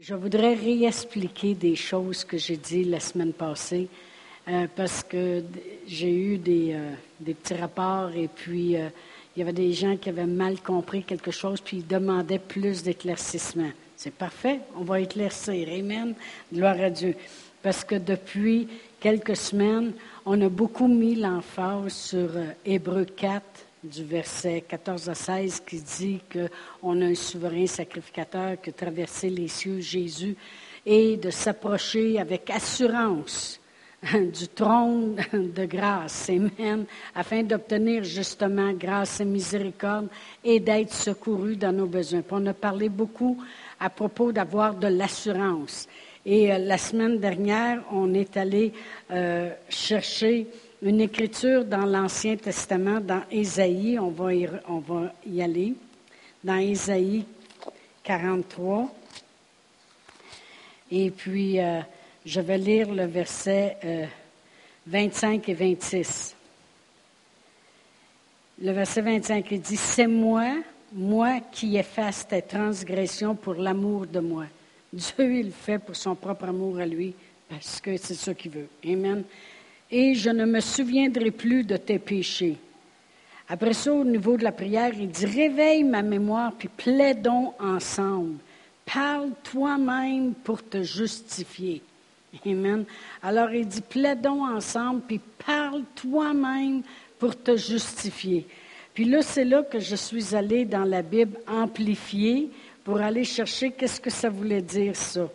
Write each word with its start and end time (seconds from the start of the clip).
Je 0.00 0.14
voudrais 0.14 0.54
réexpliquer 0.54 1.54
des 1.54 1.74
choses 1.74 2.22
que 2.22 2.38
j'ai 2.38 2.56
dit 2.56 2.84
la 2.84 3.00
semaine 3.00 3.32
passée 3.32 3.88
euh, 4.46 4.68
parce 4.76 5.02
que 5.02 5.42
j'ai 5.88 6.14
eu 6.14 6.38
des, 6.38 6.72
euh, 6.72 6.92
des, 7.18 7.34
petits 7.34 7.54
rapports 7.54 8.10
et 8.14 8.28
puis 8.28 8.76
euh, 8.76 8.90
il 9.34 9.40
y 9.40 9.42
avait 9.42 9.52
des 9.52 9.72
gens 9.72 9.96
qui 9.96 10.08
avaient 10.08 10.24
mal 10.24 10.60
compris 10.60 11.02
quelque 11.02 11.32
chose 11.32 11.60
puis 11.60 11.78
ils 11.78 11.86
demandaient 11.86 12.38
plus 12.38 12.84
d'éclaircissement. 12.84 13.72
C'est 13.96 14.14
parfait, 14.14 14.60
on 14.76 14.84
va 14.84 15.00
éclaircir. 15.00 15.66
Amen. 15.68 16.14
Gloire 16.54 16.80
à 16.80 16.90
Dieu. 16.90 17.16
Parce 17.60 17.82
que 17.82 17.96
depuis 17.96 18.68
quelques 19.00 19.34
semaines, 19.34 19.94
on 20.24 20.40
a 20.40 20.48
beaucoup 20.48 20.86
mis 20.86 21.16
l'emphase 21.16 21.92
sur 21.92 22.30
Hébreu 22.64 23.04
4, 23.04 23.42
du 23.82 24.04
verset 24.04 24.64
14 24.66 25.08
à 25.08 25.14
16 25.14 25.62
qui 25.66 25.80
dit 25.80 26.20
qu'on 26.32 27.00
a 27.00 27.04
un 27.04 27.14
souverain 27.14 27.66
sacrificateur 27.66 28.60
qui 28.60 28.70
a 28.70 28.72
traversé 28.72 29.30
les 29.30 29.48
cieux, 29.48 29.80
Jésus, 29.80 30.36
et 30.84 31.16
de 31.16 31.30
s'approcher 31.30 32.18
avec 32.18 32.50
assurance 32.50 33.60
du 34.12 34.48
trône 34.48 35.16
de 35.32 35.64
grâce, 35.66 36.30
Amen, 36.30 36.84
afin 37.14 37.42
d'obtenir 37.42 38.04
justement 38.04 38.72
grâce 38.72 39.20
et 39.20 39.24
miséricorde 39.24 40.08
et 40.44 40.60
d'être 40.60 40.92
secouru 40.92 41.56
dans 41.56 41.72
nos 41.72 41.86
besoins. 41.86 42.22
on 42.30 42.46
a 42.46 42.54
parlé 42.54 42.88
beaucoup 42.88 43.42
à 43.80 43.90
propos 43.90 44.32
d'avoir 44.32 44.74
de 44.74 44.88
l'assurance. 44.88 45.88
Et 46.24 46.52
euh, 46.52 46.58
la 46.58 46.78
semaine 46.78 47.18
dernière, 47.18 47.82
on 47.92 48.12
est 48.14 48.36
allé 48.36 48.72
euh, 49.10 49.50
chercher 49.68 50.46
une 50.82 51.00
écriture 51.00 51.64
dans 51.64 51.84
l'Ancien 51.84 52.36
Testament, 52.36 53.00
dans 53.00 53.22
Ésaïe, 53.30 53.98
on 53.98 54.10
va 54.10 54.32
y, 54.32 55.42
aller, 55.42 55.74
dans 56.42 56.56
Ésaïe 56.56 57.24
43. 58.04 58.88
Et 60.90 61.10
puis, 61.10 61.60
euh, 61.60 61.80
je 62.24 62.40
vais 62.40 62.58
lire 62.58 62.92
le 62.92 63.06
verset 63.06 63.76
25 64.86 65.48
euh, 65.48 65.52
et 65.52 65.54
26. 65.54 66.36
Le 68.62 68.72
verset 68.72 69.00
25, 69.02 69.46
il 69.50 69.60
dit, 69.60 69.76
C'est 69.76 70.06
moi, 70.06 70.54
moi 70.92 71.40
qui 71.52 71.76
efface 71.76 72.26
tes 72.26 72.42
transgressions 72.42 73.34
pour 73.34 73.54
l'amour 73.54 74.06
de 74.06 74.20
moi. 74.20 74.44
Dieu, 74.92 75.34
il 75.34 75.46
le 75.46 75.52
fait 75.52 75.78
pour 75.78 75.96
son 75.96 76.14
propre 76.14 76.44
amour 76.44 76.78
à 76.78 76.86
lui, 76.86 77.14
parce 77.48 77.80
que 77.80 77.96
c'est 77.96 78.14
ce 78.14 78.30
qu'il 78.30 78.52
veut. 78.52 78.68
Amen 78.84 79.24
et 79.90 80.14
je 80.14 80.30
ne 80.30 80.44
me 80.44 80.60
souviendrai 80.60 81.30
plus 81.30 81.64
de 81.64 81.76
tes 81.76 81.98
péchés. 81.98 82.56
Après 83.48 83.72
ça, 83.72 83.92
au 83.92 84.04
niveau 84.04 84.36
de 84.36 84.44
la 84.44 84.52
prière, 84.52 84.92
il 84.94 85.08
dit, 85.08 85.24
réveille 85.24 85.82
ma 85.82 86.02
mémoire, 86.02 86.52
puis 86.52 86.68
plaidons 86.68 87.54
ensemble. 87.58 88.36
Parle 88.84 89.30
toi-même 89.42 90.34
pour 90.34 90.62
te 90.62 90.82
justifier. 90.82 91.82
Amen. 92.44 92.84
Alors 93.22 93.50
il 93.50 93.66
dit, 93.66 93.80
plaidons 93.80 94.44
ensemble, 94.44 95.00
puis 95.06 95.20
parle 95.46 95.82
toi-même 95.94 96.82
pour 97.18 97.36
te 97.36 97.56
justifier. 97.56 98.46
Puis 98.92 99.04
là, 99.04 99.22
c'est 99.22 99.44
là 99.44 99.62
que 99.62 99.78
je 99.78 99.96
suis 99.96 100.34
allée 100.34 100.64
dans 100.64 100.84
la 100.84 101.02
Bible 101.02 101.38
amplifiée 101.46 102.50
pour 102.84 103.00
aller 103.00 103.24
chercher 103.24 103.70
qu'est-ce 103.70 104.00
que 104.00 104.10
ça 104.10 104.28
voulait 104.28 104.62
dire 104.62 104.96
ça. 104.96 105.28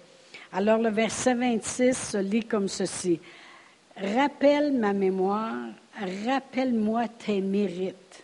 Alors 0.52 0.78
le 0.78 0.90
verset 0.90 1.34
26 1.34 1.94
se 1.94 2.18
lit 2.18 2.44
comme 2.44 2.68
ceci. 2.68 3.20
Rappelle 3.96 4.74
ma 4.74 4.92
mémoire, 4.92 5.68
rappelle-moi 6.26 7.08
tes 7.08 7.42
mérites. 7.42 8.24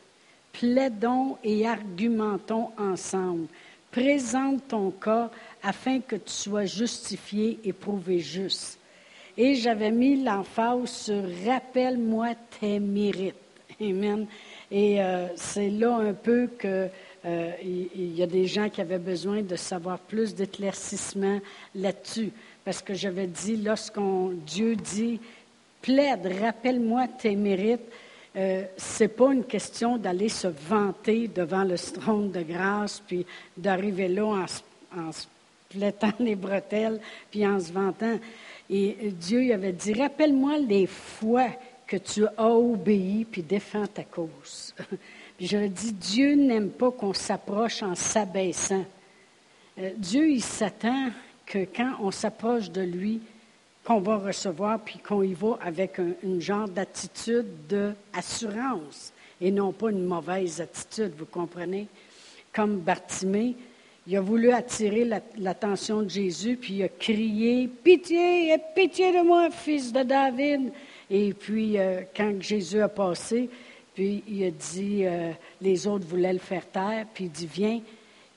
Plaidons 0.51 1.37
et 1.43 1.67
argumentons 1.67 2.69
ensemble. 2.77 3.47
Présente 3.91 4.67
ton 4.67 4.91
cas 4.91 5.29
afin 5.61 5.99
que 5.99 6.15
tu 6.15 6.31
sois 6.31 6.65
justifié 6.65 7.59
et 7.63 7.73
prouvé 7.73 8.19
juste. 8.19 8.79
Et 9.37 9.55
j'avais 9.55 9.91
mis 9.91 10.23
l'emphase 10.23 10.89
sur 10.89 11.23
rappelle-moi 11.45 12.29
tes 12.59 12.79
mérites. 12.79 13.35
Amen. 13.79 14.25
Et 14.71 15.01
euh, 15.01 15.27
c'est 15.35 15.69
là 15.69 15.95
un 15.95 16.13
peu 16.13 16.49
que 16.57 16.89
euh, 17.25 17.51
y 17.63 18.21
a 18.21 18.27
des 18.27 18.47
gens 18.47 18.69
qui 18.69 18.81
avaient 18.81 18.99
besoin 18.99 19.41
de 19.41 19.55
savoir 19.55 19.99
plus 19.99 20.35
d'éclaircissement 20.35 21.39
là-dessus. 21.75 22.31
Parce 22.65 22.81
que 22.81 22.93
j'avais 22.93 23.27
dit, 23.27 23.57
lorsqu'on 23.57 24.33
Dieu 24.45 24.75
dit 24.75 25.19
plaide, 25.81 26.31
rappelle-moi 26.41 27.07
tes 27.07 27.35
mérites. 27.35 27.91
Euh, 28.35 28.63
c'est 28.77 29.07
pas 29.07 29.33
une 29.33 29.43
question 29.43 29.97
d'aller 29.97 30.29
se 30.29 30.47
vanter 30.47 31.27
devant 31.27 31.63
le 31.63 31.77
trône 31.77 32.31
de 32.31 32.41
grâce, 32.41 33.01
puis 33.05 33.25
d'arriver 33.57 34.07
là 34.07 34.25
en, 34.25 34.99
en 34.99 35.11
se 35.11 35.25
plétant 35.69 36.13
les 36.19 36.35
bretelles, 36.35 36.99
puis 37.31 37.45
en 37.45 37.59
se 37.59 37.71
vantant. 37.71 38.19
Et 38.69 39.11
Dieu 39.11 39.51
avait 39.53 39.73
dit, 39.73 39.93
rappelle-moi 39.93 40.59
les 40.59 40.85
fois 40.85 41.49
que 41.87 41.97
tu 41.97 42.25
as 42.25 42.45
obéi, 42.45 43.25
puis 43.25 43.41
défends 43.41 43.87
ta 43.87 44.03
cause. 44.03 44.75
puis 45.37 45.47
j'avais 45.47 45.69
dit, 45.69 45.93
Dieu 45.93 46.35
n'aime 46.35 46.69
pas 46.69 46.91
qu'on 46.91 47.13
s'approche 47.13 47.81
en 47.81 47.95
s'abaissant. 47.95 48.85
Euh, 49.79 49.91
Dieu, 49.97 50.29
il 50.29 50.43
s'attend 50.43 51.09
que 51.47 51.65
quand 51.75 51.93
on 51.99 52.11
s'approche 52.11 52.69
de 52.69 52.81
lui, 52.81 53.21
qu'on 53.89 54.01
va 54.01 54.17
recevoir, 54.17 54.79
puis 54.79 54.99
qu'on 54.99 55.23
y 55.23 55.33
va 55.33 55.57
avec 55.63 55.97
un, 55.97 56.39
genre 56.39 56.69
d'attitude 56.69 57.47
d'assurance 57.67 59.11
et 59.41 59.49
non 59.49 59.71
pas 59.71 59.89
une 59.89 60.05
mauvaise 60.05 60.61
attitude, 60.61 61.13
vous 61.17 61.25
comprenez? 61.25 61.87
Comme 62.53 62.77
Bartimée, 62.77 63.55
il 64.05 64.15
a 64.15 64.21
voulu 64.21 64.51
attirer 64.51 65.09
l'attention 65.37 66.03
de 66.03 66.09
Jésus, 66.09 66.55
puis 66.55 66.75
il 66.75 66.83
a 66.83 66.87
crié 66.87 67.67
Pitié, 67.67 68.55
pitié 68.75 69.11
de 69.11 69.25
moi, 69.25 69.49
fils 69.49 69.91
de 69.91 70.03
David. 70.03 70.71
Et 71.09 71.33
puis, 71.33 71.79
euh, 71.79 72.01
quand 72.15 72.39
Jésus 72.39 72.81
a 72.81 72.89
passé, 72.89 73.49
puis 73.95 74.23
il 74.27 74.43
a 74.45 74.51
dit 74.51 75.01
euh, 75.03 75.31
Les 75.61 75.87
autres 75.87 76.05
voulaient 76.05 76.33
le 76.33 76.37
faire 76.37 76.67
taire, 76.69 77.07
puis 77.11 77.23
il 77.23 77.31
dit 77.31 77.49
Viens. 77.51 77.81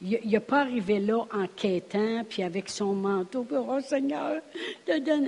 Il 0.04 0.30
n'est 0.30 0.40
pas 0.40 0.62
arrivé 0.62 0.98
là 0.98 1.26
en 1.32 1.46
quêtant, 1.46 2.24
puis 2.28 2.42
avec 2.42 2.68
son 2.68 2.92
manteau, 2.92 3.46
oh 3.52 3.78
Seigneur, 3.80 4.40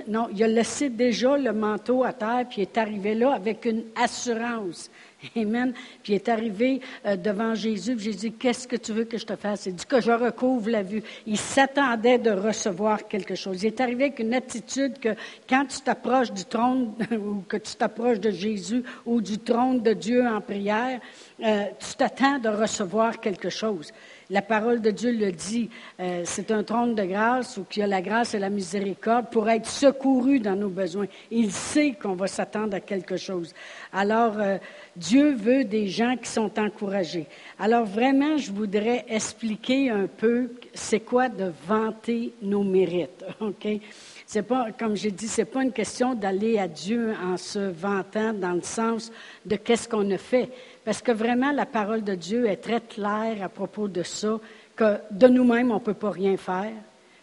non, 0.09 0.29
il 0.35 0.43
a 0.43 0.49
laissé 0.49 0.89
déjà 0.89 1.37
le 1.37 1.53
manteau 1.53 2.03
à 2.03 2.13
terre, 2.13 2.45
puis 2.49 2.59
il 2.59 2.63
est 2.63 2.79
arrivé 2.79 3.15
là 3.15 3.35
avec 3.35 3.65
une 3.67 3.85
assurance. 3.95 4.91
Amen. 5.37 5.73
Puis 6.03 6.13
il 6.13 6.17
est 6.17 6.29
arrivé 6.29 6.81
euh, 7.07 7.17
devant 7.17 7.55
Jésus, 7.55 7.97
puis 7.97 8.15
dit, 8.15 8.33
qu'est-ce 8.33 8.69
que 8.69 8.77
tu 8.77 8.93
veux 8.93 9.05
que 9.05 9.19
je 9.19 9.27
te 9.27 9.37
fasse? 9.37 9.67
Il 9.67 9.75
dit 9.75 9.87
que 9.87 10.01
je 10.01 10.11
recouvre 10.11 10.71
la 10.71 10.83
vue. 10.83 11.03
Il 11.27 11.39
s'attendait 11.39 12.19
de 12.19 12.31
recevoir 12.31 13.09
quelque 13.09 13.35
chose. 13.35 13.63
Il 13.63 13.69
est 13.69 13.81
arrivé 13.81 14.05
avec 14.05 14.19
une 14.19 14.35
attitude 14.35 14.99
que 14.99 15.15
quand 15.49 15.67
tu 15.67 15.81
t'approches 15.81 16.33
du 16.33 16.45
trône, 16.45 16.95
ou 17.13 17.43
que 17.49 17.57
tu 17.57 17.75
t'approches 17.75 18.21
de 18.21 18.31
Jésus, 18.31 18.83
ou 19.07 19.21
du 19.21 19.39
trône 19.39 19.81
de 19.81 19.93
Dieu 19.93 20.27
en 20.27 20.41
prière, 20.41 21.01
euh, 21.43 21.65
tu 21.79 21.95
t'attends 21.97 22.39
de 22.39 22.49
recevoir 22.49 23.21
quelque 23.21 23.51
chose. 23.51 23.93
La 24.31 24.41
parole 24.41 24.81
de 24.81 24.91
Dieu 24.91 25.13
le 25.13 25.33
dit, 25.33 25.69
euh, 26.01 26.23
c'est 26.25 26.51
un 26.51 26.63
trône 26.63 26.95
de 26.95 27.05
grâce 27.05 27.57
où 27.59 27.67
il 27.77 27.81
y 27.81 27.83
a 27.83 27.87
la 27.87 28.01
grâce 28.01 28.35
et 28.35 28.39
la 28.39 28.49
miséricorde 28.49 29.31
pour 29.31 29.49
être 29.51 29.69
secouru 29.69 30.41
dans 30.41 30.57
nos 30.57 30.71
besoins. 30.71 31.07
Il 31.31 31.53
sait 31.53 31.93
qu'on 31.93 32.15
va 32.15 32.27
s'attendre 32.27 32.75
à 32.77 32.81
quelque 32.81 33.17
chose. 33.17 33.55
Alors, 33.93 34.39
euh, 34.39 34.57
Dieu 34.97 35.35
veut 35.35 35.65
des 35.65 35.89
gens 35.89 36.17
qui 36.17 36.31
sont 36.31 36.59
encouragés. 36.59 37.27
Alors, 37.59 37.85
vraiment, 37.85 38.39
je 38.39 38.51
voudrais 38.51 39.05
expliquer 39.09 39.91
un 39.91 40.07
peu 40.07 40.53
c'est 40.73 41.01
quoi 41.01 41.29
de 41.29 41.53
vanter 41.67 42.33
nos 42.41 42.63
mérites. 42.63 43.25
C'est 44.27 44.43
pas, 44.43 44.73
comme 44.73 44.97
j'ai 44.97 45.11
dit, 45.11 45.29
c'est 45.29 45.45
pas 45.45 45.63
une 45.63 45.73
question 45.73 46.15
d'aller 46.15 46.59
à 46.59 46.67
Dieu 46.67 47.13
en 47.23 47.37
se 47.37 47.59
vantant 47.59 48.33
dans 48.33 48.53
le 48.53 48.63
sens 48.63 49.13
de 49.45 49.57
qu'est-ce 49.57 49.89
qu'on 49.89 50.11
a 50.11 50.19
fait. 50.19 50.51
Parce 50.85 51.03
que 51.03 51.13
vraiment, 51.13 51.53
la 51.53 51.67
parole 51.67 52.03
de 52.03 52.15
Dieu 52.15 52.47
est 52.47 52.57
très 52.57 52.81
claire 52.81 53.43
à 53.43 53.49
propos 53.49 53.87
de 53.87 54.03
ça, 54.03 54.41
que 54.75 54.99
de 55.11 55.29
nous-mêmes, 55.29 55.71
on 55.71 55.75
ne 55.75 55.81
peut 55.81 55.95
pas 55.95 56.11
rien 56.11 56.37
faire. 56.37 56.73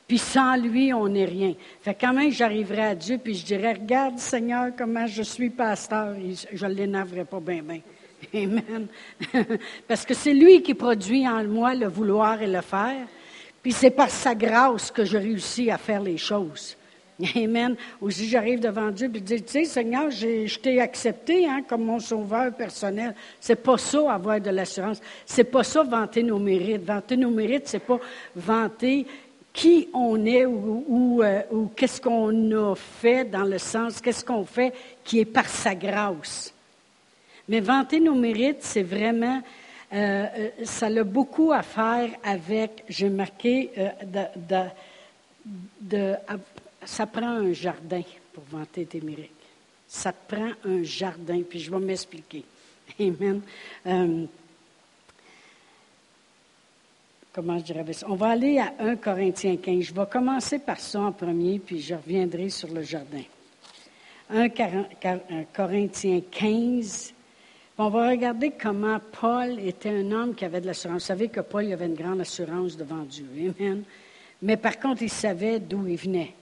Puis 0.07 0.19
sans 0.19 0.57
lui, 0.57 0.94
on 0.94 1.07
n'est 1.07 1.25
rien. 1.25 1.53
Fait 1.81 1.96
quand 1.96 2.14
même, 2.14 2.31
j'arriverai 2.31 2.81
à 2.81 2.96
Dieu, 2.96 3.17
puis 3.17 3.34
je 3.34 3.46
dirais, 3.46 3.73
regarde 3.73 4.20
Seigneur, 4.20 4.72
comment 4.78 5.08
je 5.08 5.23
suis 5.23 5.49
pasteur. 5.49 6.16
je 6.52 6.66
ne 6.66 6.73
l'énerverai 6.73 7.26
pas 7.26 7.40
bien, 7.40 7.64
bien. 7.64 7.81
Amen. 8.34 8.87
Parce 9.87 10.05
que 10.05 10.14
c'est 10.14 10.34
lui 10.34 10.61
qui 10.61 10.73
produit 10.73 11.28
en 11.28 11.43
moi 11.46 11.73
le 11.73 11.87
vouloir 11.87 12.41
et 12.41 12.47
le 12.47 12.61
faire. 12.61 13.08
Puis 13.64 13.72
c'est 13.72 13.91
par 13.91 14.09
sa 14.09 14.35
grâce 14.35 14.91
que 14.91 15.05
je 15.05 15.17
réussis 15.17 15.72
à 15.72 15.78
faire 15.78 16.02
les 16.02 16.17
choses. 16.17 16.78
Amen. 17.35 17.76
Ou 18.02 18.09
si 18.09 18.28
j'arrive 18.28 18.59
devant 18.59 18.90
Dieu 18.90 19.09
et 19.14 19.18
je 19.18 19.20
dis, 19.20 19.44
tu 19.44 19.52
sais, 19.52 19.66
Seigneur, 19.66 20.09
je 20.09 20.58
t'ai 20.59 20.79
accepté 20.79 21.47
hein, 21.47 21.62
comme 21.68 21.85
mon 21.85 22.00
sauveur 22.00 22.53
personnel. 22.53 23.16
C'est 23.40 23.56
pas 23.56 23.78
ça, 23.78 24.12
avoir 24.12 24.40
de 24.40 24.50
l'assurance. 24.50 25.02
C'est 25.26 25.44
pas 25.44 25.64
ça, 25.64 25.84
vanter 25.84 26.23
nos 26.23 26.40
mérites. 26.40 26.84
Vanter 26.84 27.18
nos 27.18 27.32
mérites, 27.32 27.68
c'est 27.68 27.79
pas 27.79 28.00
vanter 28.35 29.06
qui 29.53 29.90
on 29.94 30.26
est 30.26 30.46
ou, 30.46 31.22
euh, 31.22 31.41
qu'est-ce 31.76 32.00
qu'on 32.00 32.52
a 32.52 32.76
fait 32.76 33.26
dans 33.26 33.44
le 33.44 33.58
sens, 33.58 34.00
qu'est-ce 34.00 34.24
qu'on 34.24 34.46
fait 34.46 34.74
qui 35.03 35.20
est 35.20 35.26
par 35.26 35.47
sa 35.47 35.76
grâce. 35.76 36.53
Mais 37.50 37.59
vanter 37.59 38.00
nos 38.00 38.16
mérites, 38.16 38.62
c'est 38.62 38.84
vraiment, 38.84 39.41
euh, 39.94 40.26
euh, 40.38 40.50
ça 40.64 40.85
a 40.85 41.03
beaucoup 41.03 41.52
à 41.52 41.64
faire 41.64 42.12
avec, 42.24 42.85
j'ai 42.88 43.09
marqué, 43.09 43.72
de 44.06 44.62
de, 45.46 46.16
ça 46.85 47.05
prend 47.05 47.28
un 47.28 47.53
jardin 47.53 48.01
pour 48.33 48.43
vanter 48.45 48.85
tes 48.85 49.01
miracles. 49.01 49.29
Ça 49.87 50.13
prend 50.13 50.51
un 50.66 50.83
jardin, 50.83 51.41
puis 51.47 51.59
je 51.59 51.69
vais 51.69 51.79
m'expliquer. 51.79 52.43
Amen. 52.99 53.41
Euh, 53.85 54.25
comment 57.33 57.57
je 57.59 57.63
dirais 57.63 57.93
ça? 57.93 58.05
On 58.09 58.16
va 58.16 58.29
aller 58.29 58.59
à 58.59 58.73
1 58.79 58.95
Corinthiens 58.95 59.57
15. 59.57 59.83
Je 59.83 59.93
vais 59.93 60.05
commencer 60.09 60.59
par 60.59 60.79
ça 60.79 61.01
en 61.01 61.11
premier, 61.11 61.59
puis 61.59 61.81
je 61.81 61.93
reviendrai 61.93 62.49
sur 62.49 62.69
le 62.69 62.83
jardin. 62.83 63.23
1 64.29 64.49
Corinthiens 65.53 66.22
15. 66.31 67.13
On 67.78 67.89
va 67.89 68.09
regarder 68.09 68.51
comment 68.51 68.99
Paul 69.19 69.59
était 69.59 69.89
un 69.89 70.11
homme 70.11 70.35
qui 70.35 70.45
avait 70.45 70.61
de 70.61 70.67
l'assurance. 70.67 71.01
Vous 71.01 71.07
savez 71.07 71.29
que 71.29 71.41
Paul 71.41 71.72
avait 71.72 71.87
une 71.87 71.95
grande 71.95 72.22
assurance 72.22 72.78
devant 72.78 73.03
Dieu. 73.03 73.25
Amen. 73.59 73.83
Mais 74.41 74.57
par 74.57 74.79
contre, 74.79 75.01
il 75.01 75.09
savait 75.09 75.59
d'où 75.59 75.87
il 75.87 75.97
venait. 75.97 76.33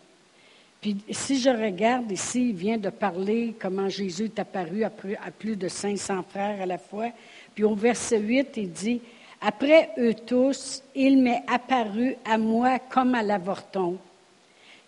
Puis 0.81 0.97
si 1.11 1.39
je 1.39 1.49
regarde 1.49 2.09
ici, 2.11 2.49
il 2.49 2.55
vient 2.55 2.77
de 2.77 2.89
parler 2.89 3.53
comment 3.59 3.89
Jésus 3.89 4.25
est 4.25 4.39
apparu 4.39 4.83
à 4.83 4.89
plus 5.31 5.57
de 5.57 5.67
500 5.67 6.23
frères 6.29 6.61
à 6.61 6.65
la 6.65 6.77
fois. 6.77 7.09
Puis 7.53 7.65
au 7.65 7.75
verset 7.75 8.19
8, 8.19 8.51
il 8.55 8.71
dit, 8.71 9.01
Après 9.41 9.89
eux 9.97 10.13
tous, 10.13 10.81
il 10.95 11.21
m'est 11.21 11.43
apparu 11.47 12.15
à 12.23 12.37
moi 12.37 12.79
comme 12.79 13.13
à 13.13 13.23
l'avorton, 13.23 13.97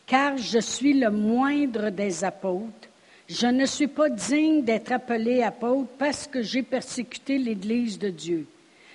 car 0.06 0.38
je 0.38 0.60
suis 0.60 0.94
le 0.94 1.12
moindre 1.12 1.90
des 1.90 2.24
apôtres. 2.24 2.88
Je 3.28 3.48
ne 3.48 3.66
suis 3.66 3.88
pas 3.88 4.10
digne 4.10 4.62
d'être 4.62 4.92
appelé 4.92 5.42
apôtre 5.42 5.90
parce 5.98 6.28
que 6.28 6.42
j'ai 6.42 6.64
persécuté 6.64 7.38
l'Église 7.38 8.00
de 8.00 8.10
Dieu. 8.10 8.46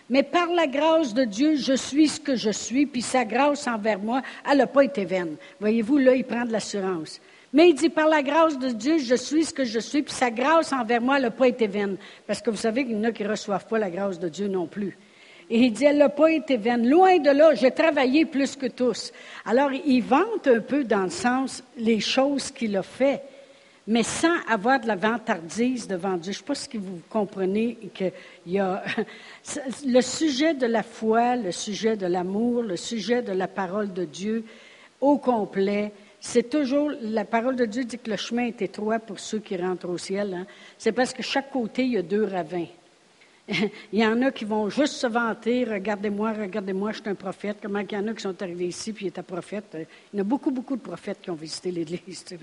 Mais 0.08 0.22
par 0.22 0.48
la 0.52 0.66
grâce 0.66 1.14
de 1.14 1.24
Dieu, 1.24 1.56
je 1.56 1.72
suis 1.72 2.08
ce 2.08 2.20
que 2.20 2.36
je 2.36 2.50
suis, 2.50 2.86
puis 2.86 3.02
sa 3.02 3.24
grâce 3.24 3.66
envers 3.66 3.98
moi, 3.98 4.22
elle 4.48 4.58
n'a 4.58 4.66
pas 4.66 4.84
été 4.84 5.04
vaine. 5.04 5.36
Voyez-vous, 5.58 5.98
là, 5.98 6.14
il 6.14 6.24
prend 6.24 6.44
de 6.44 6.52
l'assurance. 6.52 7.20
Mais 7.52 7.70
il 7.70 7.74
dit, 7.74 7.88
par 7.88 8.06
la 8.06 8.22
grâce 8.22 8.58
de 8.58 8.68
Dieu, 8.68 8.98
je 8.98 9.14
suis 9.14 9.46
ce 9.46 9.54
que 9.54 9.64
je 9.64 9.80
suis, 9.80 10.02
puis 10.02 10.14
sa 10.14 10.30
grâce 10.30 10.72
envers 10.72 11.00
moi, 11.00 11.16
elle 11.16 11.22
n'a 11.22 11.30
pas 11.30 11.48
été 11.48 11.66
vaine. 11.66 11.96
Parce 12.26 12.40
que 12.40 12.50
vous 12.50 12.56
savez 12.56 12.84
qu'il 12.84 12.96
y 12.96 13.00
en 13.00 13.04
a 13.04 13.12
qui 13.12 13.24
ne 13.24 13.30
reçoivent 13.30 13.66
pas 13.66 13.78
la 13.78 13.90
grâce 13.90 14.18
de 14.18 14.28
Dieu 14.28 14.46
non 14.46 14.66
plus. 14.66 14.96
Et 15.48 15.60
il 15.60 15.72
dit, 15.72 15.84
elle 15.84 15.98
n'a 15.98 16.08
pas 16.08 16.30
été 16.30 16.56
vaine. 16.56 16.88
Loin 16.88 17.18
de 17.18 17.30
là, 17.30 17.54
j'ai 17.54 17.70
travaillé 17.70 18.26
plus 18.26 18.56
que 18.56 18.66
tous. 18.66 19.12
Alors, 19.44 19.70
il 19.72 20.02
vante 20.02 20.46
un 20.46 20.60
peu 20.60 20.84
dans 20.84 21.04
le 21.04 21.10
sens 21.10 21.64
les 21.76 22.00
choses 22.00 22.50
qu'il 22.50 22.76
a 22.76 22.82
fait 22.82 23.22
mais 23.86 24.02
sans 24.02 24.36
avoir 24.48 24.80
de 24.80 24.86
la 24.86 24.96
vantardise 24.96 25.86
devant 25.86 26.16
Dieu. 26.16 26.32
Je 26.32 26.38
ne 26.38 26.42
sais 26.42 26.44
pas 26.44 26.54
si 26.54 26.76
vous 26.76 27.00
comprenez 27.08 27.78
qu'il 27.94 28.12
y 28.46 28.58
a 28.58 28.82
le 29.86 30.00
sujet 30.00 30.54
de 30.54 30.66
la 30.66 30.82
foi, 30.82 31.36
le 31.36 31.52
sujet 31.52 31.96
de 31.96 32.06
l'amour, 32.06 32.62
le 32.62 32.76
sujet 32.76 33.22
de 33.22 33.32
la 33.32 33.48
parole 33.48 33.92
de 33.92 34.04
Dieu 34.04 34.44
au 35.00 35.18
complet. 35.18 35.92
C'est 36.20 36.50
toujours, 36.50 36.90
la 37.00 37.24
parole 37.24 37.54
de 37.54 37.66
Dieu 37.66 37.84
dit 37.84 37.98
que 37.98 38.10
le 38.10 38.16
chemin 38.16 38.46
est 38.46 38.60
étroit 38.62 38.98
pour 38.98 39.20
ceux 39.20 39.38
qui 39.38 39.56
rentrent 39.56 39.88
au 39.88 39.98
ciel. 39.98 40.34
Hein. 40.34 40.46
C'est 40.76 40.92
parce 40.92 41.12
que 41.12 41.22
chaque 41.22 41.50
côté, 41.50 41.84
il 41.84 41.92
y 41.92 41.98
a 41.98 42.02
deux 42.02 42.24
ravins. 42.24 42.66
il 43.48 44.00
y 44.00 44.04
en 44.04 44.20
a 44.22 44.32
qui 44.32 44.44
vont 44.44 44.68
juste 44.68 44.94
se 44.94 45.06
vanter, 45.06 45.64
regardez-moi, 45.64 46.32
regardez-moi, 46.32 46.90
je 46.90 47.00
suis 47.00 47.08
un 47.08 47.14
prophète. 47.14 47.58
Comment 47.62 47.78
il 47.78 47.92
y 47.92 47.96
en 47.96 48.08
a 48.08 48.14
qui 48.14 48.22
sont 48.22 48.42
arrivés 48.42 48.66
ici 48.66 48.92
puis 48.92 49.06
étaient 49.06 49.22
prophètes? 49.22 49.76
Il 50.12 50.18
y 50.18 50.20
en 50.20 50.24
a 50.24 50.24
beaucoup, 50.24 50.50
beaucoup 50.50 50.74
de 50.74 50.80
prophètes 50.80 51.18
qui 51.22 51.30
ont 51.30 51.36
visité 51.36 51.70
l'Église. 51.70 52.24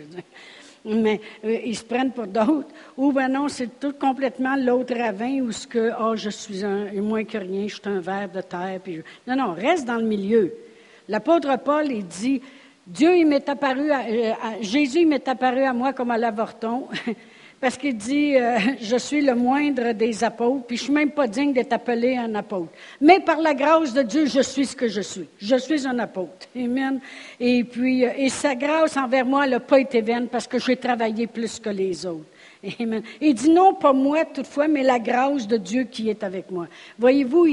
Mais 0.85 1.21
euh, 1.45 1.59
ils 1.65 1.77
se 1.77 1.83
prennent 1.83 2.11
pour 2.11 2.27
d'autres. 2.27 2.69
Ou 2.97 3.11
ben 3.11 3.29
non, 3.29 3.47
c'est 3.47 3.79
tout 3.79 3.93
complètement 3.93 4.55
l'autre 4.55 4.95
ravin 4.97 5.39
où 5.41 5.51
ce 5.51 5.65
que, 5.65 5.91
oh, 5.99 6.15
je 6.15 6.29
suis 6.29 6.63
un, 6.63 6.91
moins 7.01 7.23
que 7.23 7.37
rien, 7.37 7.67
je 7.67 7.75
suis 7.75 7.81
un 7.85 7.99
ver 7.99 8.29
de 8.29 8.41
terre. 8.41 8.79
Puis 8.83 9.01
Non, 9.25 9.35
non, 9.35 9.53
reste 9.53 9.85
dans 9.85 9.97
le 9.97 10.05
milieu. 10.05 10.53
L'apôtre 11.07 11.57
Paul, 11.63 11.91
il 11.91 12.05
dit, 12.05 12.41
Dieu, 12.85 13.15
il 13.17 13.25
m'est 13.25 13.47
apparu, 13.47 13.91
euh, 13.91 14.33
Jésus, 14.61 14.99
il 14.99 15.07
m'est 15.07 15.27
apparu 15.27 15.63
à 15.63 15.73
moi 15.73 15.93
comme 15.93 16.11
à 16.11 16.17
l'avorton. 16.17 16.87
parce 17.63 17.77
qu'il 17.77 17.95
dit, 17.95 18.35
euh, 18.35 18.57
je 18.81 18.97
suis 18.97 19.21
le 19.21 19.35
moindre 19.35 19.93
des 19.93 20.21
apôtres, 20.21 20.65
puis 20.67 20.75
je 20.75 20.83
suis 20.83 20.91
même 20.91 21.11
pas 21.11 21.27
digne 21.27 21.53
d'être 21.53 21.71
appelé 21.71 22.17
un 22.17 22.35
apôtre. 22.35 22.73
Mais 22.99 23.21
par 23.21 23.39
la 23.39 23.53
grâce 23.53 23.93
de 23.93 24.01
Dieu, 24.01 24.25
je 24.25 24.41
suis 24.41 24.65
ce 24.65 24.75
que 24.75 24.89
je 24.89 24.99
suis. 24.99 25.29
Je 25.37 25.55
suis 25.55 25.87
un 25.87 25.97
apôtre. 25.99 26.45
Amen. 26.57 26.99
Et 27.39 27.63
puis, 27.63 28.05
euh, 28.05 28.09
et 28.17 28.27
sa 28.27 28.53
grâce 28.53 28.97
envers 28.97 29.25
moi 29.25 29.47
n'a 29.47 29.61
pas 29.61 29.79
été 29.79 30.01
vaine 30.01 30.27
parce 30.27 30.45
que 30.45 30.59
j'ai 30.59 30.75
travaillé 30.75 31.25
plus 31.25 31.57
que 31.57 31.69
les 31.69 32.05
autres. 32.05 32.25
Il 33.21 33.33
dit 33.33 33.49
non, 33.49 33.75
pas 33.75 33.93
moi 33.93 34.25
toutefois, 34.25 34.67
mais 34.67 34.83
la 34.83 34.99
grâce 34.99 35.47
de 35.47 35.55
Dieu 35.55 35.85
qui 35.85 36.09
est 36.09 36.21
avec 36.21 36.51
moi. 36.51 36.67
Voyez-vous, 36.99 37.45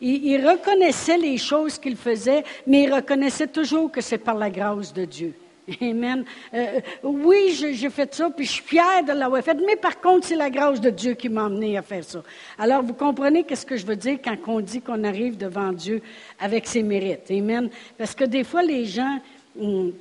il 0.00 0.48
reconnaissait 0.48 1.18
les 1.18 1.38
choses 1.38 1.76
qu'il 1.76 1.96
faisait, 1.96 2.44
mais 2.68 2.84
il 2.84 2.94
reconnaissait 2.94 3.48
toujours 3.48 3.90
que 3.90 4.00
c'est 4.00 4.18
par 4.18 4.36
la 4.36 4.50
grâce 4.50 4.92
de 4.92 5.04
Dieu. 5.04 5.34
Amen. 5.80 6.24
Euh, 6.54 6.80
oui, 7.02 7.56
j'ai 7.72 7.90
fait 7.90 8.14
ça, 8.14 8.30
puis 8.30 8.46
je 8.46 8.52
suis 8.52 8.62
fière 8.62 9.02
de 9.06 9.12
l'avoir 9.12 9.42
fait, 9.42 9.56
mais 9.66 9.76
par 9.76 10.00
contre, 10.00 10.26
c'est 10.26 10.36
la 10.36 10.50
grâce 10.50 10.80
de 10.80 10.90
Dieu 10.90 11.14
qui 11.14 11.28
m'a 11.28 11.46
amené 11.46 11.76
à 11.76 11.82
faire 11.82 12.04
ça. 12.04 12.22
Alors, 12.58 12.82
vous 12.82 12.94
comprenez 12.94 13.44
qu'est-ce 13.44 13.66
que 13.66 13.76
je 13.76 13.84
veux 13.84 13.96
dire 13.96 14.18
quand 14.24 14.36
on 14.46 14.60
dit 14.60 14.80
qu'on 14.80 15.02
arrive 15.04 15.36
devant 15.36 15.72
Dieu 15.72 16.02
avec 16.38 16.66
ses 16.66 16.82
mérites. 16.82 17.30
Amen. 17.30 17.68
Parce 17.98 18.14
que 18.14 18.24
des 18.24 18.44
fois, 18.44 18.62
les 18.62 18.84
gens, 18.84 19.18
hum, 19.60 19.92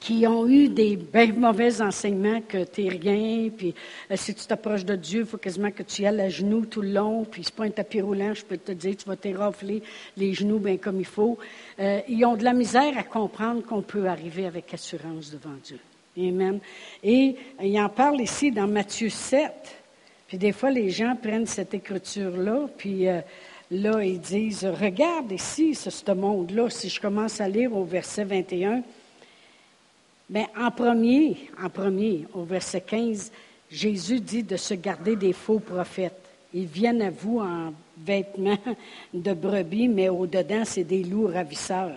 qui 0.00 0.26
ont 0.26 0.48
eu 0.48 0.68
des 0.68 0.98
mauvais 1.36 1.80
enseignements 1.80 2.40
que 2.40 2.64
tu 2.64 2.82
n'es 2.82 2.88
rien, 2.88 3.50
puis 3.56 3.74
euh, 4.10 4.16
si 4.16 4.34
tu 4.34 4.46
t'approches 4.46 4.84
de 4.84 4.96
Dieu, 4.96 5.20
il 5.20 5.26
faut 5.26 5.36
quasiment 5.36 5.70
que 5.70 5.82
tu 5.82 6.02
y 6.02 6.06
ailles 6.06 6.20
à 6.20 6.28
genoux 6.28 6.66
tout 6.66 6.82
le 6.82 6.90
long, 6.90 7.24
puis 7.24 7.44
c'est 7.44 7.54
pas 7.54 7.64
un 7.64 7.70
tapis 7.70 8.00
roulant, 8.00 8.34
je 8.34 8.44
peux 8.44 8.56
te 8.56 8.72
dire, 8.72 8.96
tu 8.96 9.06
vas 9.06 9.16
t'érafler 9.16 9.82
les 10.16 10.34
genoux 10.34 10.58
bien 10.58 10.76
comme 10.76 10.98
il 10.98 11.06
faut. 11.06 11.38
Euh, 11.78 12.00
ils 12.08 12.24
ont 12.24 12.36
de 12.36 12.44
la 12.44 12.52
misère 12.52 12.98
à 12.98 13.04
comprendre 13.04 13.62
qu'on 13.64 13.82
peut 13.82 14.06
arriver 14.06 14.46
avec 14.46 14.74
assurance 14.74 15.30
devant 15.30 15.54
Dieu. 15.62 15.78
Amen. 16.18 16.58
Et 17.04 17.36
il 17.62 17.80
en 17.80 17.88
parle 17.88 18.20
ici 18.20 18.50
dans 18.50 18.66
Matthieu 18.66 19.10
7. 19.10 19.52
Puis 20.26 20.38
des 20.38 20.52
fois, 20.52 20.70
les 20.70 20.90
gens 20.90 21.14
prennent 21.14 21.46
cette 21.46 21.74
écriture-là, 21.74 22.68
puis 22.76 23.06
euh, 23.06 23.20
là, 23.70 24.02
ils 24.02 24.20
disent, 24.20 24.64
regarde 24.64 25.30
ici, 25.30 25.74
ce 25.74 26.12
monde-là, 26.12 26.70
si 26.70 26.88
je 26.88 27.00
commence 27.00 27.40
à 27.40 27.48
lire 27.48 27.76
au 27.76 27.84
verset 27.84 28.24
21, 28.24 28.82
Bien, 30.28 30.46
en 30.58 30.72
premier, 30.72 31.36
en 31.62 31.68
premier, 31.68 32.26
au 32.34 32.42
verset 32.42 32.80
15, 32.80 33.30
Jésus 33.70 34.18
dit 34.18 34.42
de 34.42 34.56
se 34.56 34.74
garder 34.74 35.14
des 35.14 35.32
faux 35.32 35.60
prophètes. 35.60 36.20
Ils 36.52 36.66
viennent 36.66 37.02
à 37.02 37.10
vous 37.10 37.38
en 37.38 37.72
vêtements 37.96 38.58
de 39.14 39.32
brebis, 39.32 39.86
mais 39.86 40.08
au-dedans, 40.08 40.62
c'est 40.64 40.82
des 40.82 41.04
loups 41.04 41.28
ravisseurs. 41.28 41.92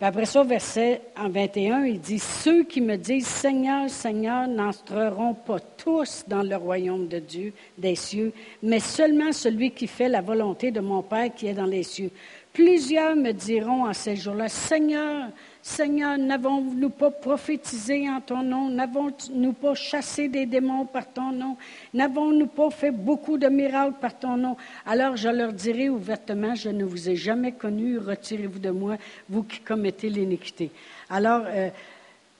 Après 0.00 0.26
ça, 0.26 0.42
au 0.42 0.44
verset 0.44 1.00
en 1.16 1.30
21, 1.30 1.84
il 1.84 2.00
dit 2.00 2.18
Ceux 2.18 2.64
qui 2.64 2.80
me 2.82 2.96
disent 2.96 3.26
Seigneur, 3.26 3.88
Seigneur 3.88 4.46
n'entreront 4.48 5.32
pas 5.32 5.60
tous 5.60 6.24
dans 6.26 6.42
le 6.42 6.56
royaume 6.56 7.06
de 7.06 7.20
Dieu, 7.20 7.52
des 7.78 7.94
cieux, 7.94 8.32
mais 8.62 8.80
seulement 8.80 9.32
celui 9.32 9.70
qui 9.70 9.86
fait 9.86 10.10
la 10.10 10.20
volonté 10.20 10.70
de 10.72 10.80
mon 10.80 11.02
Père 11.02 11.32
qui 11.34 11.46
est 11.46 11.54
dans 11.54 11.64
les 11.64 11.84
cieux. 11.84 12.10
Plusieurs 12.52 13.16
me 13.16 13.32
diront 13.32 13.86
en 13.88 13.94
ces 13.94 14.14
jours-là 14.16 14.48
Seigneur, 14.48 15.28
Seigneur, 15.66 16.18
n'avons-nous 16.18 16.90
pas 16.90 17.10
prophétisé 17.10 18.06
en 18.10 18.20
ton 18.20 18.42
nom? 18.42 18.68
N'avons-nous 18.68 19.54
pas 19.54 19.74
chassé 19.74 20.28
des 20.28 20.44
démons 20.44 20.84
par 20.84 21.10
ton 21.10 21.32
nom? 21.32 21.56
N'avons-nous 21.94 22.48
pas 22.48 22.68
fait 22.68 22.90
beaucoup 22.90 23.38
de 23.38 23.46
miracles 23.46 23.94
par 23.98 24.18
ton 24.18 24.36
nom? 24.36 24.58
Alors 24.84 25.16
je 25.16 25.30
leur 25.30 25.54
dirai 25.54 25.88
ouvertement, 25.88 26.54
je 26.54 26.68
ne 26.68 26.84
vous 26.84 27.08
ai 27.08 27.16
jamais 27.16 27.52
connu, 27.52 27.96
retirez-vous 27.96 28.58
de 28.58 28.68
moi, 28.68 28.98
vous 29.26 29.42
qui 29.42 29.60
commettez 29.60 30.10
l'iniquité. 30.10 30.70
Alors, 31.08 31.44
euh, 31.46 31.70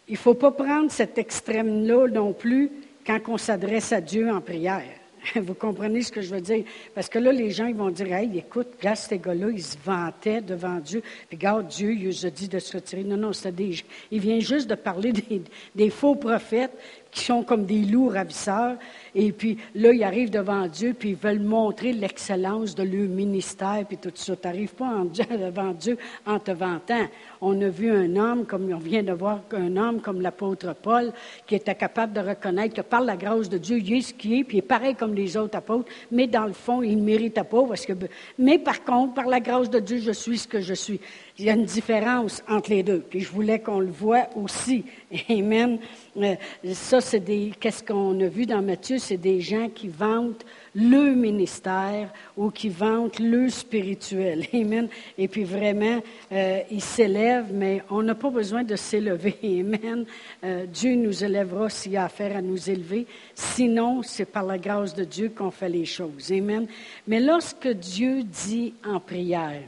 il 0.07 0.13
ne 0.13 0.19
faut 0.19 0.35
pas 0.35 0.51
prendre 0.51 0.91
cet 0.91 1.17
extrême-là 1.17 2.09
non 2.09 2.35
plus 2.35 2.71
quand 3.07 3.21
on 3.29 3.39
s'adresse 3.39 3.91
à 3.95 4.03
Dieu 4.03 4.31
en 4.31 4.43
prière. 4.43 4.83
Vous 5.37 5.55
comprenez 5.55 6.03
ce 6.03 6.13
que 6.13 6.21
je 6.21 6.35
veux 6.35 6.41
dire? 6.41 6.65
Parce 6.95 7.09
que 7.09 7.19
là, 7.19 7.33
les 7.33 7.51
gens 7.51 7.67
ils 7.67 7.75
vont 7.75 7.91
dire 7.91 8.13
Hey, 8.13 8.39
écoute, 8.39 8.69
regarde, 8.79 8.97
ces 8.97 9.19
gars-là, 9.19 9.49
ils 9.51 9.63
se 9.63 9.77
vantaient 9.85 10.41
devant 10.41 10.79
Dieu. 10.79 11.03
Puis, 11.29 11.37
regarde, 11.37 11.69
Dieu, 11.69 11.93
il 11.93 12.07
nous 12.07 12.27
a 12.27 12.31
dit 12.31 12.49
de 12.49 12.59
se 12.59 12.77
retirer. 12.77 13.05
Non, 13.05 13.17
non, 13.17 13.33
c'est 13.33 13.55
des. 13.55 13.77
Il 14.11 14.21
vient 14.21 14.41
juste 14.41 14.69
de 14.69 14.75
parler 14.75 15.13
des 15.75 15.91
faux 15.91 16.15
prophètes 16.15 16.77
qui 17.15 17.25
sont 17.25 17.45
comme 17.45 17.65
des 17.65 17.83
loups 17.83 18.09
ravisseurs. 18.09 18.77
Et 19.15 19.31
puis 19.31 19.57
là, 19.77 19.93
ils 19.93 20.03
arrivent 20.03 20.31
devant 20.31 20.67
Dieu, 20.67 20.95
puis 20.99 21.11
ils 21.11 21.17
veulent 21.17 21.41
montrer 21.41 21.93
l'excellence 21.93 22.75
de 22.75 22.83
leur 22.83 23.09
ministère, 23.09 23.85
puis 23.87 23.97
tout 23.97 24.11
ça. 24.15 24.35
Tu 24.35 24.47
n'arrives 24.47 24.75
pas 24.75 24.87
en, 24.87 25.05
devant 25.37 25.71
Dieu 25.71 25.97
en 26.27 26.41
te 26.41 26.51
vantant. 26.51 27.07
On 27.41 27.61
a 27.63 27.69
vu 27.69 27.91
un 27.91 28.17
homme, 28.17 28.45
comme 28.45 28.73
on 28.73 28.79
vient 28.79 29.05
de 29.05 29.13
voir 29.13 29.41
un 29.53 29.77
homme 29.77 30.01
comme 30.01 30.21
l'apôtre 30.21 30.75
Paul, 30.75 31.13
qui 31.47 31.55
était 31.55 31.77
capable 31.77 32.13
de 32.13 32.21
reconnaître 32.21 32.75
que 32.75 32.81
par 32.81 33.01
la 33.01 33.17
grâce 33.17 33.49
de 33.49 33.59
Dieu, 33.59 33.79
il 33.79 33.95
est 33.95 34.01
ce 34.01 34.15
qu'il 34.15 34.33
est, 34.35 34.45
puis 34.45 34.57
il 34.57 34.61
est 34.61 34.63
pareil 34.63 34.97
comme 34.97 35.15
les 35.15 35.37
autres 35.37 35.57
apôtres, 35.57 35.89
mais 36.11 36.27
dans 36.27 36.47
le 36.47 36.53
fond, 36.53 36.83
il 36.83 36.97
ne 36.97 37.03
mérite 37.03 37.35
pas. 37.35 37.65
Parce 37.69 37.87
que, 37.87 37.93
mais 38.39 38.59
par 38.59 38.83
contre, 38.83 39.15
par 39.15 39.27
la 39.27 39.39
grâce 39.39 39.71
de 39.71 39.79
Dieu, 39.79 39.99
je 39.99 40.11
suis 40.11 40.39
ce 40.39 40.49
que 40.49 40.61
je 40.61 40.75
suis. 40.75 41.01
Il 41.37 41.47
y 41.47 41.51
a 41.51 41.55
une 41.55 41.65
différence 41.65 42.45
entre 42.49 42.71
les 42.71 42.85
deux. 42.85 43.01
Puis 43.01 43.19
je 43.19 43.33
voulais 43.33 43.59
qu'on 43.59 43.81
le 43.81 43.91
voit 43.91 44.29
aussi. 44.37 44.85
Amen. 45.29 45.81
Euh, 46.17 46.37
ça, 46.75 47.01
c'est 47.01 47.19
des. 47.19 47.53
Qu'est-ce 47.59 47.83
qu'on 47.83 48.21
a 48.21 48.29
vu 48.29 48.47
dans 48.47 48.63
Matthieu? 48.63 48.99
C'est 48.99 49.17
des 49.17 49.41
gens 49.41 49.69
qui 49.69 49.89
vantent 49.89 50.47
le 50.77 51.13
ministère 51.15 52.13
ou 52.37 52.51
qui 52.51 52.69
vantent 52.69 53.19
le 53.19 53.49
spirituel. 53.49 54.47
Amen. 54.55 54.87
Et 55.19 55.27
puis 55.27 55.43
vraiment, 55.43 56.01
euh, 56.31 56.61
ils 56.71 56.81
s'élèvent, 56.81 57.53
mais 57.53 57.83
on 57.91 58.05
n'a 58.05 58.15
pas 58.15 58.31
besoin 58.31 58.63
de 58.63 58.77
s'élever. 58.77 59.37
Amen. 59.43 60.05
Euh, 60.45 60.67
Dieu 60.67 60.95
nous 60.95 61.25
élèvera 61.25 61.69
s'il 61.69 61.93
y 61.93 61.97
a 61.97 62.05
affaire 62.05 62.37
à 62.37 62.43
nous 62.43 62.71
élever. 62.71 63.09
Sinon, 63.35 64.05
c'est 64.05 64.25
par 64.25 64.45
la 64.45 64.59
grâce 64.59 64.95
de 64.95 65.03
Dieu 65.03 65.33
qu'on 65.37 65.51
fait 65.51 65.69
les 65.69 65.85
choses. 65.85 66.31
Amen. 66.31 66.69
Mais 67.09 67.19
lorsque 67.19 67.67
Dieu 67.67 68.23
dit 68.23 68.73
en 68.87 69.01
prière, 69.01 69.63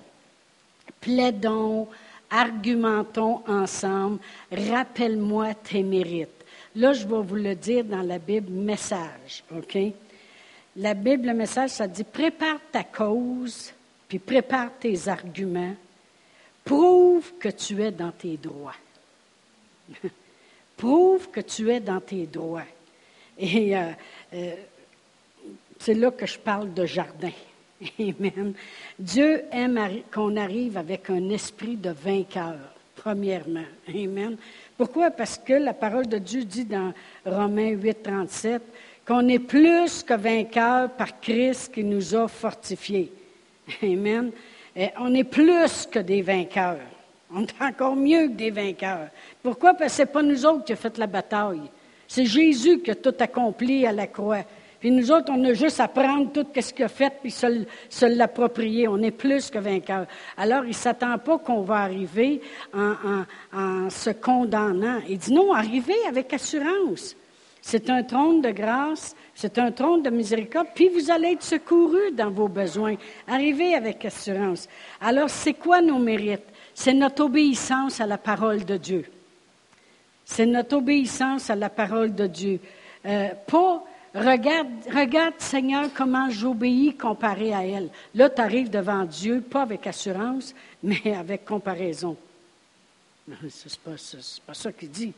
plaidons, 1.01 1.89
argumentons 2.31 3.43
ensemble, 3.47 4.19
rappelle-moi 4.51 5.55
tes 5.55 5.83
mérites. 5.83 6.29
Là, 6.75 6.93
je 6.93 7.07
vais 7.07 7.23
vous 7.23 7.37
le 7.37 7.55
dire 7.55 7.85
dans 7.85 8.03
la 8.03 8.19
Bible, 8.19 8.53
message, 8.53 9.43
OK? 9.55 9.79
La 10.77 10.93
Bible, 10.93 11.29
le 11.29 11.35
message, 11.35 11.71
ça 11.71 11.87
dit 11.87 12.05
prépare 12.05 12.59
ta 12.71 12.85
cause, 12.85 13.73
puis 14.09 14.19
prépare 14.19 14.71
tes 14.79 15.09
arguments, 15.09 15.75
prouve 16.65 17.33
que 17.39 17.49
tu 17.49 17.83
es 17.83 17.91
dans 17.91 18.13
tes 18.13 18.37
droits. 18.37 18.77
prouve 20.77 21.31
que 21.31 21.41
tu 21.41 21.71
es 21.71 21.81
dans 21.81 22.01
tes 22.01 22.27
droits. 22.27 22.67
Et 23.39 23.77
euh, 23.77 23.91
euh, 24.35 24.55
c'est 25.79 25.95
là 25.95 26.11
que 26.11 26.27
je 26.27 26.39
parle 26.39 26.75
de 26.75 26.85
jardin. 26.85 27.33
Amen. 28.01 28.55
Dieu 28.99 29.45
aime 29.51 30.03
qu'on 30.13 30.37
arrive 30.37 30.79
avec 30.79 31.11
un 31.11 31.29
esprit 31.31 31.77
de 31.77 31.91
vainqueur, 31.91 32.57
premièrement. 32.95 33.65
Amen. 33.89 34.37
Pourquoi? 34.77 35.11
Parce 35.11 35.39
que 35.39 35.53
la 35.55 35.75
parole 35.75 36.07
de 36.07 36.19
Dieu 36.19 36.45
dit 36.45 36.65
dans 36.65 36.93
Romains 37.25 37.71
8, 37.71 38.03
37 38.03 38.63
qu'on 39.07 39.29
est 39.29 39.39
plus 39.39 40.03
que 40.03 40.15
vainqueur 40.15 40.91
par 40.91 41.21
Christ 41.21 41.73
qui 41.73 41.85
nous 41.85 42.15
a 42.15 42.27
fortifiés. 42.27 43.13
Amen. 43.83 44.33
On 44.99 45.15
est 45.15 45.25
plus 45.25 45.87
que 45.87 46.01
des 46.01 46.23
vainqueurs. 46.23 46.81
On 47.33 47.43
est 47.43 47.63
encore 47.63 47.97
mieux 47.97 48.29
que 48.29 48.35
des 48.35 48.51
vainqueurs. 48.51 49.09
Pourquoi? 49.43 49.75
Parce 49.75 49.93
que 49.93 49.97
ce 49.97 50.03
n'est 50.03 50.07
pas 50.07 50.23
nous 50.23 50.45
autres 50.45 50.65
qui 50.65 50.73
avons 50.73 50.83
fait 50.83 50.99
la 50.99 51.07
bataille. 51.07 51.63
C'est 52.09 52.27
Jésus 52.27 52.81
qui 52.81 52.91
a 52.91 52.95
tout 52.95 53.15
accompli 53.19 53.87
à 53.87 53.93
la 53.93 54.07
croix. 54.07 54.45
Puis 54.87 54.95
nous 54.95 55.11
autres, 55.11 55.33
on 55.35 55.45
a 55.45 55.53
juste 55.53 55.81
à 55.81 55.89
prendre 55.89 56.31
tout 56.31 56.47
ce 56.55 56.73
qu'il 56.73 56.85
a 56.85 56.89
fait 56.89 57.13
puis 57.21 57.33
se, 57.33 58.07
l'approprier. 58.07 58.87
On 58.87 59.03
est 59.03 59.11
plus 59.11 59.51
que 59.51 59.59
vainqueurs. 59.59 60.07
Alors, 60.37 60.63
il 60.63 60.69
ne 60.69 60.75
s'attend 60.75 61.19
pas 61.19 61.39
qu'on 61.39 61.63
va 61.63 61.79
arriver 61.79 62.41
en, 62.73 63.91
se 63.91 64.11
condamnant. 64.11 65.01
Il 65.09 65.19
dit 65.19 65.33
non, 65.33 65.53
arrivez 65.53 66.07
avec 66.09 66.33
assurance. 66.33 67.17
C'est 67.61 67.91
un 67.91 68.05
trône 68.05 68.41
de 68.43 68.53
grâce, 68.53 69.17
c'est 69.35 69.59
un 69.59 69.73
trône 69.73 70.05
de 70.05 70.11
miséricorde, 70.11 70.69
puis 70.73 70.89
vous 70.89 71.11
allez 71.11 71.33
être 71.33 71.43
secourus 71.43 72.13
dans 72.13 72.31
vos 72.31 72.47
besoins. 72.47 72.95
Arrivez 73.27 73.75
avec 73.75 74.05
assurance. 74.05 74.69
Alors, 75.01 75.31
c'est 75.31 75.55
quoi 75.55 75.81
nos 75.81 75.99
mérites? 75.99 76.47
C'est 76.75 76.95
notre 76.95 77.25
obéissance 77.25 78.01
à 78.01 78.07
la 78.07 78.19
parole 78.19 78.65
de 78.65 78.77
Dieu. 78.77 79.05
C'est 80.25 80.47
notre 80.47 80.77
obéissance 80.77 81.51
à 81.51 81.57
la 81.57 81.71
parole 81.71 82.15
de 82.15 82.29
Dieu. 82.29 82.61
Euh, 83.05 83.31
pas 83.49 83.83
Regarde, 84.17 84.69
regarde, 84.95 85.35
Seigneur, 85.39 85.91
comment 85.95 86.31
j'obéis 86.31 86.97
comparé 86.97 87.53
à 87.53 87.67
elle. 87.67 87.91
Là, 88.15 88.31
tu 88.31 88.41
arrives 88.41 88.71
devant 88.71 89.05
Dieu, 89.05 89.43
pas 89.43 89.63
avec 89.63 89.87
assurance, 89.87 90.55
mais 90.83 91.15
avec 91.15 91.45
comparaison. 91.45 92.17
Ce 93.29 93.33
n'est 93.69 94.41
pas, 94.47 94.55
ça 94.55 94.73
qu'il 94.73 94.91
dit. 94.91 95.13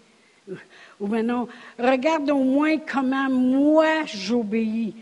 Ou 0.98 1.06
maintenant, 1.06 1.46
regarde 1.78 2.28
au 2.30 2.42
moins 2.42 2.78
comment 2.78 3.30
moi 3.30 4.04
j'obéis. 4.06 4.96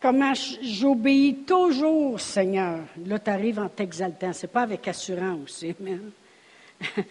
Comment 0.00 0.32
j'obéis 0.62 1.36
toujours, 1.46 2.18
Seigneur. 2.18 2.80
Là, 3.06 3.18
tu 3.20 3.30
arrives 3.30 3.60
en 3.60 3.68
t'exaltant. 3.68 4.32
Ce 4.32 4.42
n'est 4.42 4.52
pas 4.52 4.62
avec 4.62 4.88
assurance. 4.88 5.64
Amen. 5.80 6.10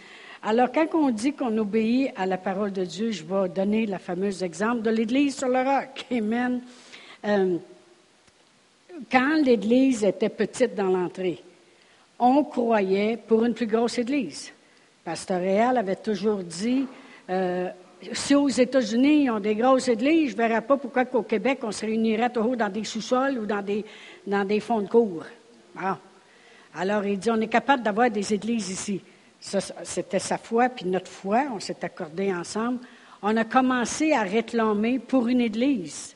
Alors, 0.48 0.72
quand 0.72 0.86
on 0.94 1.10
dit 1.10 1.34
qu'on 1.34 1.58
obéit 1.58 2.12
à 2.16 2.28
la 2.28 2.38
parole 2.38 2.72
de 2.72 2.86
Dieu, 2.86 3.10
je 3.10 3.24
vais 3.24 3.50
donner 3.50 3.88
le 3.88 3.98
fameux 3.98 4.44
exemple 4.44 4.84
de 4.84 4.92
l'Église 4.92 5.36
sur 5.36 5.48
le 5.48 5.58
roc. 5.58 6.06
Amen. 6.12 6.62
Euh, 7.25 7.58
quand 9.12 9.42
l'Église 9.44 10.04
était 10.04 10.30
petite 10.30 10.75
dans 10.75 10.90
l'entrée, 10.90 11.42
on 12.20 12.44
croyait 12.44 13.18
pour 13.18 13.44
une 13.44 13.56
plus 13.56 13.66
grosse 13.66 13.98
Église. 13.98 14.54
Pasteur 15.04 15.40
Réal 15.40 15.80
avait 15.80 15.96
toujours 15.96 16.44
dit, 16.44 16.86
euh, 17.28 17.70
si 18.14 18.36
aux 18.36 18.48
États-Unis, 18.48 19.24
ils 19.24 19.32
ont 19.32 19.40
des 19.40 19.56
grosses 19.56 19.88
églises, 19.88 20.30
je 20.30 20.38
ne 20.38 20.48
verrais 20.48 20.62
pas 20.62 20.78
pourquoi 20.78 21.06
qu'au 21.06 21.24
Québec, 21.24 21.62
on 21.64 21.72
se 21.72 21.88
réunirait 21.88 22.30
toujours 22.30 22.56
dans 22.56 22.70
des 22.70 22.84
sous-sols 22.84 23.40
ou 23.40 23.48
dans 23.48 23.64
des, 23.64 23.84
dans 24.28 24.46
des 24.46 24.60
fonds 24.60 24.82
de 24.82 24.90
cours. 24.90 25.25
Alors, 26.75 27.04
il 27.04 27.18
dit, 27.18 27.32
on 27.32 27.42
est 27.42 27.48
capable 27.48 27.82
d'avoir 27.82 28.12
des 28.12 28.32
églises 28.32 28.70
ici 28.70 29.02
c'était 29.84 30.20
sa 30.20 30.38
foi, 30.38 30.70
puis 30.70 30.86
notre 30.86 31.12
foi, 31.12 31.46
on 31.54 31.60
s'est 31.60 31.84
accordé 31.84 32.34
ensemble. 32.34 32.80
On 33.22 33.36
a 33.38 33.44
commencé 33.44 34.12
à 34.12 34.24
réclamer 34.24 35.00
pour 35.00 35.28
une 35.28 35.42
Église. 35.42 36.16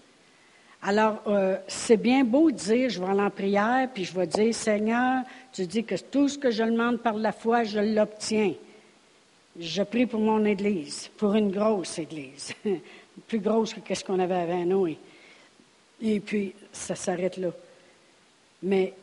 Alors, 0.82 1.22
euh, 1.28 1.58
c'est 1.68 1.98
bien 1.98 2.24
beau 2.24 2.52
de 2.52 2.56
dire, 2.56 2.90
je 2.90 3.00
vais 3.00 3.10
aller 3.10 3.22
en 3.22 3.30
prière, 3.30 3.90
puis 3.94 4.06
je 4.06 4.14
vais 4.14 4.28
dire, 4.28 4.56
Seigneur, 4.56 5.24
tu 5.52 5.66
dis 5.66 5.84
que 5.84 5.96
tout 5.96 6.30
ce 6.30 6.38
que 6.38 6.52
je 6.52 6.64
demande 6.64 7.02
par 7.02 7.16
la 7.16 7.32
foi, 7.32 7.64
je 7.64 7.80
l'obtiens. 7.80 8.54
Je 9.60 9.84
prie 9.84 10.06
pour 10.06 10.22
mon 10.22 10.46
Église, 10.46 11.10
pour 11.18 11.36
une 11.36 11.52
grosse 11.52 12.00
Église, 12.00 12.54
plus 13.28 13.40
grosse 13.40 13.74
que 13.74 13.94
ce 13.94 14.04
qu'on 14.04 14.20
avait 14.20 14.36
avant 14.36 14.66
nous. 14.66 14.96
Et 16.02 16.20
puis, 16.22 16.54
ça 16.72 16.96
s'arrête 16.96 17.38
là. 17.38 17.50
Mais 18.64 18.94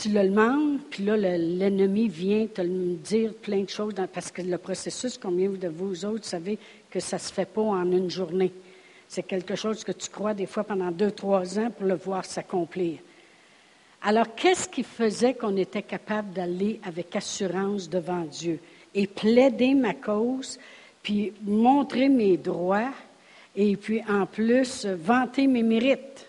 tu 0.00 0.10
le 0.10 0.28
demandes, 0.28 0.78
puis 0.90 1.04
là, 1.04 1.16
l'ennemi 1.16 2.08
vient 2.08 2.46
te 2.46 2.62
dire 2.62 3.34
plein 3.34 3.62
de 3.62 3.68
choses, 3.68 3.94
parce 4.12 4.30
que 4.30 4.42
le 4.42 4.58
processus, 4.58 5.18
combien 5.18 5.50
de 5.50 5.68
vous 5.68 6.04
autres 6.04 6.24
savez 6.24 6.58
que 6.90 7.00
ça 7.00 7.16
ne 7.16 7.20
se 7.20 7.32
fait 7.32 7.48
pas 7.48 7.62
en 7.62 7.90
une 7.90 8.10
journée? 8.10 8.52
C'est 9.08 9.24
quelque 9.24 9.56
chose 9.56 9.82
que 9.82 9.92
tu 9.92 10.08
crois 10.10 10.34
des 10.34 10.46
fois 10.46 10.64
pendant 10.64 10.90
deux, 10.90 11.10
trois 11.10 11.58
ans 11.58 11.70
pour 11.70 11.86
le 11.86 11.96
voir 11.96 12.24
s'accomplir. 12.24 12.98
Alors, 14.02 14.34
qu'est-ce 14.36 14.68
qui 14.68 14.84
faisait 14.84 15.34
qu'on 15.34 15.56
était 15.56 15.82
capable 15.82 16.32
d'aller 16.32 16.78
avec 16.84 17.16
assurance 17.16 17.88
devant 17.88 18.24
Dieu 18.24 18.60
et 18.94 19.06
plaider 19.06 19.74
ma 19.74 19.94
cause, 19.94 20.58
puis 21.02 21.32
montrer 21.42 22.08
mes 22.08 22.36
droits, 22.36 22.92
et 23.56 23.76
puis 23.76 24.02
en 24.08 24.26
plus 24.26 24.86
vanter 24.86 25.46
mes 25.48 25.64
mérites? 25.64 26.26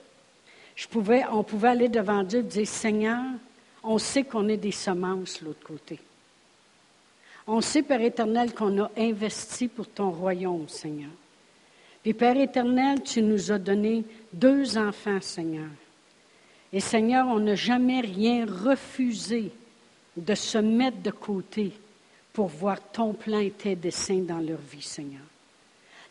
Je 0.75 0.87
pouvais, 0.87 1.23
on 1.31 1.43
pouvait 1.43 1.69
aller 1.69 1.89
devant 1.89 2.23
Dieu 2.23 2.39
et 2.39 2.43
dire, 2.43 2.67
Seigneur, 2.67 3.25
on 3.83 3.97
sait 3.97 4.23
qu'on 4.23 4.47
est 4.49 4.57
des 4.57 4.71
semences 4.71 5.41
l'autre 5.41 5.65
côté. 5.65 5.99
On 7.47 7.61
sait, 7.61 7.81
Père 7.81 8.01
éternel, 8.01 8.53
qu'on 8.53 8.83
a 8.83 8.91
investi 8.97 9.67
pour 9.67 9.87
ton 9.87 10.11
royaume, 10.11 10.67
Seigneur. 10.67 11.09
Puis, 12.03 12.13
Père 12.13 12.37
éternel, 12.37 13.01
tu 13.03 13.21
nous 13.21 13.51
as 13.51 13.57
donné 13.57 14.03
deux 14.31 14.77
enfants, 14.77 15.19
Seigneur. 15.21 15.69
Et 16.71 16.79
Seigneur, 16.79 17.27
on 17.27 17.39
n'a 17.39 17.55
jamais 17.55 18.01
rien 18.01 18.45
refusé 18.45 19.51
de 20.15 20.35
se 20.35 20.59
mettre 20.59 21.01
de 21.01 21.11
côté 21.11 21.73
pour 22.33 22.47
voir 22.47 22.79
ton 22.91 23.13
plan 23.13 23.39
et 23.39 23.51
tes 23.51 23.75
desseins 23.75 24.21
dans 24.21 24.37
leur 24.37 24.59
vie, 24.59 24.81
Seigneur. 24.81 25.21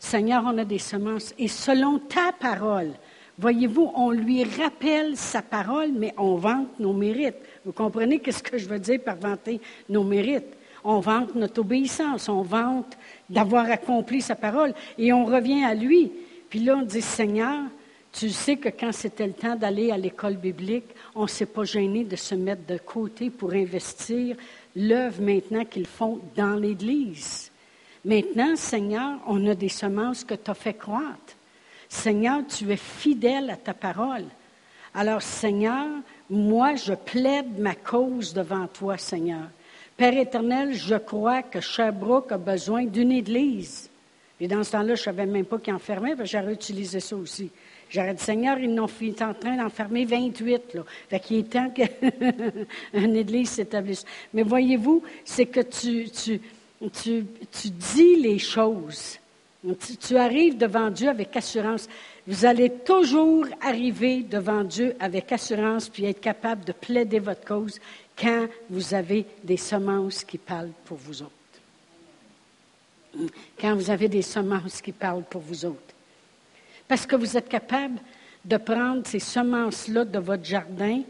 Seigneur, 0.01 0.43
on 0.47 0.59
a 0.59 0.65
des 0.65 0.79
semences. 0.79 1.35
Et 1.39 1.49
selon 1.49 1.99
ta 1.99 2.33
parole, 2.33 2.93
voyez-vous, 3.39 3.91
on 3.95 4.11
lui 4.11 4.45
rappelle 4.45 5.17
sa 5.17 5.43
parole, 5.43 5.93
mais 5.93 6.13
on 6.17 6.37
vante 6.37 6.79
nos 6.79 6.93
mérites. 6.93 7.37
Vous 7.65 7.73
comprenez 7.73 8.19
qu'est-ce 8.19 8.43
que 8.43 8.59
je 8.59 8.69
veux 8.69 8.79
dire 8.79 9.01
par 9.03 9.17
vanter 9.17 9.61
nos 9.89 10.05
mérites? 10.05 10.57
On 10.85 11.01
vante 11.01 11.35
notre 11.35 11.61
obéissance, 11.61 12.29
on 12.29 12.43
vante 12.43 12.97
d'avoir 13.29 13.71
accompli 13.71 14.21
sa 14.21 14.35
parole 14.35 14.75
et 14.97 15.13
on 15.13 15.25
revient 15.25 15.65
à 15.65 15.75
lui. 15.75 16.13
Puis 16.49 16.61
là, 16.61 16.77
on 16.77 16.83
dit, 16.83 17.03
Seigneur, 17.03 17.65
tu 18.13 18.31
sais 18.31 18.57
que 18.57 18.69
quand 18.69 18.93
c'était 18.93 19.27
le 19.27 19.33
temps 19.33 19.57
d'aller 19.57 19.91
à 19.91 19.97
l'école 19.97 20.37
biblique, 20.37 20.87
on 21.15 21.23
ne 21.23 21.29
s'est 21.29 21.47
pas 21.47 21.65
gêné 21.65 22.05
de 22.05 22.17
se 22.17 22.35
mettre 22.35 22.67
de 22.67 22.79
côté 22.79 23.31
pour 23.31 23.53
investir 23.53 24.37
l'œuvre 24.75 25.21
maintenant 25.21 25.65
qu'ils 25.65 25.87
font 25.87 26.21
dans 26.35 26.55
l'Église. 26.55 27.51
Maintenant, 28.05 28.57
Seigneur, 28.57 29.19
on 29.27 29.47
a 29.47 29.55
des 29.55 29.69
semences 29.69 30.25
que 30.25 30.35
tu 30.35 30.51
as 30.51 30.55
fait 30.55 30.75
croître. 30.75 31.37
Seigneur, 31.89 32.43
tu 32.47 32.71
es 32.71 32.77
fidèle 32.77 33.51
à 33.51 33.57
ta 33.57 33.75
parole. 33.75 34.25
Alors, 34.95 35.23
Seigneur, 35.23 35.87
moi, 36.31 36.75
je 36.75 36.93
plaide 36.93 37.59
ma 37.59 37.75
cause 37.75 38.33
devant 38.35 38.67
toi, 38.67 38.99
Seigneur. 38.99 39.49
Père 39.97 40.17
éternel, 40.17 40.75
je 40.75 40.95
crois 40.95 41.43
que 41.43 41.61
Sherbrooke 41.61 42.33
a 42.33 42.39
besoin 42.39 42.85
d'une 42.85 43.13
église. 43.13 43.91
Et 44.41 44.47
dans 44.47 44.63
ce 44.63 44.73
temps-là, 44.73 44.95
je 44.95 45.01
ne 45.01 45.05
savais 45.05 45.27
même 45.27 45.45
pas 45.45 45.59
qu'il 45.59 45.75
enfermait, 45.75 46.15
j'ai 46.23 46.39
réutilisé 46.39 47.01
ça 47.01 47.17
aussi. 47.17 47.51
J'aurais 47.91 48.15
dit, 48.15 48.23
Seigneur, 48.23 48.59
ils 48.59 48.73
n'ont 48.73 48.87
est 49.01 49.23
en 49.23 49.35
train 49.35 49.57
d'enfermer 49.57 50.05
28. 50.05 50.75
Là. 50.75 50.83
Fait 51.09 51.21
qu'il 51.21 51.39
est 51.39 51.51
temps 51.51 51.71
qu'une 51.71 53.17
église 53.17 53.51
s'établisse. 53.51 54.05
Mais 54.35 54.43
voyez-vous, 54.43 55.03
c'est 55.25 55.47
que 55.47 55.61
tu, 55.61 56.09
dis 57.65 58.17
les 58.17 58.39
choses. 58.39 59.19
Tu, 59.63 59.97
tu 59.97 60.17
arrives 60.17 60.57
devant 60.57 60.91
Dieu 60.91 61.09
avec 61.09 61.37
assurance. 61.37 61.89
Vous 62.27 62.45
allez 62.45 62.71
toujours 62.71 63.47
arriver 63.61 64.23
devant 64.23 64.63
Dieu 64.63 64.95
avec 65.01 65.33
assurance 65.33 65.89
puis 65.89 66.05
être 66.05 66.21
capable 66.21 66.65
de 66.65 66.73
plaider 66.73 67.19
votre 67.19 67.45
cause 67.45 67.81
quand 68.17 68.47
vous 68.71 68.95
avez 68.95 69.27
des 69.43 69.57
semences 69.57 70.25
qui 70.25 70.39
parlent 70.39 70.73
pour 70.85 70.99
vous 70.99 71.23
autres. 71.23 71.33
Quand 73.61 73.75
vous 73.75 73.91
avez 73.91 74.09
des 74.09 74.23
semences 74.23 74.81
qui 74.81 74.93
parlent 74.93 75.25
pour 75.25 75.41
vous 75.41 75.65
autres. 75.65 75.95
Parce 76.87 77.07
que 77.07 77.17
vous 77.17 77.37
êtes 77.37 77.49
capable 77.49 77.99
de 78.45 78.57
prendre 78.57 79.07
ces 79.07 79.19
semences-là 79.19 80.05
de 80.05 80.19
votre 80.19 80.45
jardin, 80.45 81.03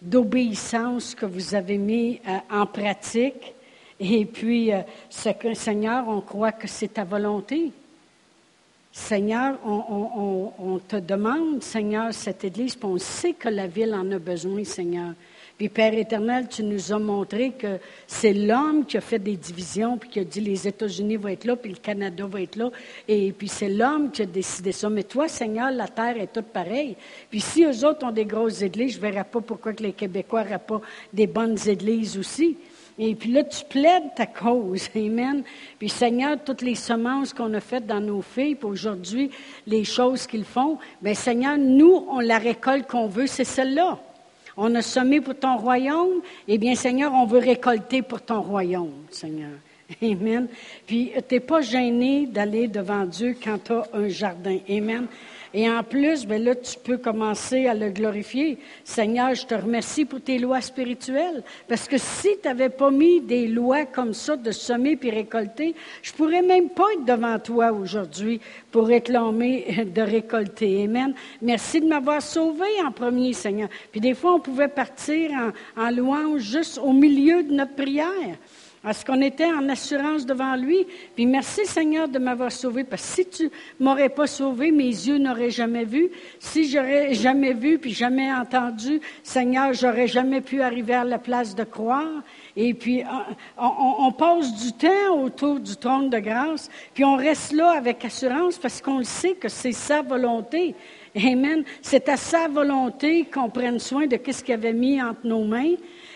d'obéissance 0.00 1.14
que 1.14 1.26
vous 1.26 1.54
avez 1.54 1.78
mis 1.78 2.20
euh, 2.26 2.38
en 2.50 2.66
pratique. 2.66 3.54
Et 3.98 4.24
puis, 4.24 4.72
euh, 4.72 4.82
ce 5.10 5.30
que, 5.30 5.54
Seigneur, 5.54 6.08
on 6.08 6.20
croit 6.20 6.52
que 6.52 6.68
c'est 6.68 6.94
ta 6.94 7.04
volonté. 7.04 7.72
Seigneur, 8.98 9.58
on, 9.62 10.80
te 10.88 10.96
demande, 10.96 11.62
Seigneur, 11.62 12.14
cette 12.14 12.42
Église, 12.44 12.74
puis 12.74 12.88
on 12.88 12.96
sait 12.96 13.34
que 13.34 13.50
la 13.50 13.66
ville 13.66 13.94
en 13.94 14.10
a 14.10 14.18
besoin, 14.18 14.64
Seigneur. 14.64 15.12
Puis 15.58 15.68
Père 15.68 15.92
éternel, 15.92 16.48
tu 16.48 16.64
nous 16.64 16.92
as 16.92 16.98
montré 16.98 17.52
que 17.52 17.78
c'est 18.06 18.32
l'homme 18.32 18.86
qui 18.86 18.96
a 18.96 19.02
fait 19.02 19.18
des 19.18 19.36
divisions, 19.36 19.98
puis 19.98 20.08
qui 20.08 20.20
a 20.20 20.24
dit 20.24 20.40
les 20.40 20.66
États-Unis 20.66 21.16
vont 21.16 21.28
être 21.28 21.44
là, 21.44 21.56
puis 21.56 21.70
le 21.70 21.76
Canada 21.76 22.26
va 22.26 22.40
être 22.40 22.56
là, 22.56 22.70
et 23.06 23.32
puis 23.32 23.48
c'est 23.48 23.68
l'homme 23.68 24.10
qui 24.10 24.22
a 24.22 24.26
décidé 24.26 24.72
ça. 24.72 24.88
Mais 24.88 25.04
toi, 25.04 25.28
Seigneur, 25.28 25.70
la 25.70 25.88
terre 25.88 26.16
est 26.16 26.32
toute 26.32 26.46
pareille. 26.46 26.96
Puis 27.30 27.42
si 27.42 27.64
eux 27.64 27.86
autres 27.86 28.04
ont 28.06 28.12
des 28.12 28.24
grosses 28.24 28.62
églises, 28.62 28.94
je 28.94 28.96
ne 28.96 29.02
verrai 29.02 29.24
pas 29.24 29.42
pourquoi 29.42 29.72
les 29.78 29.92
Québécois 29.92 30.42
n'auraient 30.42 30.58
pas 30.58 30.80
des 31.12 31.26
bonnes 31.26 31.58
églises 31.68 32.16
aussi. 32.16 32.56
Et 32.98 33.14
puis 33.14 33.30
là, 33.30 33.44
tu 33.44 33.64
plaides 33.64 34.14
ta 34.14 34.26
cause. 34.26 34.88
Amen. 34.96 35.42
Puis 35.78 35.88
Seigneur, 35.88 36.38
toutes 36.44 36.62
les 36.62 36.74
semences 36.74 37.32
qu'on 37.32 37.52
a 37.54 37.60
faites 37.60 37.86
dans 37.86 38.00
nos 38.00 38.22
filles, 38.22 38.54
puis 38.54 38.68
aujourd'hui, 38.68 39.30
les 39.66 39.84
choses 39.84 40.26
qu'ils 40.26 40.44
font, 40.44 40.78
bien 41.02 41.14
Seigneur, 41.14 41.58
nous, 41.58 42.06
on 42.08 42.20
la 42.20 42.38
récolte 42.38 42.86
qu'on 42.86 43.06
veut, 43.06 43.26
c'est 43.26 43.44
celle-là. 43.44 43.98
On 44.56 44.74
a 44.74 44.80
semé 44.80 45.20
pour 45.20 45.34
ton 45.34 45.58
royaume. 45.58 46.22
Eh 46.48 46.56
bien, 46.56 46.74
Seigneur, 46.74 47.12
on 47.12 47.26
veut 47.26 47.40
récolter 47.40 48.00
pour 48.00 48.22
ton 48.22 48.40
royaume, 48.40 49.04
Seigneur. 49.10 49.50
Amen. 50.02 50.48
Puis, 50.86 51.12
tu 51.28 51.34
n'es 51.34 51.40
pas 51.40 51.60
gêné 51.60 52.26
d'aller 52.26 52.66
devant 52.66 53.04
Dieu 53.04 53.36
quand 53.42 53.62
tu 53.62 53.72
as 53.72 53.86
un 53.92 54.08
jardin. 54.08 54.58
Amen. 54.68 55.06
Et 55.58 55.70
en 55.70 55.82
plus, 55.82 56.26
ben 56.26 56.44
là, 56.44 56.54
tu 56.54 56.78
peux 56.78 56.98
commencer 56.98 57.66
à 57.66 57.72
le 57.72 57.88
glorifier. 57.88 58.58
Seigneur, 58.84 59.34
je 59.34 59.46
te 59.46 59.54
remercie 59.54 60.04
pour 60.04 60.20
tes 60.20 60.38
lois 60.38 60.60
spirituelles. 60.60 61.42
Parce 61.66 61.88
que 61.88 61.96
si 61.96 62.28
tu 62.42 62.46
n'avais 62.46 62.68
pas 62.68 62.90
mis 62.90 63.22
des 63.22 63.48
lois 63.48 63.86
comme 63.86 64.12
ça 64.12 64.36
de 64.36 64.50
semer 64.50 64.96
puis 64.96 65.08
récolter, 65.08 65.74
je 66.02 66.12
pourrais 66.12 66.42
même 66.42 66.68
pas 66.68 66.84
être 66.92 67.06
devant 67.06 67.38
toi 67.38 67.72
aujourd'hui 67.72 68.38
pour 68.70 68.86
réclamer 68.86 69.86
de 69.86 70.02
récolter. 70.02 70.84
Amen. 70.84 71.14
Merci 71.40 71.80
de 71.80 71.86
m'avoir 71.86 72.20
sauvé 72.20 72.66
en 72.86 72.92
premier, 72.92 73.32
Seigneur. 73.32 73.70
Puis 73.90 74.02
des 74.02 74.12
fois, 74.12 74.34
on 74.34 74.40
pouvait 74.40 74.68
partir 74.68 75.30
en 75.74 75.90
louange 75.90 76.42
juste 76.42 76.76
au 76.76 76.92
milieu 76.92 77.42
de 77.42 77.54
notre 77.54 77.74
prière. 77.74 78.36
Parce 78.86 79.02
qu'on 79.02 79.20
était 79.20 79.52
en 79.52 79.68
assurance 79.68 80.24
devant 80.24 80.54
lui. 80.54 80.86
Puis 81.16 81.26
merci 81.26 81.66
Seigneur 81.66 82.06
de 82.06 82.20
m'avoir 82.20 82.52
sauvé. 82.52 82.84
Parce 82.84 83.02
que 83.02 83.08
si 83.24 83.26
tu 83.28 83.50
m'aurais 83.80 84.10
pas 84.10 84.28
sauvé, 84.28 84.70
mes 84.70 84.84
yeux 84.84 85.18
n'auraient 85.18 85.50
jamais 85.50 85.84
vu. 85.84 86.08
Si 86.38 86.70
j'aurais 86.70 87.12
jamais 87.12 87.52
vu 87.52 87.78
puis 87.78 87.92
jamais 87.92 88.32
entendu, 88.32 89.00
Seigneur, 89.24 89.72
j'aurais 89.72 90.06
jamais 90.06 90.40
pu 90.40 90.62
arriver 90.62 90.94
à 90.94 91.02
la 91.02 91.18
place 91.18 91.56
de 91.56 91.64
croire. 91.64 92.22
Et 92.56 92.72
puis, 92.72 93.04
on, 93.58 94.10
passe 94.12 94.54
du 94.54 94.72
temps 94.72 95.22
autour 95.22 95.60
du 95.60 95.76
trône 95.76 96.08
de 96.08 96.18
grâce, 96.18 96.70
puis 96.94 97.04
on 97.04 97.16
reste 97.16 97.52
là 97.52 97.72
avec 97.72 98.02
assurance 98.04 98.56
parce 98.56 98.80
qu'on 98.80 98.98
le 98.98 99.04
sait 99.04 99.34
que 99.34 99.48
c'est 99.48 99.72
sa 99.72 100.00
volonté. 100.00 100.74
Amen. 101.14 101.64
C'est 101.82 102.08
à 102.08 102.16
sa 102.16 102.48
volonté 102.48 103.24
qu'on 103.24 103.50
prenne 103.50 103.78
soin 103.78 104.06
de 104.06 104.18
ce 104.30 104.42
qu'il 104.42 104.54
avait 104.54 104.72
mis 104.72 105.02
entre 105.02 105.26
nos 105.26 105.44
mains. 105.44 105.74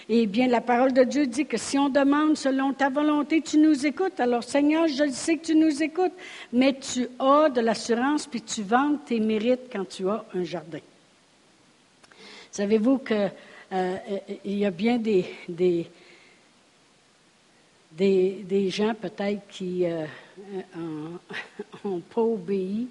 Eh 0.08 0.26
bien, 0.26 0.48
la 0.48 0.60
parole 0.60 0.92
de 0.92 1.04
Dieu 1.04 1.26
dit 1.26 1.46
que 1.46 1.56
si 1.56 1.78
on 1.78 1.88
demande 1.88 2.36
selon 2.36 2.72
ta 2.72 2.88
volonté, 2.88 3.42
tu 3.42 3.58
nous 3.58 3.86
écoutes. 3.86 4.18
Alors, 4.18 4.42
Seigneur, 4.42 4.88
je 4.88 5.08
sais 5.10 5.36
que 5.36 5.46
tu 5.46 5.54
nous 5.54 5.82
écoutes, 5.82 6.12
mais 6.52 6.72
tu 6.72 7.06
as 7.18 7.48
de 7.48 7.60
l'assurance, 7.60 8.26
puis 8.26 8.42
tu 8.42 8.62
vends 8.62 8.96
tes 9.06 9.20
mérites 9.20 9.70
quand 9.72 9.88
tu 9.88 10.08
as 10.08 10.24
un 10.34 10.42
jardin. 10.42 10.80
Savez-vous 12.50 12.98
qu'il 12.98 13.30
euh, 13.72 13.96
y 14.44 14.64
a 14.64 14.70
bien 14.70 14.98
des, 14.98 15.24
des, 17.92 18.70
gens 18.70 18.94
peut-être 18.94 19.46
qui 19.48 19.84
n'ont 21.84 22.00
pas 22.14 22.20
obéi, 22.20 22.88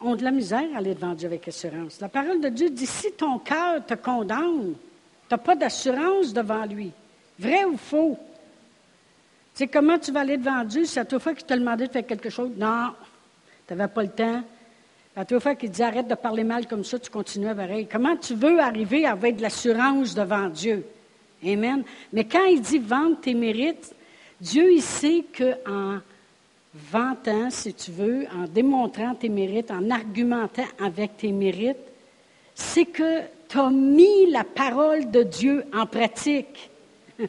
ont 0.00 0.16
de 0.16 0.24
la 0.24 0.30
misère 0.30 0.64
à 0.74 0.78
aller 0.78 0.94
devant 0.94 1.14
Dieu 1.14 1.26
avec 1.26 1.46
assurance. 1.46 2.00
La 2.00 2.08
parole 2.08 2.40
de 2.40 2.48
Dieu 2.48 2.70
dit, 2.70 2.86
si 2.86 3.12
ton 3.12 3.38
cœur 3.38 3.84
te 3.84 3.94
condamne, 3.94 4.72
tu 4.72 5.34
n'as 5.34 5.38
pas 5.38 5.54
d'assurance 5.54 6.32
devant 6.32 6.64
lui. 6.64 6.90
Vrai 7.38 7.64
ou 7.64 7.76
faux? 7.76 8.18
Tu 9.54 9.64
sais, 9.64 9.68
comment 9.68 9.98
tu 9.98 10.10
vas 10.10 10.20
aller 10.20 10.36
devant 10.36 10.64
Dieu? 10.64 10.84
Si 10.84 10.98
à 10.98 11.04
toute 11.04 11.22
fois 11.22 11.34
qu'il 11.34 11.46
t'a 11.46 11.56
demandé 11.56 11.86
de 11.86 11.92
faire 11.92 12.06
quelque 12.06 12.30
chose? 12.30 12.50
Non, 12.56 12.90
tu 13.66 13.74
n'avais 13.74 13.92
pas 13.92 14.02
le 14.02 14.08
temps. 14.08 14.42
À 15.16 15.24
toute 15.24 15.42
fois 15.42 15.54
qu'il 15.54 15.70
dit 15.70 15.82
arrête 15.82 16.08
de 16.08 16.14
parler 16.14 16.44
mal 16.44 16.66
comme 16.66 16.84
ça, 16.84 16.98
tu 16.98 17.10
continues 17.10 17.54
pareil. 17.54 17.86
Comment 17.90 18.16
tu 18.16 18.34
veux 18.34 18.58
arriver 18.60 19.06
avec 19.06 19.36
de 19.36 19.42
l'assurance 19.42 20.14
devant 20.14 20.48
Dieu? 20.48 20.84
Amen. 21.44 21.84
Mais 22.12 22.24
quand 22.24 22.44
il 22.44 22.60
dit 22.60 22.78
vendre 22.78 23.20
tes 23.20 23.34
mérites, 23.34 23.94
Dieu, 24.40 24.72
il 24.72 24.82
sait 24.82 25.24
qu'en 25.36 25.98
vantant, 26.74 27.50
si 27.50 27.74
tu 27.74 27.90
veux, 27.90 28.26
en 28.34 28.46
démontrant 28.46 29.14
tes 29.14 29.28
mérites, 29.28 29.70
en 29.70 29.90
argumentant 29.90 30.64
avec 30.78 31.16
tes 31.16 31.32
mérites, 31.32 31.76
c'est 32.54 32.84
que 32.84 33.20
tu 33.48 33.58
as 33.58 33.70
mis 33.70 34.30
la 34.30 34.44
parole 34.44 35.10
de 35.10 35.22
Dieu 35.22 35.64
en 35.74 35.86
pratique. 35.86 36.70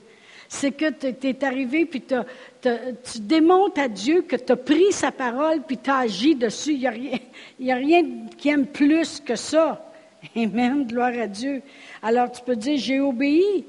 C'est 0.49 0.71
que 0.71 0.89
tu 0.89 1.27
es 1.27 1.43
arrivé, 1.45 1.85
puis 1.85 2.03
tu 2.03 3.19
démontres 3.21 3.79
à 3.79 3.87
Dieu 3.87 4.23
que 4.23 4.35
tu 4.35 4.51
as 4.51 4.57
pris 4.57 4.91
sa 4.91 5.11
parole, 5.11 5.61
puis 5.65 5.77
tu 5.77 5.89
as 5.89 5.99
agi 5.99 6.35
dessus. 6.35 6.73
Il 6.73 7.19
n'y 7.61 7.71
a 7.71 7.75
rien 7.75 8.03
qui 8.37 8.49
aime 8.49 8.67
plus 8.67 9.21
que 9.21 9.35
ça. 9.35 9.89
Amen, 10.35 10.85
gloire 10.85 11.17
à 11.17 11.27
Dieu. 11.27 11.61
Alors 12.03 12.31
tu 12.31 12.41
peux 12.43 12.57
dire, 12.57 12.77
j'ai 12.77 12.99
obéi. 12.99 13.65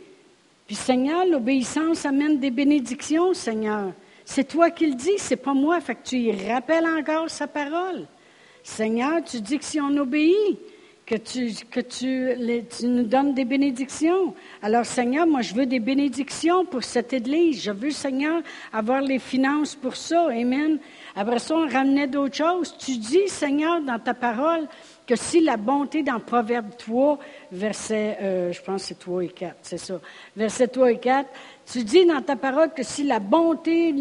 Seigneur, 0.74 1.26
l'obéissance 1.26 2.06
amène 2.06 2.38
des 2.38 2.50
bénédictions, 2.50 3.34
Seigneur. 3.34 3.92
C'est 4.24 4.48
toi 4.48 4.70
qui 4.70 4.86
le 4.86 4.94
dis, 4.94 5.18
c'est 5.18 5.36
pas 5.36 5.54
moi. 5.54 5.80
Fait 5.80 5.94
que 5.94 6.04
tu 6.04 6.16
y 6.16 6.50
rappelles 6.50 6.86
encore 6.86 7.28
sa 7.28 7.46
parole. 7.46 8.06
Seigneur, 8.62 9.22
tu 9.24 9.40
dis 9.40 9.58
que 9.58 9.64
si 9.64 9.80
on 9.80 9.96
obéit, 9.96 10.58
que, 11.04 11.16
tu, 11.16 11.52
que 11.70 11.80
tu, 11.80 12.30
tu, 12.70 12.86
nous 12.86 13.02
donnes 13.02 13.34
des 13.34 13.44
bénédictions. 13.44 14.34
Alors, 14.62 14.86
Seigneur, 14.86 15.26
moi, 15.26 15.42
je 15.42 15.52
veux 15.54 15.66
des 15.66 15.80
bénédictions 15.80 16.64
pour 16.64 16.84
cette 16.84 17.12
Église. 17.12 17.62
Je 17.62 17.72
veux, 17.72 17.90
Seigneur, 17.90 18.40
avoir 18.72 19.00
les 19.00 19.18
finances 19.18 19.74
pour 19.74 19.96
ça. 19.96 20.28
Amen. 20.28 20.78
Après 21.16 21.40
ça, 21.40 21.56
on 21.56 21.68
ramenait 21.68 22.06
d'autres 22.06 22.36
choses. 22.36 22.76
Tu 22.78 22.96
dis, 22.96 23.28
Seigneur, 23.28 23.80
dans 23.82 23.98
ta 23.98 24.14
parole, 24.14 24.68
que 25.06 25.16
si 25.16 25.40
la 25.40 25.56
bonté 25.56 26.02
dans 26.02 26.20
Proverbe 26.20 26.70
3, 26.76 27.18
verset, 27.50 28.18
euh, 28.20 28.52
je 28.52 28.62
pense 28.62 28.84
c'est 28.84 28.98
3 28.98 29.24
et 29.24 29.28
4, 29.28 29.56
c'est 29.62 29.78
ça, 29.78 30.00
verset 30.36 30.68
3 30.68 30.92
et 30.92 30.98
4, 30.98 31.28
tu 31.70 31.84
dis 31.84 32.04
dans 32.04 32.20
ta 32.20 32.36
parole 32.36 32.70
que 32.74 32.82
si 32.82 33.04
la 33.04 33.18
bonté 33.18 33.94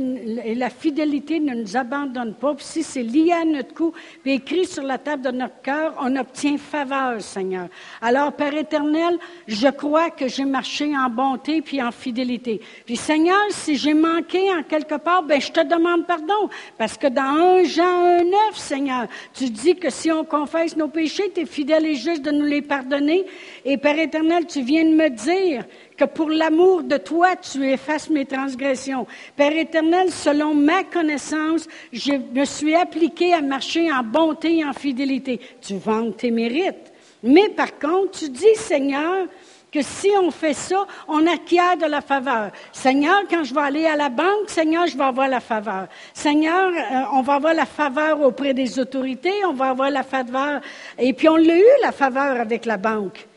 et 0.43 0.55
la 0.55 0.69
fidélité 0.69 1.39
ne 1.39 1.55
nous 1.55 1.77
abandonnent 1.77 2.33
pas, 2.33 2.55
si 2.59 2.83
c'est 2.83 3.03
lié 3.03 3.31
à 3.33 3.45
notre 3.45 3.73
cou, 3.73 3.93
puis 4.23 4.33
écrit 4.33 4.65
sur 4.65 4.83
la 4.83 4.97
table 4.97 5.23
de 5.23 5.31
notre 5.31 5.61
cœur, 5.61 5.93
on 5.99 6.15
obtient 6.15 6.57
faveur, 6.57 7.21
Seigneur. 7.21 7.67
Alors, 8.01 8.33
Père 8.33 8.55
éternel, 8.55 9.17
je 9.47 9.67
crois 9.67 10.09
que 10.09 10.27
j'ai 10.27 10.45
marché 10.45 10.91
en 10.97 11.09
bonté 11.09 11.61
puis 11.61 11.81
en 11.81 11.91
fidélité. 11.91 12.61
Puis, 12.85 12.97
Seigneur, 12.97 13.39
si 13.49 13.75
j'ai 13.77 13.93
manqué 13.93 14.51
en 14.51 14.63
quelque 14.63 14.95
part, 14.95 15.23
ben 15.23 15.39
je 15.39 15.51
te 15.51 15.61
demande 15.61 16.05
pardon, 16.07 16.49
parce 16.77 16.97
que 16.97 17.07
dans 17.07 17.21
1 17.21 17.63
Jean 17.63 18.03
1, 18.05 18.23
9, 18.23 18.31
Seigneur, 18.55 19.07
tu 19.33 19.49
dis 19.49 19.75
que 19.75 19.89
si 19.89 20.11
on 20.11 20.23
confesse 20.23 20.75
nos 20.75 20.87
péchés, 20.87 21.31
tu 21.33 21.41
es 21.41 21.45
fidèle 21.45 21.85
et 21.85 21.95
juste 21.95 22.23
de 22.23 22.31
nous 22.31 22.45
les 22.45 22.61
pardonner. 22.61 23.25
Et 23.65 23.77
Père 23.77 23.99
éternel, 23.99 24.45
tu 24.47 24.61
viens 24.61 24.83
de 24.83 24.95
me 24.95 25.09
dire 25.09 25.65
que 25.97 26.05
pour 26.05 26.29
l'amour 26.29 26.83
de 26.83 26.97
toi, 26.97 27.35
tu 27.35 27.69
effaces 27.69 28.09
mes 28.09 28.25
transgressions. 28.25 29.05
Père 29.35 29.55
éternel, 29.55 30.11
selon 30.11 30.53
ma 30.53 30.83
connaissance, 30.83 31.67
je 31.91 32.13
me 32.13 32.45
suis 32.45 32.75
appliqué 32.75 33.33
à 33.33 33.41
marcher 33.41 33.91
en 33.91 34.03
bonté 34.03 34.57
et 34.57 34.65
en 34.65 34.73
fidélité. 34.73 35.39
Tu 35.61 35.77
vantes 35.77 36.17
tes 36.17 36.31
mérites. 36.31 36.91
Mais 37.23 37.49
par 37.49 37.77
contre, 37.77 38.19
tu 38.19 38.29
dis, 38.29 38.55
Seigneur, 38.55 39.27
que 39.71 39.81
si 39.81 40.09
on 40.21 40.31
fait 40.31 40.53
ça, 40.53 40.85
on 41.07 41.25
acquiert 41.27 41.77
de 41.77 41.85
la 41.85 42.01
faveur. 42.01 42.51
Seigneur, 42.73 43.21
quand 43.29 43.43
je 43.43 43.53
vais 43.53 43.61
aller 43.61 43.85
à 43.85 43.95
la 43.95 44.09
banque, 44.09 44.47
Seigneur, 44.47 44.85
je 44.87 44.97
vais 44.97 45.03
avoir 45.03 45.29
la 45.29 45.39
faveur. 45.39 45.87
Seigneur, 46.13 46.71
euh, 46.71 47.03
on 47.13 47.21
va 47.21 47.35
avoir 47.35 47.53
la 47.53 47.65
faveur 47.65 48.21
auprès 48.21 48.53
des 48.53 48.79
autorités, 48.79 49.45
on 49.47 49.53
va 49.53 49.69
avoir 49.69 49.89
la 49.89 50.03
faveur. 50.03 50.59
Et 50.99 51.13
puis 51.13 51.29
on 51.29 51.37
l'a 51.37 51.57
eu, 51.57 51.81
la 51.81 51.93
faveur 51.93 52.39
avec 52.39 52.65
la 52.65 52.77
banque. 52.77 53.27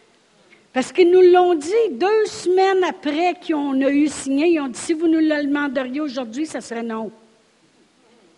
Parce 0.74 0.90
qu'ils 0.90 1.08
nous 1.08 1.22
l'ont 1.22 1.54
dit 1.54 1.70
deux 1.92 2.26
semaines 2.26 2.82
après 2.82 3.34
qu'on 3.34 3.80
a 3.80 3.90
eu 3.90 4.08
signé, 4.08 4.48
ils 4.48 4.60
ont 4.60 4.66
dit, 4.66 4.78
si 4.78 4.92
vous 4.92 5.06
nous 5.06 5.20
le 5.20 5.46
demanderiez 5.46 6.00
aujourd'hui, 6.00 6.46
ça 6.46 6.60
serait 6.60 6.82
non. 6.82 7.12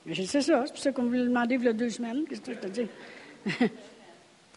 Je 0.07 0.23
sais 0.23 0.43
ça, 0.43 0.65
c'est 0.67 0.73
pour 0.73 0.83
ça 0.83 0.93
qu'on 0.93 1.05
vous 1.05 1.15
l'a 1.15 1.25
demandé 1.25 1.55
il 1.55 1.65
y 1.65 1.69
a 1.69 1.73
deux 1.73 1.89
semaines, 1.89 2.25
qu'est-ce 2.29 2.43
que 2.43 2.53
je 2.53 2.59
te 2.59 2.67
dis? 2.67 2.87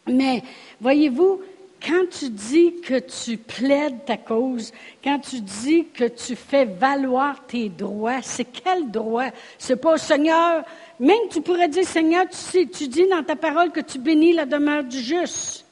Mais, 0.08 0.44
voyez-vous, 0.82 1.42
quand 1.82 2.04
tu 2.12 2.30
dis 2.30 2.82
que 2.82 3.00
tu 3.00 3.38
plaides 3.38 4.04
ta 4.06 4.18
cause, 4.18 4.74
quand 5.02 5.20
tu 5.20 5.39
dis 5.39 5.86
que 5.86 6.04
tu 6.04 6.36
fais 6.36 6.65
valoir 6.65 7.46
tes 7.48 7.70
droits, 7.70 8.22
c'est 8.22 8.44
quel 8.44 8.92
droit? 8.92 9.30
C'est 9.58 9.78
pas 9.78 9.98
Seigneur, 9.98 10.65
même 11.00 11.30
tu 11.32 11.39
pourrais 11.39 11.70
dire, 11.70 11.86
Seigneur, 11.86 12.28
tu, 12.28 12.36
sais, 12.36 12.65
tu 12.65 12.89
dis 12.89 13.08
dans 13.08 13.24
ta 13.24 13.38
parole 13.38 13.72
que 13.72 13.80
tu 13.80 14.00
bénis 14.00 14.34
la 14.34 14.46
demeure 14.46 14.84
du 14.84 15.00
juste. 15.00 15.65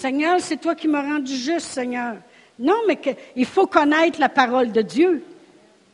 Seigneur, 0.00 0.40
c'est 0.40 0.56
toi 0.56 0.74
qui 0.74 0.88
m'as 0.88 1.02
rendu 1.02 1.36
juste, 1.36 1.66
Seigneur. 1.66 2.16
Non, 2.58 2.78
mais 2.88 2.98
il 3.36 3.44
faut 3.44 3.66
connaître 3.66 4.18
la 4.18 4.30
parole 4.30 4.72
de 4.72 4.80
Dieu. 4.80 5.22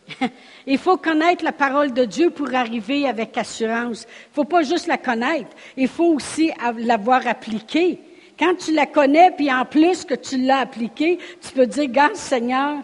il 0.67 0.79
faut 0.79 0.97
connaître 0.97 1.43
la 1.43 1.51
parole 1.51 1.93
de 1.93 2.05
Dieu 2.05 2.31
pour 2.31 2.55
arriver 2.55 3.09
avec 3.09 3.37
assurance. 3.37 4.03
Il 4.03 4.31
ne 4.31 4.35
faut 4.35 4.45
pas 4.45 4.63
juste 4.63 4.87
la 4.87 4.97
connaître, 4.97 5.51
il 5.77 5.89
faut 5.89 6.15
aussi 6.15 6.53
l'avoir 6.79 7.27
appliquée. 7.27 7.99
Quand 8.39 8.55
tu 8.55 8.73
la 8.73 8.87
connais, 8.87 9.33
puis 9.33 9.53
en 9.53 9.65
plus 9.65 10.05
que 10.05 10.15
tu 10.15 10.37
l'as 10.37 10.61
appliquée, 10.61 11.19
tu 11.41 11.53
peux 11.53 11.67
dire, 11.67 11.89
Garde, 11.89 12.15
Seigneur, 12.15 12.77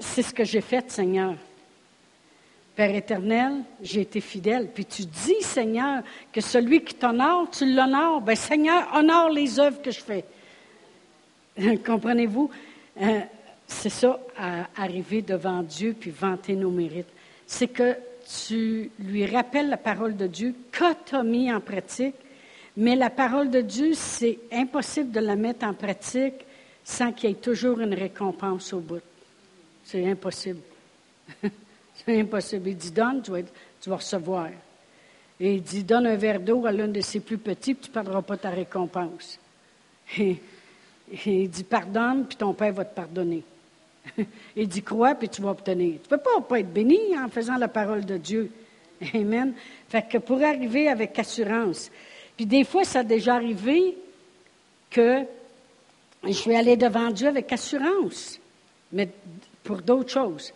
c'est 0.00 0.22
ce 0.22 0.34
que 0.34 0.42
j'ai 0.42 0.62
fait, 0.62 0.90
Seigneur. 0.90 1.34
Père 2.74 2.94
éternel, 2.94 3.62
j'ai 3.80 4.00
été 4.00 4.20
fidèle. 4.20 4.68
Puis 4.74 4.84
tu 4.84 5.04
dis, 5.04 5.40
Seigneur, 5.40 6.02
que 6.32 6.40
celui 6.40 6.82
qui 6.82 6.94
t'honore, 6.94 7.48
tu 7.50 7.72
l'honores. 7.72 8.20
Ben, 8.20 8.34
Seigneur, 8.34 8.88
honore 8.94 9.30
les 9.30 9.60
œuvres 9.60 9.80
que 9.80 9.92
je 9.92 10.00
fais. 10.00 10.24
Comprenez-vous? 11.86 12.50
Euh, 13.00 13.20
c'est 13.66 13.90
ça, 13.90 14.20
arriver 14.76 15.22
devant 15.22 15.62
Dieu 15.62 15.96
puis 15.98 16.10
vanter 16.10 16.54
nos 16.54 16.70
mérites. 16.70 17.08
C'est 17.46 17.68
que 17.68 17.96
tu 18.44 18.90
lui 18.98 19.26
rappelles 19.26 19.68
la 19.68 19.76
parole 19.76 20.16
de 20.16 20.26
Dieu 20.26 20.54
que 20.70 20.92
tu 21.06 21.14
as 21.14 21.22
mis 21.22 21.52
en 21.52 21.60
pratique, 21.60 22.14
mais 22.76 22.96
la 22.96 23.10
parole 23.10 23.50
de 23.50 23.60
Dieu, 23.60 23.94
c'est 23.94 24.38
impossible 24.52 25.10
de 25.12 25.20
la 25.20 25.36
mettre 25.36 25.66
en 25.66 25.74
pratique 25.74 26.44
sans 26.82 27.12
qu'il 27.12 27.30
y 27.30 27.32
ait 27.32 27.36
toujours 27.36 27.80
une 27.80 27.94
récompense 27.94 28.72
au 28.72 28.80
bout. 28.80 29.02
C'est 29.84 30.06
impossible. 30.06 30.60
c'est 31.94 32.20
impossible. 32.20 32.68
Il 32.68 32.76
dit 32.76 32.90
donne, 32.90 33.22
tu 33.22 33.30
vas, 33.90 33.96
recevoir. 33.96 34.48
Et 35.40 35.54
il 35.54 35.62
dit 35.62 35.84
donne 35.84 36.06
un 36.06 36.16
verre 36.16 36.40
d'eau 36.40 36.66
à 36.66 36.72
l'un 36.72 36.88
de 36.88 37.00
ses 37.00 37.20
plus 37.20 37.38
petits, 37.38 37.74
puis 37.74 37.84
tu 37.84 37.90
ne 37.90 37.94
perdras 37.94 38.22
pas 38.22 38.36
ta 38.36 38.50
récompense. 38.50 39.38
Et, 40.18 40.40
il 41.26 41.50
dit 41.50 41.64
pardonne, 41.64 42.26
puis 42.26 42.36
ton 42.36 42.54
Père 42.54 42.72
va 42.72 42.84
te 42.84 42.94
pardonner. 42.94 43.42
il 44.56 44.68
dit 44.68 44.82
crois, 44.82 45.14
puis 45.14 45.28
tu 45.28 45.42
vas 45.42 45.50
obtenir. 45.50 46.00
Tu 46.02 46.12
ne 46.12 46.16
peux 46.16 46.22
pas, 46.22 46.40
pas 46.40 46.60
être 46.60 46.72
béni 46.72 46.98
en 47.18 47.28
faisant 47.28 47.56
la 47.56 47.68
parole 47.68 48.04
de 48.04 48.16
Dieu. 48.16 48.50
Amen. 49.14 49.54
Fait 49.88 50.06
que 50.08 50.18
pour 50.18 50.42
arriver 50.42 50.88
avec 50.88 51.18
assurance, 51.18 51.90
puis 52.36 52.46
des 52.46 52.64
fois, 52.64 52.84
ça 52.84 53.00
a 53.00 53.04
déjà 53.04 53.34
arrivé 53.34 53.96
que 54.90 55.24
je 56.26 56.48
vais 56.48 56.56
aller 56.56 56.76
devant 56.76 57.10
Dieu 57.10 57.28
avec 57.28 57.52
assurance, 57.52 58.40
mais 58.92 59.08
pour 59.62 59.82
d'autres 59.82 60.10
choses. 60.10 60.52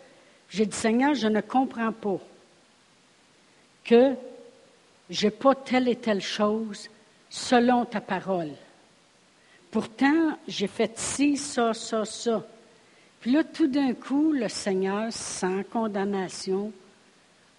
J'ai 0.49 0.65
dit, 0.65 0.75
Seigneur, 0.75 1.13
je 1.13 1.27
ne 1.27 1.41
comprends 1.41 1.91
pas 1.91 2.19
que 3.83 4.15
je 5.09 5.25
n'ai 5.25 5.31
pas 5.31 5.55
telle 5.55 5.87
et 5.87 5.95
telle 5.95 6.21
chose 6.21 6.89
selon 7.29 7.85
ta 7.85 8.01
parole. 8.01 8.51
Pourtant, 9.71 10.37
j'ai 10.47 10.67
fait 10.67 10.97
ci, 10.97 11.37
ça, 11.37 11.73
ça, 11.73 12.05
ça. 12.05 12.45
Puis 13.19 13.31
là, 13.31 13.43
tout 13.43 13.67
d'un 13.67 13.93
coup, 13.93 14.31
le 14.31 14.49
Seigneur, 14.49 15.11
sans 15.11 15.63
condamnation, 15.63 16.71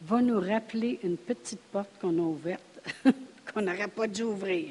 va 0.02 0.20
nous 0.20 0.40
rappeler 0.40 0.98
une 1.04 1.16
petite 1.16 1.60
porte 1.72 1.90
qu'on 2.00 2.18
a 2.18 2.22
ouverte. 2.22 2.62
qu'on 3.52 3.62
n'aurait 3.62 3.88
pas 3.88 4.06
dû 4.06 4.22
ouvrir. 4.22 4.70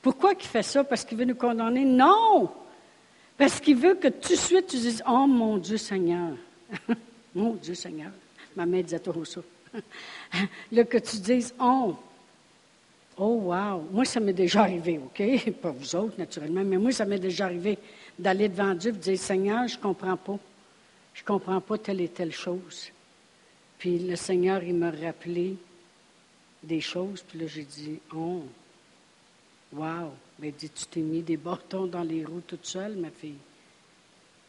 Pourquoi 0.00 0.32
il 0.32 0.44
fait 0.44 0.62
ça? 0.62 0.82
Parce 0.82 1.04
qu'il 1.04 1.18
veut 1.18 1.24
nous 1.24 1.34
condamner? 1.34 1.84
Non! 1.84 2.50
Parce 3.36 3.60
qu'il 3.60 3.76
veut 3.76 3.94
que 3.94 4.08
tout 4.08 4.30
de 4.30 4.38
suite 4.38 4.66
tu 4.66 4.76
dises 4.76 5.02
Oh 5.08 5.26
mon 5.26 5.58
Dieu 5.58 5.76
Seigneur! 5.76 6.36
mon 7.34 7.54
Dieu 7.54 7.74
Seigneur! 7.74 8.12
Ma 8.56 8.66
mère 8.66 8.84
disait 8.84 9.00
toujours 9.00 9.26
ça. 9.26 9.40
Là, 10.72 10.84
que 10.84 10.98
tu 10.98 11.16
dises 11.18 11.54
Oh! 11.60 11.96
Oh, 13.16 13.40
wow! 13.44 13.86
Moi, 13.90 14.04
ça 14.04 14.20
m'est 14.20 14.32
déjà 14.32 14.62
arrivé, 14.62 14.98
OK? 14.98 15.50
Pas 15.60 15.70
vous 15.70 15.96
autres, 15.96 16.18
naturellement, 16.18 16.64
mais 16.64 16.78
moi, 16.78 16.92
ça 16.92 17.04
m'est 17.04 17.18
déjà 17.18 17.44
arrivé 17.44 17.78
d'aller 18.18 18.48
devant 18.48 18.74
Dieu 18.74 18.90
et 18.90 18.94
de 18.94 18.98
dire 18.98 19.18
Seigneur, 19.18 19.68
je 19.68 19.76
ne 19.76 19.82
comprends 19.82 20.16
pas. 20.16 20.38
Je 21.14 21.20
ne 21.20 21.26
comprends 21.26 21.60
pas 21.60 21.76
telle 21.78 22.00
et 22.00 22.08
telle 22.08 22.32
chose. 22.32 22.90
Puis 23.78 23.98
le 23.98 24.16
Seigneur, 24.16 24.62
il 24.62 24.74
m'a 24.74 24.90
rappelé 24.90 25.56
des 26.62 26.80
choses. 26.80 27.22
Puis 27.22 27.38
là, 27.38 27.46
j'ai 27.46 27.64
dit, 27.64 28.00
oh, 28.14 28.44
wow. 29.72 30.12
Mais 30.42 30.50
dit, 30.50 30.70
tu 30.70 30.86
t'es 30.86 31.00
mis 31.00 31.22
des 31.22 31.36
bâtons 31.36 31.86
dans 31.86 32.02
les 32.02 32.24
roues 32.24 32.42
toute 32.44 32.66
seule, 32.66 32.96
ma 32.96 33.10
fille. 33.10 33.38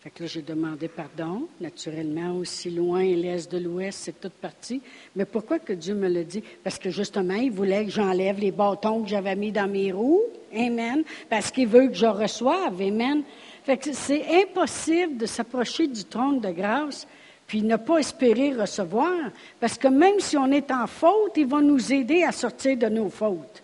Fait 0.02 0.10
que 0.10 0.24
là, 0.24 0.28
j'ai 0.28 0.42
demandé 0.42 0.88
pardon. 0.88 1.48
Naturellement, 1.62 2.36
aussi 2.36 2.72
loin 2.72 3.04
l'est 3.04 3.52
de 3.52 3.60
l'ouest, 3.60 4.00
c'est 4.02 4.20
toute 4.20 4.34
partie. 4.34 4.82
Mais 5.16 5.26
pourquoi 5.26 5.60
que 5.60 5.72
Dieu 5.72 5.94
me 5.94 6.08
l'a 6.08 6.24
dit? 6.24 6.44
Parce 6.64 6.80
que 6.80 6.90
justement, 6.90 7.36
il 7.36 7.52
voulait 7.52 7.86
que 7.86 7.92
j'enlève 7.92 8.40
les 8.40 8.52
bâtons 8.52 9.04
que 9.04 9.10
j'avais 9.10 9.36
mis 9.36 9.52
dans 9.52 9.70
mes 9.70 9.92
roues. 9.92 10.24
Amen. 10.52 11.04
Parce 11.30 11.52
qu'il 11.52 11.68
veut 11.68 11.88
que 11.90 11.94
je 11.94 12.08
reçoive. 12.08 12.82
Amen. 12.82 13.22
Fait 13.64 13.78
que 13.78 13.94
c'est 13.94 14.42
impossible 14.42 15.18
de 15.18 15.28
s'approcher 15.28 15.86
du 15.86 16.04
trône 16.06 16.40
de 16.40 16.50
grâce 16.50 17.08
puis 17.46 17.62
ne 17.62 17.76
pas 17.76 18.00
espérer 18.00 18.54
recevoir, 18.54 19.30
parce 19.60 19.78
que 19.78 19.88
même 19.88 20.20
si 20.20 20.38
on 20.38 20.50
est 20.52 20.72
en 20.72 20.88
faute, 20.88 21.34
il 21.36 21.46
va 21.46 21.62
nous 21.62 21.94
aider 21.94 22.24
à 22.24 22.32
sortir 22.32 22.78
de 22.78 22.88
nos 22.88 23.10
fautes. 23.10 23.62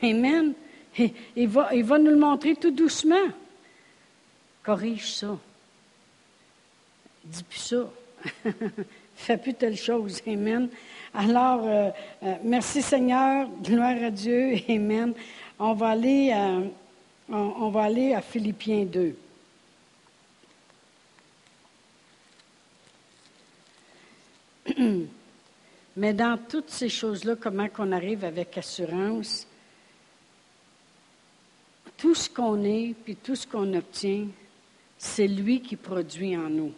Amen. 0.00 0.54
Il 1.36 1.48
va, 1.48 1.98
nous 1.98 2.10
le 2.10 2.16
montrer 2.16 2.54
tout 2.56 2.70
doucement. 2.70 3.28
Corrige 4.62 5.14
ça. 5.14 5.38
Dis 7.24 7.42
plus 7.42 7.58
ça. 7.58 7.90
Fais 9.16 9.36
plus 9.36 9.54
telle 9.54 9.76
chose. 9.76 10.22
Amen. 10.26 10.68
Alors, 11.14 11.64
euh, 11.64 11.90
euh, 12.22 12.34
merci 12.44 12.82
Seigneur. 12.82 13.48
Gloire 13.62 14.02
à 14.02 14.10
Dieu. 14.10 14.54
Amen. 14.68 15.14
On 15.58 15.72
va 15.72 15.88
aller, 15.90 16.32
euh, 16.34 16.68
on 17.30 17.68
va 17.70 17.84
aller 17.84 18.14
à 18.14 18.20
Philippiens 18.20 18.84
2. 18.84 19.16
Mais 25.96 26.12
dans 26.12 26.38
toutes 26.38 26.70
ces 26.70 26.88
choses-là, 26.88 27.34
comment 27.34 27.68
qu'on 27.68 27.90
arrive 27.90 28.24
avec 28.24 28.56
assurance, 28.56 29.48
tout 31.98 32.14
ce 32.14 32.30
qu'on 32.30 32.64
est, 32.64 32.94
puis 33.04 33.16
tout 33.16 33.34
ce 33.34 33.46
qu'on 33.46 33.74
obtient, 33.74 34.26
c'est 34.96 35.26
lui 35.26 35.60
qui 35.60 35.76
produit 35.76 36.36
en 36.36 36.48
nous. 36.48 36.72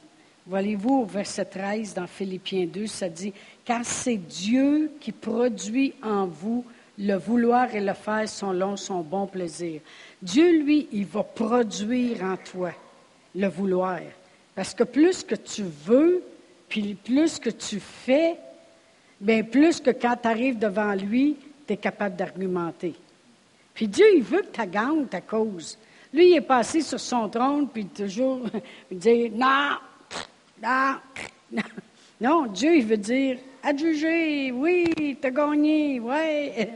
Voyez-vous, 0.46 1.02
au 1.02 1.04
verset 1.04 1.44
13 1.44 1.94
dans 1.94 2.06
Philippiens 2.06 2.66
2, 2.66 2.86
ça 2.86 3.08
dit, 3.08 3.32
car 3.64 3.84
c'est 3.84 4.16
Dieu 4.16 4.90
qui 4.98 5.12
produit 5.12 5.94
en 6.02 6.26
vous 6.26 6.64
le 6.98 7.14
vouloir 7.14 7.74
et 7.74 7.80
le 7.80 7.94
faire 7.94 8.28
selon 8.28 8.76
son 8.76 9.00
bon 9.00 9.26
plaisir. 9.26 9.80
Dieu, 10.20 10.62
lui, 10.62 10.88
il 10.92 11.06
va 11.06 11.22
produire 11.22 12.22
en 12.24 12.36
toi 12.36 12.72
le 13.34 13.46
vouloir. 13.46 14.00
Parce 14.54 14.74
que 14.74 14.84
plus 14.84 15.22
que 15.22 15.34
tu 15.34 15.62
veux, 15.62 16.22
puis 16.68 16.94
plus 16.94 17.38
que 17.38 17.50
tu 17.50 17.78
fais, 17.78 18.36
bien 19.20 19.42
plus 19.42 19.80
que 19.80 19.90
quand 19.90 20.16
tu 20.20 20.28
arrives 20.28 20.58
devant 20.58 20.94
lui, 20.94 21.36
tu 21.66 21.74
es 21.74 21.76
capable 21.76 22.16
d'argumenter. 22.16 22.94
Puis 23.80 23.88
Dieu, 23.88 24.04
il 24.14 24.22
veut 24.22 24.42
que 24.42 24.60
tu 24.60 24.66
gagnes 24.68 25.06
ta 25.06 25.22
cause. 25.22 25.78
Lui, 26.12 26.32
il 26.32 26.36
est 26.36 26.42
passé 26.42 26.82
sur 26.82 27.00
son 27.00 27.30
trône, 27.30 27.66
puis 27.66 27.86
toujours 27.86 28.42
dire 28.92 29.30
non, 29.34 29.78
non, 30.62 30.96
non. 31.50 31.62
Non, 32.20 32.46
Dieu, 32.48 32.76
il 32.76 32.84
veut 32.84 32.98
dire 32.98 33.38
adjuger, 33.62 34.52
oui, 34.52 34.84
tu 35.18 35.26
as 35.26 35.30
gagné, 35.30 35.98
oui. 35.98 36.66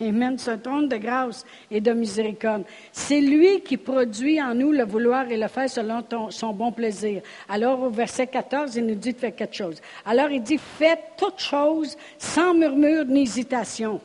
Amen. 0.00 0.36
Ce 0.38 0.50
trône 0.50 0.88
de 0.88 0.96
grâce 0.96 1.46
et 1.70 1.80
de 1.80 1.92
miséricorde. 1.92 2.64
C'est 2.90 3.20
lui 3.20 3.60
qui 3.60 3.76
produit 3.76 4.42
en 4.42 4.52
nous 4.52 4.72
le 4.72 4.82
vouloir 4.84 5.30
et 5.30 5.36
le 5.36 5.46
faire 5.46 5.70
selon 5.70 6.02
son 6.30 6.52
bon 6.54 6.72
plaisir. 6.72 7.22
Alors, 7.48 7.80
au 7.84 7.90
verset 7.90 8.26
14, 8.26 8.74
il 8.74 8.86
nous 8.86 8.96
dit 8.96 9.12
de 9.12 9.18
faire 9.18 9.36
quelque 9.36 9.54
chose. 9.54 9.80
Alors, 10.04 10.28
il 10.28 10.42
dit, 10.42 10.58
faites 10.58 11.12
toutes 11.16 11.38
choses 11.38 11.96
sans 12.18 12.52
murmure 12.52 13.04
ni 13.04 13.22
hésitation. 13.22 14.00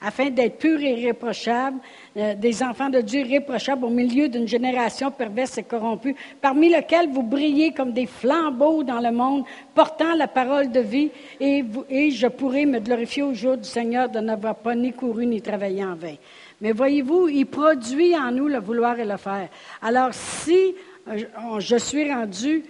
Afin 0.00 0.30
d'être 0.30 0.58
purs 0.58 0.80
et 0.80 1.00
irréprochables, 1.00 1.78
euh, 2.16 2.34
des 2.34 2.62
enfants 2.62 2.88
de 2.88 3.00
Dieu 3.00 3.20
irréprochables 3.20 3.84
au 3.84 3.90
milieu 3.90 4.28
d'une 4.28 4.46
génération 4.46 5.10
perverse 5.10 5.58
et 5.58 5.62
corrompue, 5.64 6.14
parmi 6.40 6.68
lesquels 6.68 7.08
vous 7.10 7.22
brillez 7.22 7.72
comme 7.72 7.92
des 7.92 8.06
flambeaux 8.06 8.84
dans 8.84 9.00
le 9.00 9.10
monde, 9.10 9.44
portant 9.74 10.14
la 10.14 10.28
parole 10.28 10.70
de 10.70 10.80
vie, 10.80 11.10
et, 11.40 11.64
et 11.90 12.10
je 12.10 12.26
pourrai 12.28 12.66
me 12.66 12.78
glorifier 12.78 13.22
au 13.22 13.34
jour 13.34 13.56
du 13.56 13.68
Seigneur 13.68 14.08
de 14.08 14.20
n'avoir 14.20 14.54
pas 14.54 14.74
ni 14.74 14.92
couru 14.92 15.26
ni 15.26 15.42
travaillé 15.42 15.84
en 15.84 15.94
vain. 15.94 16.14
Mais 16.60 16.72
voyez-vous, 16.72 17.28
il 17.28 17.46
produit 17.46 18.16
en 18.16 18.30
nous 18.32 18.48
le 18.48 18.58
vouloir 18.58 18.98
et 18.98 19.04
le 19.04 19.16
faire. 19.16 19.48
Alors 19.82 20.10
si 20.12 20.74
euh, 21.08 21.58
je 21.58 21.76
suis 21.76 22.12
rendu 22.12 22.64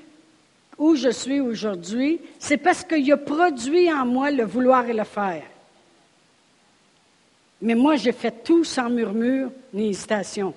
où 0.79 0.95
je 0.95 1.11
suis 1.11 1.41
aujourd'hui, 1.41 2.21
c'est 2.39 2.59
parce 2.59 2.85
qu'il 2.85 3.11
a 3.13 3.17
produit 3.17 3.93
en 3.93 4.07
moi 4.07 4.31
le 4.31 4.45
vouloir 4.45 4.89
et 4.89 4.93
le 4.95 5.05
faire. 5.05 5.43
Mais 7.61 7.75
moi, 7.75 7.97
j'ai 7.97 8.13
fait 8.13 8.43
tout 8.45 8.65
sans 8.65 8.89
murmure 8.89 9.51
ni 9.73 9.89
hésitation. 9.89 10.55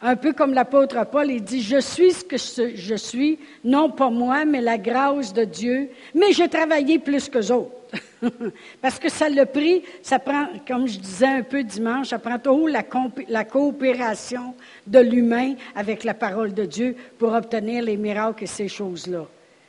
Un 0.00 0.14
peu 0.14 0.32
comme 0.32 0.54
l'apôtre 0.54 1.04
Paul, 1.10 1.28
il 1.28 1.42
dit, 1.42 1.60
je 1.60 1.80
suis 1.80 2.12
ce 2.12 2.24
que 2.24 2.36
je 2.36 2.94
suis, 2.94 3.38
non 3.64 3.90
pas 3.90 4.10
moi, 4.10 4.44
mais 4.44 4.60
la 4.60 4.78
grâce 4.78 5.32
de 5.32 5.42
Dieu, 5.42 5.90
mais 6.14 6.32
j'ai 6.32 6.48
travaillé 6.48 7.00
plus 7.00 7.28
que 7.28 7.52
autres. 7.52 7.72
Parce 8.80 9.00
que 9.00 9.08
ça 9.08 9.28
le 9.28 9.44
pris, 9.44 9.82
ça 10.02 10.20
prend, 10.20 10.46
comme 10.68 10.86
je 10.86 10.98
disais 10.98 11.26
un 11.26 11.42
peu 11.42 11.64
dimanche, 11.64 12.08
ça 12.08 12.18
prend 12.20 12.38
toujours 12.38 12.68
la, 12.68 12.84
la 13.28 13.44
coopération 13.44 14.54
de 14.86 15.00
l'humain 15.00 15.54
avec 15.74 16.04
la 16.04 16.14
parole 16.14 16.54
de 16.54 16.64
Dieu 16.64 16.94
pour 17.18 17.32
obtenir 17.32 17.82
les 17.82 17.96
miracles 17.96 18.44
et 18.44 18.46
ces 18.48 18.68
choses-là. 18.68 19.26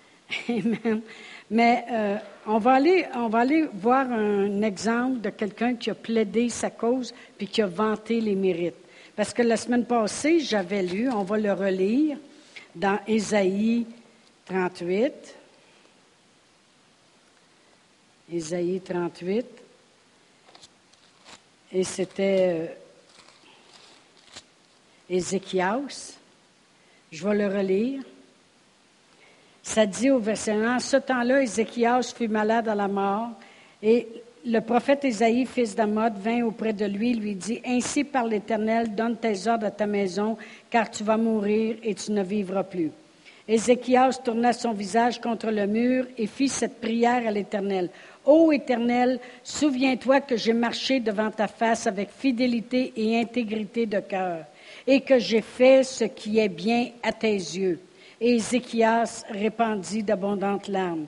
Amen. 0.50 1.02
Mais 1.52 1.86
euh, 1.90 2.18
on, 2.46 2.60
va 2.60 2.74
aller, 2.74 3.06
on 3.16 3.28
va 3.28 3.40
aller 3.40 3.68
voir 3.74 4.12
un 4.12 4.62
exemple 4.62 5.22
de 5.22 5.30
quelqu'un 5.30 5.76
qui 5.76 5.90
a 5.90 5.96
plaidé 5.96 6.50
sa 6.50 6.70
cause 6.70 7.14
puis 7.38 7.48
qui 7.48 7.62
a 7.62 7.68
vanté 7.68 8.22
les 8.22 8.36
mérites. 8.36 8.76
Parce 9.16 9.34
que 9.34 9.42
la 9.42 9.58
semaine 9.58 9.86
passée, 9.86 10.40
j'avais 10.40 10.84
lu, 10.84 11.10
on 11.10 11.24
va 11.24 11.38
le 11.38 11.52
relire, 11.52 12.18
dans 12.76 13.00
Ésaïe 13.08 13.86
38. 14.46 15.36
Ésaïe 18.32 18.80
38. 18.80 19.46
Et 21.72 21.84
c'était 21.84 22.48
euh, 22.50 22.68
Ézéchias. 25.10 26.18
Je 27.12 27.28
vais 27.28 27.36
le 27.36 27.48
relire. 27.48 28.02
Ça 29.70 29.86
dit 29.86 30.10
au 30.10 30.18
verset 30.18 30.54
1, 30.54 30.78
En 30.78 30.80
ce 30.80 30.98
temps-là, 30.98 31.44
Ézéchias 31.44 32.12
fut 32.18 32.28
malade 32.28 32.68
à 32.68 32.74
la 32.74 32.88
mort, 32.88 33.30
et 33.84 34.08
le 34.44 34.62
prophète 34.62 35.06
Ésaïe, 35.06 35.46
fils 35.46 35.76
d'Amod, 35.76 36.18
vint 36.18 36.44
auprès 36.44 36.74
de 36.74 36.86
lui, 36.86 37.14
lui 37.14 37.36
dit, 37.36 37.62
Ainsi 37.64 38.04
par 38.04 38.26
l'Éternel, 38.26 38.96
donne 38.96 39.16
tes 39.18 39.48
ordres 39.48 39.68
à 39.68 39.72
ta 39.72 39.86
maison, 39.86 40.38
car 40.72 40.90
tu 40.90 41.04
vas 41.04 41.18
mourir 41.18 41.76
et 41.84 41.94
tu 41.94 42.12
ne 42.14 42.24
vivras 42.24 42.64
plus. 42.64 42.90
Ézéchias 43.48 44.20
tourna 44.24 44.54
son 44.54 44.74
visage 44.74 45.22
contre 45.22 45.52
le 45.52 45.68
mur 45.68 46.08
et 46.18 46.26
fit 46.26 46.50
cette 46.50 46.82
prière 46.82 47.28
à 47.28 47.32
l'Éternel. 47.32 47.92
Ô 48.26 48.52
Éternel, 48.52 49.20
souviens-toi 49.44 50.22
que 50.22 50.36
j'ai 50.36 50.54
marché 50.54 51.00
devant 51.00 51.30
ta 51.30 51.48
face 51.48 51.86
avec 51.86 52.10
fidélité 52.10 52.92
et 52.96 53.20
intégrité 53.20 53.86
de 53.86 54.00
cœur, 54.00 54.46
et 54.88 55.02
que 55.02 55.20
j'ai 55.20 55.42
fait 55.42 55.84
ce 55.84 56.06
qui 56.06 56.40
est 56.40 56.50
bien 56.50 56.88
à 57.04 57.12
tes 57.12 57.36
yeux. 57.36 57.80
Et 58.22 58.36
Ézéchias 58.36 59.24
répandit 59.30 60.04
d'abondantes 60.04 60.68
larmes. 60.68 61.06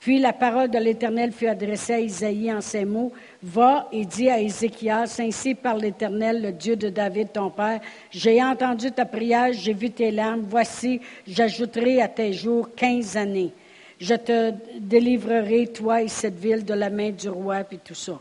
Puis 0.00 0.20
la 0.20 0.32
parole 0.32 0.70
de 0.70 0.78
l'Éternel 0.78 1.32
fut 1.32 1.48
adressée 1.48 1.94
à 1.94 2.00
Isaïe 2.00 2.52
en 2.52 2.60
ces 2.60 2.84
mots. 2.84 3.12
Va 3.42 3.88
et 3.90 4.04
dis 4.04 4.30
à 4.30 4.40
Ézéchias, 4.40 5.18
ainsi 5.18 5.54
par 5.54 5.76
l'Éternel, 5.76 6.40
le 6.42 6.52
Dieu 6.52 6.76
de 6.76 6.88
David, 6.88 7.32
ton 7.32 7.50
Père, 7.50 7.80
j'ai 8.10 8.42
entendu 8.42 8.92
ta 8.92 9.04
prière, 9.04 9.52
j'ai 9.52 9.72
vu 9.72 9.90
tes 9.90 10.10
larmes, 10.10 10.44
voici, 10.48 11.00
j'ajouterai 11.26 12.00
à 12.00 12.08
tes 12.08 12.32
jours 12.32 12.68
quinze 12.76 13.16
années. 13.16 13.52
Je 14.00 14.14
te 14.14 14.52
délivrerai, 14.78 15.66
toi 15.68 16.02
et 16.02 16.08
cette 16.08 16.38
ville, 16.38 16.64
de 16.64 16.74
la 16.74 16.90
main 16.90 17.10
du 17.10 17.28
roi, 17.28 17.64
puis 17.64 17.78
tout 17.84 17.94
ça. 17.94 18.20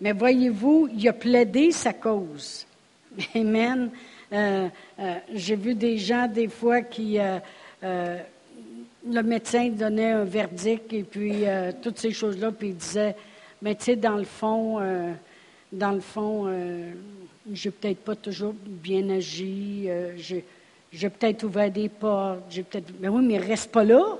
Mais 0.00 0.12
voyez-vous, 0.12 0.88
il 0.96 1.06
a 1.08 1.12
plaidé 1.12 1.70
sa 1.72 1.92
cause. 1.92 2.66
Amen. 3.34 3.90
Euh, 4.32 4.68
euh, 4.98 5.14
j'ai 5.34 5.56
vu 5.56 5.74
des 5.74 5.98
gens, 5.98 6.26
des 6.26 6.48
fois, 6.48 6.80
qui... 6.80 7.18
Euh, 7.18 7.38
le 7.82 9.22
médecin 9.22 9.68
donnait 9.70 10.12
un 10.12 10.24
verdict 10.24 10.92
et 10.92 11.02
puis 11.02 11.46
euh, 11.46 11.72
toutes 11.80 11.98
ces 11.98 12.12
choses-là, 12.12 12.52
puis 12.52 12.68
il 12.68 12.76
disait, 12.76 13.16
mais 13.62 13.74
tu 13.74 13.84
sais, 13.84 13.96
dans 13.96 14.16
le 14.16 14.24
fond, 14.24 14.78
euh, 14.80 15.12
dans 15.72 15.92
le 15.92 16.00
fond, 16.00 16.52
j'ai 17.52 17.70
peut-être 17.70 18.00
pas 18.00 18.16
toujours 18.16 18.54
bien 18.54 19.08
agi, 19.10 19.88
j'ai, 20.16 20.44
j'ai 20.92 21.08
peut-être 21.08 21.44
ouvert 21.44 21.70
des 21.70 21.88
portes, 21.88 22.42
j'ai 22.50 22.64
peut-être. 22.64 22.92
Mais 23.00 23.08
oui, 23.08 23.24
mais 23.24 23.38
reste 23.38 23.70
pas 23.70 23.84
là. 23.84 24.18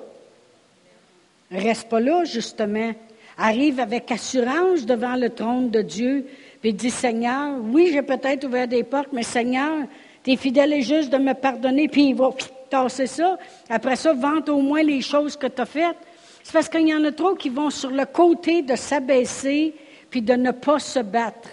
Reste 1.51 1.89
pas 1.89 2.01
là, 2.01 2.25
justement. 2.25 2.93
Arrive 3.37 3.81
avec 3.81 4.11
assurance 4.13 4.87
devant 4.87 5.17
le 5.17 5.31
trône 5.31 5.71
de 5.71 5.83
Dieu, 5.83 6.27
puis 6.61 6.73
dit 6.73 6.91
Seigneur, 6.91 7.57
oui, 7.61 7.91
j'ai 7.93 8.03
peut-être 8.03 8.45
ouvert 8.45 8.69
des 8.69 8.85
portes, 8.85 9.13
mais 9.13 9.23
Seigneur, 9.23 9.87
tu 10.23 10.33
es 10.33 10.37
fidèle 10.37 10.73
et 10.73 10.83
juste 10.83 11.11
de 11.11 11.17
me 11.17 11.33
pardonner, 11.33 11.89
puis 11.89 12.11
il 12.11 12.15
va 12.15 12.31
tasser 12.71 13.07
ça. 13.07 13.39
Après 13.69 13.97
ça, 13.97 14.13
vante 14.13 14.49
au 14.49 14.61
moins 14.61 14.83
les 14.83 15.03
choses 15.03 15.37
que 15.37 15.47
tu 15.47 15.61
as 15.61 15.67
faites. 15.67 15.97
C'est 16.43 16.53
parce 16.53 16.69
qu'il 16.69 16.89
y 16.89 16.95
en 16.95 17.05
a 17.05 17.13
trop 17.13 17.35
qui 17.35 17.49
vont 17.49 17.71
sur 17.71 17.91
le 17.91 18.07
côté 18.07 18.63
de 18.63 18.77
s'abaisser 18.77 19.75
puis 20.11 20.23
de 20.23 20.35
ne 20.35 20.51
pas 20.51 20.79
se 20.79 21.01
battre. 21.01 21.49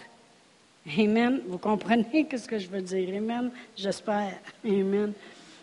Amen. 0.98 1.42
Vous 1.48 1.58
comprenez 1.58 2.28
ce 2.38 2.48
que 2.48 2.58
je 2.58 2.68
veux 2.68 2.82
dire? 2.82 3.10
Amen. 3.18 3.52
J'espère. 3.76 4.34
Amen. 4.66 5.14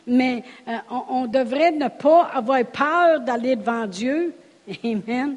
Mais 0.07 0.45
euh, 0.69 0.77
on, 1.09 1.27
devrait 1.27 1.71
ne 1.71 1.88
pas 1.88 2.25
avoir 2.35 2.62
peur 2.67 3.21
d'aller 3.21 3.57
devant 3.57 3.87
Dieu. 3.87 4.35
Amen. 4.85 5.37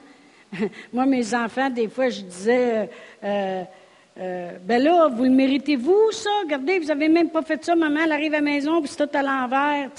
Moi, 0.93 1.05
mes 1.05 1.33
enfants, 1.33 1.69
des 1.69 1.87
fois, 1.87 2.09
je 2.09 2.21
disais, 2.21 2.89
euh, 3.23 3.63
euh, 4.19 4.51
ben 4.63 4.81
là, 4.81 5.09
vous 5.09 5.23
le 5.23 5.29
méritez-vous, 5.29 6.11
ça? 6.11 6.29
Regardez, 6.43 6.79
vous 6.79 6.87
n'avez 6.87 7.07
même 7.07 7.29
pas 7.29 7.43
fait 7.43 7.63
ça. 7.63 7.75
Maman, 7.75 8.01
elle 8.05 8.11
arrive 8.11 8.33
à 8.33 8.37
la 8.37 8.41
maison, 8.41 8.81
puis 8.81 8.89
c'est 8.89 9.07
tout 9.07 9.17
à 9.17 9.21
l'envers. 9.21 9.91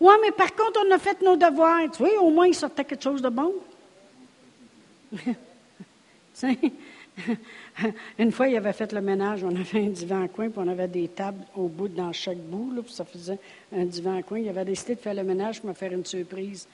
Oui, 0.00 0.12
mais 0.22 0.30
par 0.30 0.54
contre, 0.54 0.80
on 0.86 0.94
a 0.94 0.98
fait 0.98 1.20
nos 1.22 1.36
devoirs. 1.36 1.90
Tu 1.92 1.98
vois, 1.98 2.22
au 2.22 2.30
moins, 2.30 2.46
il 2.46 2.54
sortait 2.54 2.84
quelque 2.84 3.02
chose 3.02 3.22
de 3.22 3.28
bon. 3.28 3.52
Une 8.18 8.32
fois, 8.32 8.48
il 8.48 8.56
avait 8.56 8.72
fait 8.72 8.92
le 8.92 9.00
ménage, 9.00 9.44
on 9.44 9.54
avait 9.54 9.84
un 9.86 9.88
divan 9.88 10.24
à 10.24 10.28
coin, 10.28 10.48
puis 10.48 10.58
on 10.62 10.68
avait 10.68 10.88
des 10.88 11.08
tables 11.08 11.42
au 11.56 11.68
bout, 11.68 11.88
dans 11.88 12.12
chaque 12.12 12.38
bout, 12.38 12.72
là, 12.74 12.82
puis 12.82 12.92
ça 12.92 13.04
faisait 13.04 13.38
un 13.74 13.84
divan 13.84 14.18
à 14.18 14.22
coin. 14.22 14.38
Il 14.38 14.48
avait 14.48 14.64
décidé 14.64 14.94
de 14.94 15.00
faire 15.00 15.14
le 15.14 15.24
ménage 15.24 15.60
pour 15.60 15.70
me 15.70 15.74
faire 15.74 15.92
une 15.92 16.04
surprise. 16.04 16.68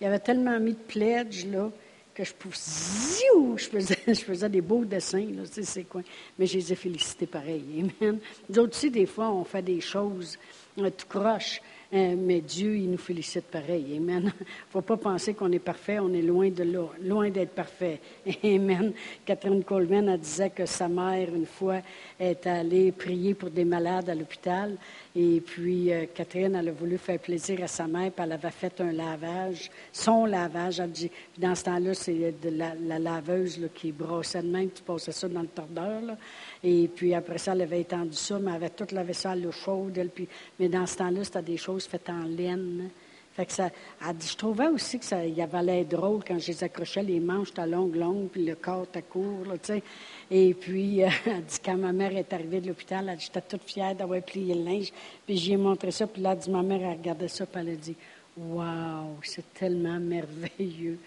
Il 0.00 0.06
avait 0.06 0.20
tellement 0.20 0.58
mis 0.58 0.72
de 0.72 0.78
pledge, 0.78 1.46
là, 1.46 1.70
que 2.14 2.24
je 2.24 2.34
pousse, 2.34 3.20
je 3.56 3.64
faisais, 3.64 3.98
je 4.06 4.12
faisais 4.12 4.48
des 4.48 4.60
beaux 4.60 4.84
dessins, 4.84 5.26
là, 5.34 5.42
tu 5.46 5.54
sais, 5.54 5.62
c'est 5.62 5.84
quoi. 5.84 6.02
Mais 6.38 6.46
je 6.46 6.58
les 6.58 6.72
ai 6.72 6.76
félicités 6.76 7.26
pareil. 7.26 7.90
Amen. 8.00 8.18
D'autres 8.48 8.76
aussi, 8.76 8.90
des 8.90 9.06
fois, 9.06 9.30
on 9.30 9.44
fait 9.44 9.62
des 9.62 9.80
choses 9.80 10.38
euh, 10.78 10.90
tout 10.90 11.06
croche. 11.08 11.60
Euh, 11.94 12.14
mais 12.16 12.40
Dieu, 12.40 12.76
il 12.76 12.90
nous 12.90 12.98
félicite 12.98 13.44
pareil. 13.44 13.96
Amen. 13.98 14.32
Il 14.40 14.46
ne 14.46 14.70
faut 14.70 14.80
pas 14.80 14.96
penser 14.96 15.34
qu'on 15.34 15.52
est 15.52 15.58
parfait, 15.58 15.98
on 15.98 16.12
est 16.14 16.22
loin 16.22 16.48
de 16.48 16.64
là, 16.64 16.86
loin 17.02 17.28
d'être 17.28 17.54
parfait. 17.54 18.00
Amen. 18.44 18.92
Catherine 19.26 19.62
Coleman, 19.62 20.08
elle 20.08 20.20
disait 20.20 20.48
que 20.48 20.64
sa 20.64 20.88
mère, 20.88 21.28
une 21.34 21.44
fois, 21.44 21.80
est 22.18 22.46
allée 22.46 22.92
prier 22.92 23.34
pour 23.34 23.50
des 23.50 23.66
malades 23.66 24.08
à 24.08 24.14
l'hôpital. 24.14 24.76
Et 25.14 25.42
puis, 25.44 25.92
euh, 25.92 26.06
Catherine, 26.14 26.54
elle 26.54 26.70
a 26.70 26.72
voulu 26.72 26.96
faire 26.96 27.18
plaisir 27.18 27.62
à 27.62 27.66
sa 27.66 27.86
mère, 27.86 28.10
puis 28.10 28.24
elle 28.24 28.32
avait 28.32 28.50
fait 28.50 28.80
un 28.80 28.92
lavage, 28.92 29.70
son 29.92 30.24
lavage. 30.24 30.80
Elle 30.80 30.90
dit, 30.90 31.10
dans 31.36 31.54
ce 31.54 31.64
temps-là, 31.64 31.92
c'est 31.92 32.34
de 32.42 32.48
la, 32.48 32.98
laveuse 32.98 33.68
qui 33.74 33.92
brossait 33.92 34.42
de 34.42 34.48
même, 34.48 34.70
tu 34.70 34.82
passais 34.82 35.12
ça 35.12 35.28
dans 35.28 35.42
le 35.42 35.48
tordeur. 35.48 36.00
Là. 36.00 36.16
Et 36.64 36.88
puis 36.88 37.12
après 37.14 37.36
ça, 37.36 37.52
elle 37.52 37.62
avait 37.62 37.82
étendu 37.82 38.16
ça, 38.16 38.38
mais 38.38 38.52
elle 38.52 38.64
avait 38.64 38.72
la 38.92 39.02
vaisselle 39.02 39.32
à 39.32 39.36
l'eau 39.36 39.52
chaude. 39.52 39.98
Elle, 39.98 40.08
puis, 40.08 40.26
mais 40.58 40.68
dans 40.68 40.86
ce 40.86 40.96
temps-là, 40.96 41.24
c'était 41.24 41.42
des 41.42 41.58
choses 41.58 41.81
faites 41.88 42.08
en 42.10 42.24
laine. 42.24 42.90
Fait 43.34 43.46
que 43.46 43.52
ça, 43.52 43.70
je 44.00 44.36
trouvais 44.36 44.68
aussi 44.68 44.98
que 44.98 45.06
ça 45.06 45.24
y 45.24 45.40
avait 45.40 45.62
l'air 45.62 45.84
drôle 45.86 46.22
quand 46.26 46.38
je 46.38 46.48
les 46.48 46.64
accrochais 46.64 47.02
les 47.02 47.18
manches 47.18 47.52
à 47.56 47.66
longue, 47.66 47.96
longue, 47.96 48.28
puis 48.28 48.44
le 48.44 48.54
corps 48.56 48.86
à 48.94 49.00
court, 49.00 49.46
tu 49.54 49.58
sais. 49.62 49.82
Et 50.30 50.52
puis, 50.52 50.96
dit, 51.26 51.58
quand 51.64 51.78
ma 51.78 51.92
mère 51.92 52.14
est 52.14 52.30
arrivée 52.32 52.60
de 52.60 52.68
l'hôpital, 52.68 53.08
elle 53.08 53.16
dit, 53.16 53.24
j'étais 53.24 53.40
toute 53.40 53.62
fière 53.62 53.94
d'avoir 53.94 54.20
plié 54.20 54.54
le 54.54 54.64
linge. 54.64 54.92
Puis 55.26 55.38
j'y 55.38 55.52
ai 55.54 55.56
montré 55.56 55.90
ça, 55.90 56.06
puis 56.06 56.20
là, 56.20 56.32
elle 56.32 56.38
dit, 56.38 56.50
ma 56.50 56.62
mère, 56.62 56.82
elle 56.82 56.98
regardait 56.98 57.28
ça, 57.28 57.46
puis 57.46 57.60
elle 57.60 57.70
a 57.70 57.76
dit, 57.76 57.96
Wow, 58.36 59.18
c'est 59.22 59.52
tellement 59.52 60.00
merveilleux 60.00 60.98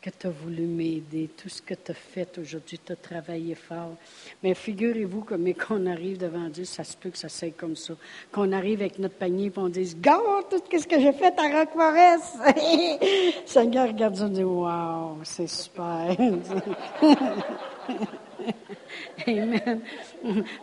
que 0.00 0.10
tu 0.10 0.26
as 0.26 0.30
voulu 0.30 0.62
m'aider, 0.62 1.28
tout 1.36 1.50
ce 1.50 1.60
que 1.60 1.74
tu 1.74 1.90
as 1.90 1.94
fait 1.94 2.38
aujourd'hui, 2.38 2.80
tu 2.84 2.92
as 2.92 2.96
travaillé 2.96 3.54
fort. 3.54 3.96
Mais 4.42 4.54
figurez-vous 4.54 5.20
que 5.22 5.34
mais 5.34 5.52
qu'on 5.52 5.84
arrive 5.86 6.16
devant 6.16 6.48
Dieu, 6.48 6.64
ça 6.64 6.84
se 6.84 6.96
peut 6.96 7.10
que 7.10 7.18
ça 7.18 7.28
soit 7.28 7.50
comme 7.50 7.76
ça. 7.76 7.92
Qu'on 8.32 8.52
arrive 8.52 8.80
avec 8.80 8.98
notre 8.98 9.16
panier 9.16 9.46
et 9.46 9.52
on 9.58 9.68
dise 9.68 10.00
Garde 10.00 10.46
tout 10.50 10.78
ce 10.78 10.86
que 10.86 10.98
j'ai 10.98 11.12
fait 11.12 11.34
à 11.38 11.58
Rock 11.58 11.68
Forest. 11.74 12.38
Seigneur 13.46 13.88
regarde 13.88 14.16
ça 14.16 14.26
et 14.26 14.30
dit 14.30 14.44
Wow, 14.44 15.18
c'est 15.22 15.46
super. 15.46 16.16
Amen. 19.26 19.80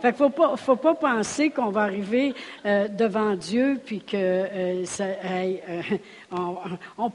Fait 0.01 0.13
faut 0.13 0.29
pas, 0.29 0.57
faut 0.57 0.75
pas 0.75 0.95
penser 0.95 1.51
qu'on 1.51 1.69
va 1.69 1.83
arriver 1.83 2.33
euh, 2.65 2.87
devant 2.87 3.35
Dieu 3.35 3.79
puis 3.85 4.01
que 4.01 4.15
euh, 4.15 4.83
euh, 4.99 5.81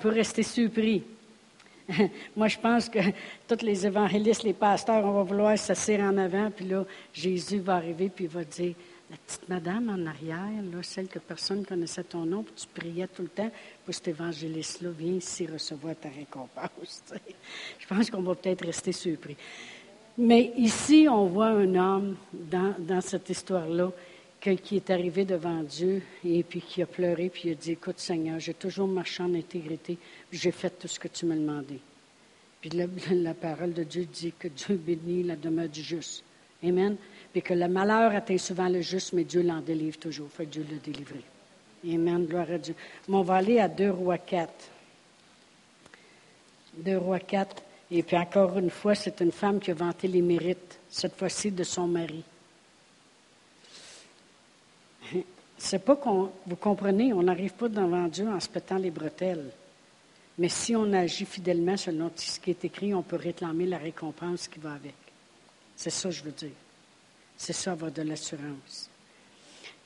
peut 0.01 0.09
rester 0.09 0.45
surpris. 0.45 1.03
Moi, 2.37 2.49
je 2.49 2.59
pense 2.59 2.89
que 2.89 2.99
tous 3.49 3.65
les 3.65 3.87
évangélistes, 3.87 4.43
les 4.43 4.53
pasteurs, 4.53 5.05
on 5.05 5.13
va 5.13 5.23
vouloir 5.23 5.59
s'asseoir 5.59 6.01
en 6.13 6.19
avant, 6.19 6.51
puis 6.51 6.67
là, 6.67 6.85
Jésus 7.13 7.59
va 7.59 7.77
arriver, 7.77 8.11
puis 8.15 8.25
il 8.25 8.31
va 8.31 8.45
dire, 8.45 8.75
la 9.11 9.17
petite 9.19 9.49
madame 9.49 9.91
en 9.91 10.07
arrière, 10.07 10.63
là, 10.73 10.83
celle 10.83 11.07
que 11.07 11.19
personne 11.19 11.61
ne 11.61 11.65
connaissait 11.65 12.05
ton 12.05 12.25
nom, 12.25 12.43
puis 12.43 12.55
tu 12.57 12.67
priais 12.67 13.07
tout 13.07 13.23
le 13.23 13.29
temps 13.29 13.51
pour 13.85 13.95
cet 13.95 14.09
évangéliste-là, 14.09 14.91
viens 14.97 15.15
ici 15.15 15.47
recevoir 15.47 15.95
ta 15.97 16.09
récompense. 16.09 17.03
Je 17.79 17.87
pense 17.87 18.11
qu'on 18.11 18.23
va 18.23 18.35
peut-être 18.35 18.65
rester 18.65 18.93
surpris. 18.93 19.37
Mais 20.17 20.53
ici, 20.57 21.07
on 21.11 21.27
voit 21.27 21.49
un 21.49 21.75
homme 21.75 22.17
dans, 22.33 22.75
dans 22.79 23.01
cette 23.01 23.29
histoire-là 23.29 23.91
qui 24.51 24.77
est 24.77 24.91
arrivé 24.91 25.25
devant 25.25 25.63
Dieu 25.63 26.03
et 26.25 26.43
puis 26.43 26.61
qui 26.61 26.83
a 26.83 26.87
pleuré, 26.87 27.31
puis 27.31 27.43
il 27.47 27.53
a 27.53 27.55
dit, 27.55 27.73
écoute 27.73 28.01
Seigneur, 28.01 28.41
j'ai 28.41 28.55
toujours 28.55 28.89
marché 28.89 29.23
en 29.23 29.33
intégrité, 29.35 29.97
j'ai 30.33 30.51
fait 30.51 30.71
tout 30.71 30.89
ce 30.89 30.99
que 30.99 31.09
tu 31.09 31.27
m'as 31.27 31.37
demandé. 31.37 31.79
Puis 32.61 32.71
la, 32.71 32.87
la, 33.13 33.35
parole 33.35 33.73
de 33.73 33.85
Dieu 33.85 34.05
dit 34.05 34.33
que 34.37 34.49
Dieu 34.49 34.75
bénit 34.75 35.23
la 35.23 35.37
demeure 35.37 35.69
du 35.69 35.83
juste. 35.83 36.25
Amen. 36.65 36.97
Puis 37.33 37.43
que 37.43 37.55
le 37.55 37.69
malheur 37.69 38.15
atteint 38.15 38.39
souvent 38.39 38.69
le 38.69 38.81
juste, 38.81 39.13
mais 39.13 39.25
Dieu 39.25 39.43
l'en 39.43 39.61
délivre 39.61 39.99
toujours. 39.99 40.29
Fait 40.29 40.45
que 40.45 40.51
Dieu 40.51 40.67
l'a 40.71 40.79
délivré. 40.79 41.21
Amen. 41.85 42.27
Gloire 42.27 42.51
à 42.51 42.59
Dieu. 42.59 42.75
Mais 43.09 43.17
on 43.17 43.23
va 43.23 43.37
aller 43.37 43.59
à 43.59 43.69
2 43.69 43.91
rois 43.91 44.19
4. 44.19 44.53
2 46.79 46.97
rois 46.99 47.19
4. 47.19 47.63
Et 47.91 48.03
puis 48.03 48.17
encore 48.17 48.59
une 48.59 48.71
fois, 48.71 48.95
c'est 48.95 49.21
une 49.21 49.33
femme 49.33 49.61
qui 49.61 49.71
a 49.71 49.75
vanté 49.75 50.09
les 50.09 50.23
mérites, 50.23 50.79
cette 50.89 51.17
fois-ci 51.17 51.51
de 51.51 51.65
son 51.65 51.87
mari. 51.87 52.25
C'est 55.65 55.79
pas 55.79 55.95
qu'on, 55.95 56.33
vous 56.45 56.57
comprenez, 56.57 57.13
on 57.13 57.23
n'arrive 57.23 57.53
pas 57.53 57.69
devant 57.69 58.09
Dieu 58.09 58.29
en 58.29 58.41
se 58.41 58.49
pétant 58.49 58.79
les 58.79 58.91
bretelles. 58.91 59.49
Mais 60.37 60.49
si 60.49 60.75
on 60.75 60.93
agit 60.93 61.25
fidèlement 61.25 61.77
selon 61.77 62.11
ce 62.17 62.41
qui 62.41 62.51
est 62.51 62.65
écrit, 62.65 62.93
on 62.93 63.03
peut 63.03 63.15
réclamer 63.15 63.67
la 63.67 63.79
récompense 63.79 64.49
qui 64.49 64.59
va 64.59 64.73
avec. 64.73 64.97
C'est 65.77 65.91
ça 65.91 66.09
que 66.09 66.17
je 66.17 66.25
veux 66.25 66.33
dire. 66.33 66.51
C'est 67.37 67.53
ça 67.53 67.73
avoir 67.73 67.93
de 67.93 68.03
l'assurance. 68.03 68.91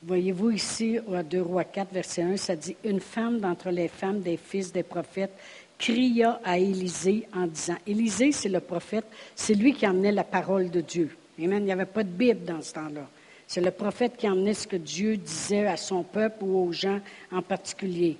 Voyez-vous 0.01 0.49
ici, 0.49 0.97
à 1.13 1.21
2 1.21 1.43
Rois 1.43 1.63
4, 1.63 1.93
verset 1.93 2.23
1, 2.23 2.37
ça 2.37 2.55
dit 2.55 2.75
Une 2.83 2.99
femme 2.99 3.39
d'entre 3.39 3.69
les 3.69 3.87
femmes 3.87 4.21
des 4.21 4.37
fils 4.37 4.73
des 4.73 4.83
prophètes 4.83 5.37
cria 5.77 6.41
à 6.43 6.57
Élisée 6.57 7.27
en 7.35 7.45
disant 7.45 7.77
Élisée, 7.85 8.31
c'est 8.31 8.49
le 8.49 8.61
prophète, 8.61 9.05
c'est 9.35 9.53
lui 9.53 9.75
qui 9.75 9.85
emmenait 9.87 10.11
la 10.11 10.23
parole 10.23 10.71
de 10.71 10.81
Dieu. 10.81 11.15
Amen. 11.37 11.59
Il 11.61 11.65
n'y 11.65 11.71
avait 11.71 11.85
pas 11.85 12.03
de 12.03 12.09
Bible 12.09 12.45
dans 12.45 12.63
ce 12.63 12.73
temps-là. 12.73 13.07
C'est 13.47 13.61
le 13.61 13.71
prophète 13.71 14.17
qui 14.17 14.29
emmenait 14.29 14.53
ce 14.53 14.67
que 14.67 14.75
Dieu 14.75 15.15
disait 15.17 15.65
à 15.65 15.77
son 15.77 16.03
peuple 16.03 16.43
ou 16.43 16.67
aux 16.67 16.71
gens 16.73 16.99
en 17.31 17.41
particulier. 17.41 18.17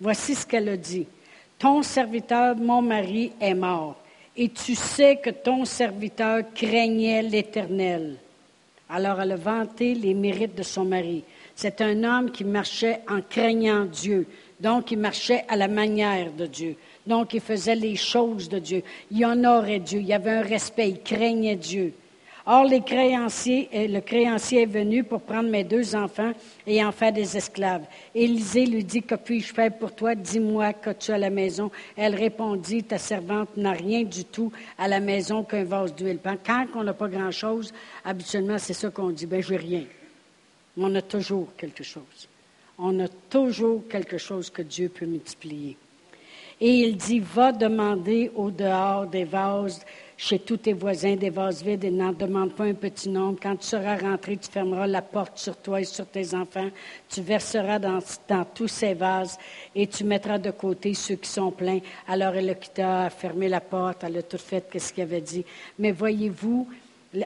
Voici 0.00 0.34
ce 0.34 0.46
qu'elle 0.46 0.68
a 0.68 0.76
dit. 0.76 1.06
Ton 1.58 1.82
serviteur, 1.82 2.54
mon 2.56 2.82
mari, 2.82 3.32
est 3.40 3.54
mort, 3.54 3.96
et 4.36 4.50
tu 4.50 4.74
sais 4.74 5.16
que 5.16 5.30
ton 5.30 5.64
serviteur 5.64 6.42
craignait 6.54 7.22
l'Éternel. 7.22 8.16
Alors 8.90 9.20
elle 9.20 9.32
a 9.32 9.36
vanté 9.36 9.94
les 9.94 10.12
mérites 10.12 10.54
de 10.54 10.62
son 10.62 10.84
mari. 10.84 11.24
C'est 11.54 11.80
un 11.80 12.04
homme 12.04 12.30
qui 12.30 12.44
marchait 12.44 13.00
en 13.08 13.22
craignant 13.22 13.86
Dieu. 13.86 14.26
Donc, 14.60 14.90
il 14.90 14.98
marchait 14.98 15.44
à 15.48 15.56
la 15.56 15.68
manière 15.68 16.30
de 16.32 16.46
Dieu. 16.46 16.76
Donc, 17.06 17.32
il 17.32 17.40
faisait 17.40 17.74
les 17.74 17.96
choses 17.96 18.48
de 18.48 18.58
Dieu. 18.58 18.82
Il 19.10 19.24
honorait 19.24 19.78
Dieu. 19.78 20.00
Il 20.00 20.12
avait 20.12 20.32
un 20.32 20.42
respect. 20.42 20.90
Il 20.90 21.00
craignait 21.00 21.56
Dieu. 21.56 21.94
Or, 22.48 22.62
les 22.62 22.80
créanciers, 22.80 23.68
euh, 23.74 23.88
le 23.88 24.00
créancier 24.00 24.62
est 24.62 24.66
venu 24.66 25.02
pour 25.02 25.20
prendre 25.20 25.50
mes 25.50 25.64
deux 25.64 25.96
enfants 25.96 26.30
et 26.64 26.84
en 26.84 26.92
faire 26.92 27.12
des 27.12 27.36
esclaves. 27.36 27.84
Élisée 28.14 28.66
lui 28.66 28.84
dit, 28.84 29.02
que 29.02 29.16
puis-je 29.16 29.52
faire 29.52 29.76
pour 29.76 29.92
toi? 29.92 30.14
Dis-moi 30.14 30.72
que 30.72 30.90
tu 30.90 31.10
as 31.10 31.16
à 31.16 31.18
la 31.18 31.30
maison? 31.30 31.72
Elle 31.96 32.14
répondit, 32.14 32.84
ta 32.84 32.98
servante 32.98 33.56
n'a 33.56 33.72
rien 33.72 34.04
du 34.04 34.24
tout 34.24 34.52
à 34.78 34.86
la 34.86 35.00
maison 35.00 35.42
qu'un 35.42 35.64
vase 35.64 35.92
d'huile. 35.92 36.20
Quand 36.44 36.66
on 36.76 36.84
n'a 36.84 36.94
pas 36.94 37.08
grand-chose, 37.08 37.74
habituellement, 38.04 38.58
c'est 38.58 38.74
ça 38.74 38.90
qu'on 38.90 39.10
dit, 39.10 39.26
ben, 39.26 39.42
j'ai 39.42 39.56
rien. 39.56 39.84
Mais 40.76 40.84
on 40.84 40.94
a 40.94 41.02
toujours 41.02 41.48
quelque 41.56 41.82
chose. 41.82 42.28
On 42.78 43.00
a 43.00 43.08
toujours 43.28 43.82
quelque 43.88 44.18
chose 44.18 44.50
que 44.50 44.62
Dieu 44.62 44.88
peut 44.88 45.06
multiplier. 45.06 45.76
Et 46.60 46.70
il 46.70 46.96
dit, 46.96 47.18
va 47.18 47.50
demander 47.50 48.30
au 48.36 48.50
dehors 48.50 49.06
des 49.06 49.24
vases 49.24 49.84
chez 50.16 50.38
tous 50.38 50.56
tes 50.56 50.72
voisins 50.72 51.14
des 51.14 51.30
vases 51.30 51.62
vides 51.62 51.84
et 51.84 51.90
n'en 51.90 52.12
demande 52.12 52.54
pas 52.54 52.64
un 52.64 52.74
petit 52.74 53.08
nombre. 53.08 53.38
Quand 53.42 53.56
tu 53.56 53.66
seras 53.66 53.96
rentré, 53.96 54.36
tu 54.36 54.50
fermeras 54.50 54.86
la 54.86 55.02
porte 55.02 55.38
sur 55.38 55.56
toi 55.56 55.80
et 55.80 55.84
sur 55.84 56.06
tes 56.06 56.34
enfants. 56.34 56.70
Tu 57.08 57.20
verseras 57.20 57.78
dans, 57.78 57.98
tous 58.54 58.68
ces 58.68 58.94
vases 58.94 59.38
et 59.74 59.86
tu 59.86 60.04
mettras 60.04 60.38
de 60.38 60.50
côté 60.50 60.94
ceux 60.94 61.16
qui 61.16 61.28
sont 61.28 61.50
pleins. 61.50 61.80
Alors 62.08 62.34
elle 62.34 62.50
a 62.50 62.54
quitté, 62.54 62.82
a 62.82 63.10
fermé 63.10 63.48
la 63.48 63.60
porte, 63.60 64.04
elle 64.04 64.16
a 64.18 64.22
tout 64.22 64.38
fait, 64.38 64.66
qu'est-ce 64.70 64.92
qu'il 64.92 65.02
avait 65.02 65.20
dit. 65.20 65.44
Mais 65.78 65.92
voyez-vous, 65.92 66.66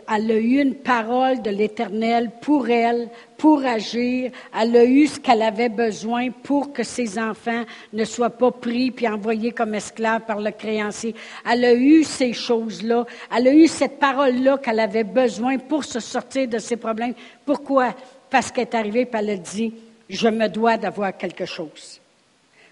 elle 0.08 0.30
a 0.30 0.34
eu 0.34 0.60
une 0.60 0.74
parole 0.74 1.42
de 1.42 1.50
l'Éternel 1.50 2.30
pour 2.40 2.68
elle, 2.68 3.08
pour 3.36 3.64
agir. 3.64 4.30
Elle 4.58 4.76
a 4.76 4.84
eu 4.84 5.06
ce 5.06 5.18
qu'elle 5.18 5.42
avait 5.42 5.68
besoin 5.68 6.30
pour 6.30 6.72
que 6.72 6.82
ses 6.82 7.18
enfants 7.18 7.64
ne 7.92 8.04
soient 8.04 8.30
pas 8.30 8.50
pris 8.50 8.90
puis 8.90 9.08
envoyés 9.08 9.52
comme 9.52 9.74
esclaves 9.74 10.22
par 10.26 10.40
le 10.40 10.50
créancier. 10.50 11.14
Elle 11.50 11.64
a 11.64 11.74
eu 11.74 12.04
ces 12.04 12.32
choses-là. 12.32 13.06
Elle 13.34 13.48
a 13.48 13.54
eu 13.54 13.66
cette 13.66 13.98
parole-là 13.98 14.58
qu'elle 14.58 14.80
avait 14.80 15.04
besoin 15.04 15.58
pour 15.58 15.84
se 15.84 16.00
sortir 16.00 16.48
de 16.48 16.58
ses 16.58 16.76
problèmes. 16.76 17.14
Pourquoi? 17.44 17.94
Parce 18.28 18.50
qu'elle 18.50 18.64
est 18.64 18.74
arrivée 18.74 19.02
et 19.02 19.08
elle 19.12 19.30
a 19.30 19.36
dit, 19.36 19.74
je 20.08 20.28
me 20.28 20.48
dois 20.48 20.76
d'avoir 20.76 21.16
quelque 21.16 21.46
chose 21.46 22.00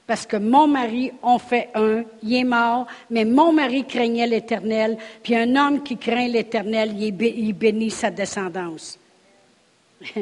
parce 0.09 0.27
que 0.27 0.38
mon 0.38 0.66
mari 0.66 1.12
en 1.21 1.38
fait 1.38 1.68
un, 1.75 2.03
il 2.23 2.35
est 2.35 2.44
mort, 2.44 2.87
mais 3.11 3.27
mon 3.27 3.53
mari 3.53 3.85
craignait 3.85 4.27
l'Éternel, 4.27 4.97
puis 5.23 5.37
un 5.37 5.55
homme 5.55 5.83
qui 5.83 5.99
craint 5.99 6.27
l'Éternel, 6.27 6.99
il 6.99 7.53
bénit 7.53 7.90
sa 7.90 8.11
descendance. 8.11 8.99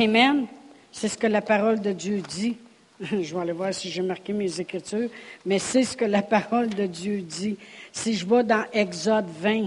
Amen. 0.00 0.46
C'est 0.90 1.08
ce 1.08 1.18
que 1.18 1.26
la 1.26 1.42
parole 1.42 1.78
de 1.80 1.92
Dieu 1.92 2.22
dit. 2.26 2.56
Je 3.00 3.34
vais 3.34 3.40
aller 3.42 3.52
voir 3.52 3.74
si 3.74 3.90
j'ai 3.90 4.00
marqué 4.00 4.32
mes 4.32 4.58
écritures, 4.58 5.10
mais 5.44 5.58
c'est 5.58 5.84
ce 5.84 5.94
que 5.94 6.06
la 6.06 6.22
parole 6.36 6.70
de 6.70 6.86
Dieu 6.86 7.20
dit. 7.20 7.58
Si 7.92 8.14
je 8.14 8.24
vais 8.24 8.44
dans 8.44 8.64
Exode 8.72 9.28
20, 9.40 9.66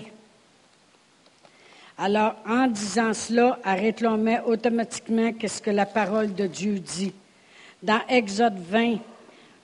alors 2.00 2.34
en 2.48 2.66
disant 2.66 3.14
cela, 3.14 3.60
arrête-le 3.64 4.10
automatiquement 4.48 5.34
qu'est-ce 5.34 5.62
que 5.62 5.70
la 5.70 5.86
parole 5.86 6.34
de 6.34 6.48
Dieu 6.48 6.80
dit? 6.80 7.14
Dans 7.84 8.02
Exode 8.10 8.58
20, 8.58 8.98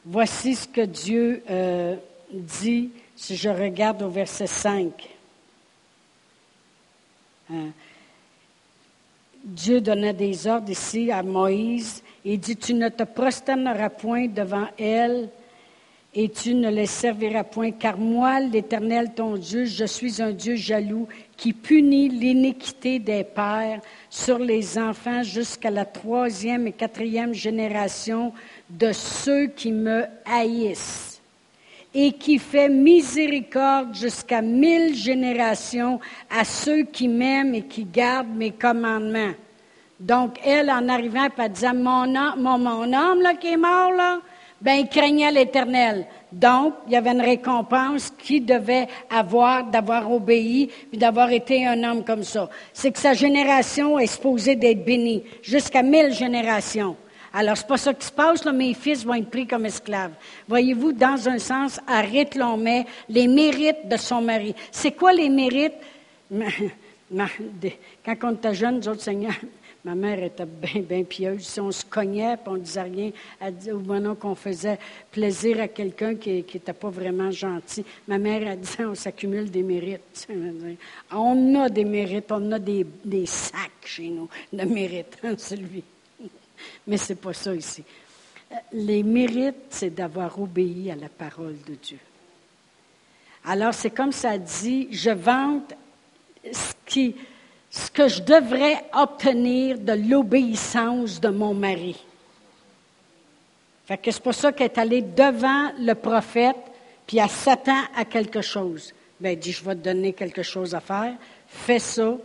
Voici 0.08 0.54
ce 0.54 0.68
que 0.68 0.82
Dieu 0.82 1.44
euh, 1.50 1.96
dit 2.32 2.92
si 3.16 3.36
je 3.36 3.50
regarde 3.50 4.04
au 4.04 4.10
verset 4.10 4.46
5. 4.46 4.92
Hein? 7.52 7.70
Dieu 9.44 9.82
donnait 9.82 10.14
des 10.14 10.46
ordres 10.46 10.70
ici 10.70 11.12
à 11.12 11.24
Moïse. 11.24 12.04
Il 12.24 12.40
dit, 12.40 12.56
tu 12.56 12.76
ne 12.76 12.90
te 12.90 13.04
prosterneras 13.04 13.90
point 13.90 14.28
devant 14.28 14.68
elle 14.78 15.30
et 16.14 16.30
tu 16.30 16.54
ne 16.54 16.70
les 16.70 16.86
serviras 16.86 17.44
point, 17.44 17.72
car 17.72 17.98
moi, 17.98 18.40
l'Éternel, 18.40 19.14
ton 19.14 19.36
Dieu, 19.36 19.66
je 19.66 19.84
suis 19.86 20.22
un 20.22 20.32
Dieu 20.32 20.56
jaloux 20.56 21.08
qui 21.36 21.52
punit 21.52 22.08
l'iniquité 22.08 23.00
des 23.00 23.26
pères 23.26 23.82
sur 24.10 24.40
les 24.40 24.78
enfants 24.78 25.24
jusqu'à 25.24 25.70
la 25.70 25.84
troisième 25.84 26.68
et 26.68 26.72
quatrième 26.72 27.34
génération 27.34 28.32
de 28.70 28.92
ceux 28.92 29.48
qui 29.48 29.72
me 29.72 30.06
haïssent 30.26 31.22
et 31.94 32.12
qui 32.12 32.40
fait 32.40 32.68
miséricorde 32.68 33.96
jusqu'à 33.96 34.42
mille 34.42 34.94
générations 34.96 36.00
à 36.30 36.44
ceux 36.44 36.84
qui 36.84 37.08
m'aiment 37.08 37.56
et 37.56 37.62
qui 37.62 37.86
gardent 37.86 38.36
mes 38.36 38.52
commandements. 38.52 39.34
Donc, 40.00 40.38
elle, 40.44 40.70
en 40.70 40.90
arrivant, 40.90 41.28
elle 41.38 41.52
disait, 41.52 41.72
mon, 41.72 42.06
mon, 42.38 42.58
mon 42.58 42.94
homme 42.94 43.22
là, 43.22 43.34
qui 43.36 43.54
est 43.54 43.58
mort, 43.58 43.94
là, 43.94 44.20
ben, 44.62 44.74
il 44.74 44.90
craignait 44.90 45.32
l'Éternel. 45.32 46.06
Donc, 46.32 46.74
il 46.88 46.94
y 46.94 46.96
avait 46.98 47.12
une 47.12 47.22
récompense 47.22 48.12
qu'il 48.18 48.46
devait 48.46 48.88
avoir 49.10 49.66
d'avoir 49.66 50.12
obéi 50.12 50.70
et 50.92 50.98
d'avoir 50.98 51.32
été 51.32 51.66
un 51.66 51.82
homme 51.84 52.04
comme 52.04 52.24
ça. 52.24 52.50
C'est 52.74 52.92
que 52.92 53.00
sa 53.00 53.14
génération 53.14 53.98
est 54.00 54.08
supposée 54.08 54.56
d'être 54.56 54.84
bénie 54.84 55.24
jusqu'à 55.42 55.82
mille 55.82 56.12
générations. 56.12 56.98
Alors, 57.38 57.58
c'est 57.58 57.68
pas 57.68 57.76
ça 57.76 57.94
qui 57.94 58.06
se 58.06 58.14
passe, 58.14 58.46
mes 58.46 58.74
fils 58.74 59.06
vont 59.06 59.14
être 59.14 59.30
pris 59.30 59.46
comme 59.46 59.66
esclaves. 59.66 60.14
Voyez-vous, 60.48 60.94
dans 60.94 61.28
un 61.28 61.38
sens, 61.38 61.82
arrête 61.86 62.34
l'on 62.34 62.56
met 62.56 62.86
les 63.10 63.28
mérites 63.28 63.90
de 63.90 63.98
son 63.98 64.22
mari. 64.22 64.56
C'est 64.72 64.94
quoi 64.94 65.12
les 65.12 65.28
mérites? 65.28 65.74
Quand 66.32 68.16
on 68.24 68.32
était 68.36 68.56
jeune, 68.56 68.78
nous 68.78 68.88
autres, 68.88 69.04
Ma 69.84 69.96
mère 69.96 70.24
était 70.24 70.46
bien, 70.46 70.82
bien 70.82 71.04
pieuse. 71.04 71.46
Si 71.46 71.60
on 71.60 71.72
se 71.72 71.84
cognait, 71.84 72.38
puis 72.38 72.48
on 72.48 72.54
ne 72.54 72.60
disait 72.60 72.82
rien, 72.82 73.12
au 73.72 73.80
moment 73.80 74.16
qu'on 74.16 74.34
faisait 74.34 74.80
plaisir 75.12 75.60
à 75.60 75.68
quelqu'un 75.68 76.16
qui 76.16 76.38
n'était 76.38 76.74
pas 76.74 76.90
vraiment 76.90 77.32
gentil, 77.32 77.86
ma 78.08 78.18
mère 78.18 78.50
a 78.50 78.56
dit 78.56 78.78
on 78.80 78.96
s'accumule 78.96 79.52
des 79.52 79.62
mérites. 79.62 80.28
On 81.12 81.56
a 81.62 81.70
des 81.70 81.86
mérites, 81.86 82.32
on 82.32 82.52
a 82.54 82.60
des, 82.60 82.86
sacs 83.26 83.86
chez 83.86 84.08
nous 84.08 84.30
de 84.54 84.64
mérites, 84.64 85.18
hein, 85.24 85.36
celui. 85.38 85.84
Mais 86.88 86.98
ce 86.98 87.14
n'est 87.14 87.20
pas 87.20 87.34
ça 87.34 87.54
ici. 87.54 87.84
Les 88.72 89.04
mérites, 89.04 89.66
c'est 89.70 89.90
d'avoir 89.90 90.40
obéi 90.40 90.92
à 90.92 90.96
la 90.96 91.10
parole 91.10 91.58
de 91.68 91.76
Dieu. 91.76 92.00
Alors, 93.46 93.74
c'est 93.74 93.92
comme 93.92 94.12
ça 94.12 94.38
dit, 94.38 94.88
je 94.92 95.12
vante 95.12 95.74
ce 96.52 97.92
que 97.92 98.08
je 98.08 98.22
devrais 98.22 98.86
obtenir 98.94 99.78
de 99.80 99.94
l'obéissance 99.94 101.20
de 101.20 101.30
mon 101.30 101.54
mari. 101.54 101.96
Fait 103.86 104.00
c'est 104.04 104.24
pour 104.24 104.34
ça 104.34 104.52
qu'elle 104.52 104.72
est 104.72 104.78
allée 104.80 105.02
devant 105.02 105.72
le 105.80 105.94
prophète, 105.94 106.58
puis 107.06 107.18
elle 107.18 107.30
s'attend 107.30 107.84
à 107.96 108.04
quelque 108.06 108.42
chose. 108.42 108.94
Ben, 109.20 109.34
elle 109.34 109.40
dit, 109.40 109.52
je 109.52 109.64
vais 109.64 109.76
te 109.76 109.82
donner 109.82 110.14
quelque 110.14 110.42
chose 110.42 110.74
à 110.74 110.80
faire, 110.80 111.14
fais 111.48 111.80
ça. 111.80 112.18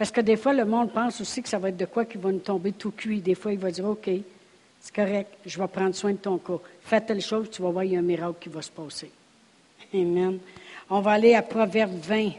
Parce 0.00 0.10
que 0.10 0.22
des 0.22 0.38
fois, 0.38 0.54
le 0.54 0.64
monde 0.64 0.94
pense 0.94 1.20
aussi 1.20 1.42
que 1.42 1.48
ça 1.50 1.58
va 1.58 1.68
être 1.68 1.76
de 1.76 1.84
quoi 1.84 2.06
qui 2.06 2.16
va 2.16 2.32
nous 2.32 2.38
tomber 2.38 2.72
tout 2.72 2.90
cuit. 2.90 3.20
Des 3.20 3.34
fois, 3.34 3.52
il 3.52 3.58
va 3.58 3.70
dire, 3.70 3.84
OK, 3.84 4.08
c'est 4.80 4.94
correct, 4.94 5.28
je 5.44 5.60
vais 5.60 5.68
prendre 5.68 5.94
soin 5.94 6.12
de 6.12 6.16
ton 6.16 6.38
cas. 6.38 6.56
Fais 6.80 7.02
telle 7.02 7.20
chose, 7.20 7.50
tu 7.50 7.60
vas 7.60 7.68
voir, 7.68 7.84
il 7.84 7.92
y 7.92 7.96
a 7.96 7.98
un 7.98 8.02
miracle 8.02 8.36
qui 8.40 8.48
va 8.48 8.62
se 8.62 8.70
passer. 8.70 9.10
Amen. 9.92 10.38
On 10.88 11.02
va 11.02 11.10
aller 11.10 11.34
à 11.34 11.42
Proverbe 11.42 12.00
20. 12.00 12.30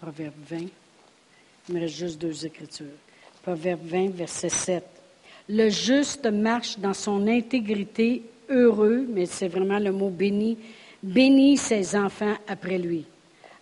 Proverbe 0.00 0.34
20. 0.50 0.58
Il 1.68 1.74
me 1.74 1.80
reste 1.80 1.96
juste 1.96 2.20
deux 2.20 2.46
écritures. 2.46 2.86
Proverbe 3.42 3.84
20, 3.86 4.10
verset 4.10 4.50
7. 4.50 4.84
Le 5.48 5.68
juste 5.68 6.26
marche 6.26 6.78
dans 6.78 6.94
son 6.94 7.26
intégrité, 7.26 8.22
heureux, 8.48 9.04
mais 9.08 9.26
c'est 9.26 9.48
vraiment 9.48 9.80
le 9.80 9.90
mot 9.90 10.10
béni, 10.10 10.56
bénit 11.02 11.56
ses 11.56 11.96
enfants 11.96 12.34
après 12.46 12.78
lui. 12.78 13.04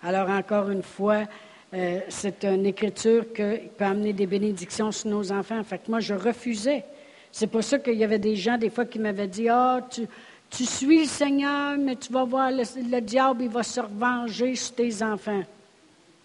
Alors 0.03 0.29
encore 0.31 0.71
une 0.71 0.83
fois, 0.83 1.25
euh, 1.73 2.01
c'est 2.09 2.45
une 2.45 2.67
écriture 2.67 3.33
qui 3.33 3.43
peut 3.77 3.85
amener 3.85 4.13
des 4.13 4.27
bénédictions 4.27 4.91
sur 4.91 5.09
nos 5.11 5.31
enfants. 5.33 5.63
Fait 5.63 5.89
moi, 5.89 6.01
je 6.01 6.15
refusais. 6.15 6.85
C'est 7.31 7.47
pour 7.47 7.63
ça 7.63 7.79
qu'il 7.79 7.95
y 7.95 8.05
avait 8.05 8.19
des 8.19 8.35
gens, 8.35 8.59
des 8.59 8.71
fois, 8.71 8.85
qui 8.85 8.99
m'avaient 8.99 9.29
dit 9.29 9.49
Ah, 9.49 9.81
tu, 9.89 10.03
tu 10.51 10.65
suis 10.65 11.01
le 11.01 11.07
Seigneur, 11.07 11.79
mais 11.79 11.97
tu 11.97 12.13
vas 12.13 12.25
voir, 12.25 12.51
le, 12.51 12.65
le 12.91 13.01
diable, 13.01 13.45
il 13.45 13.51
va 13.51 13.63
se 13.63 13.81
revenger 13.81 14.57
sur 14.57 14.75
tes 14.75 15.03
enfants. 15.03 15.43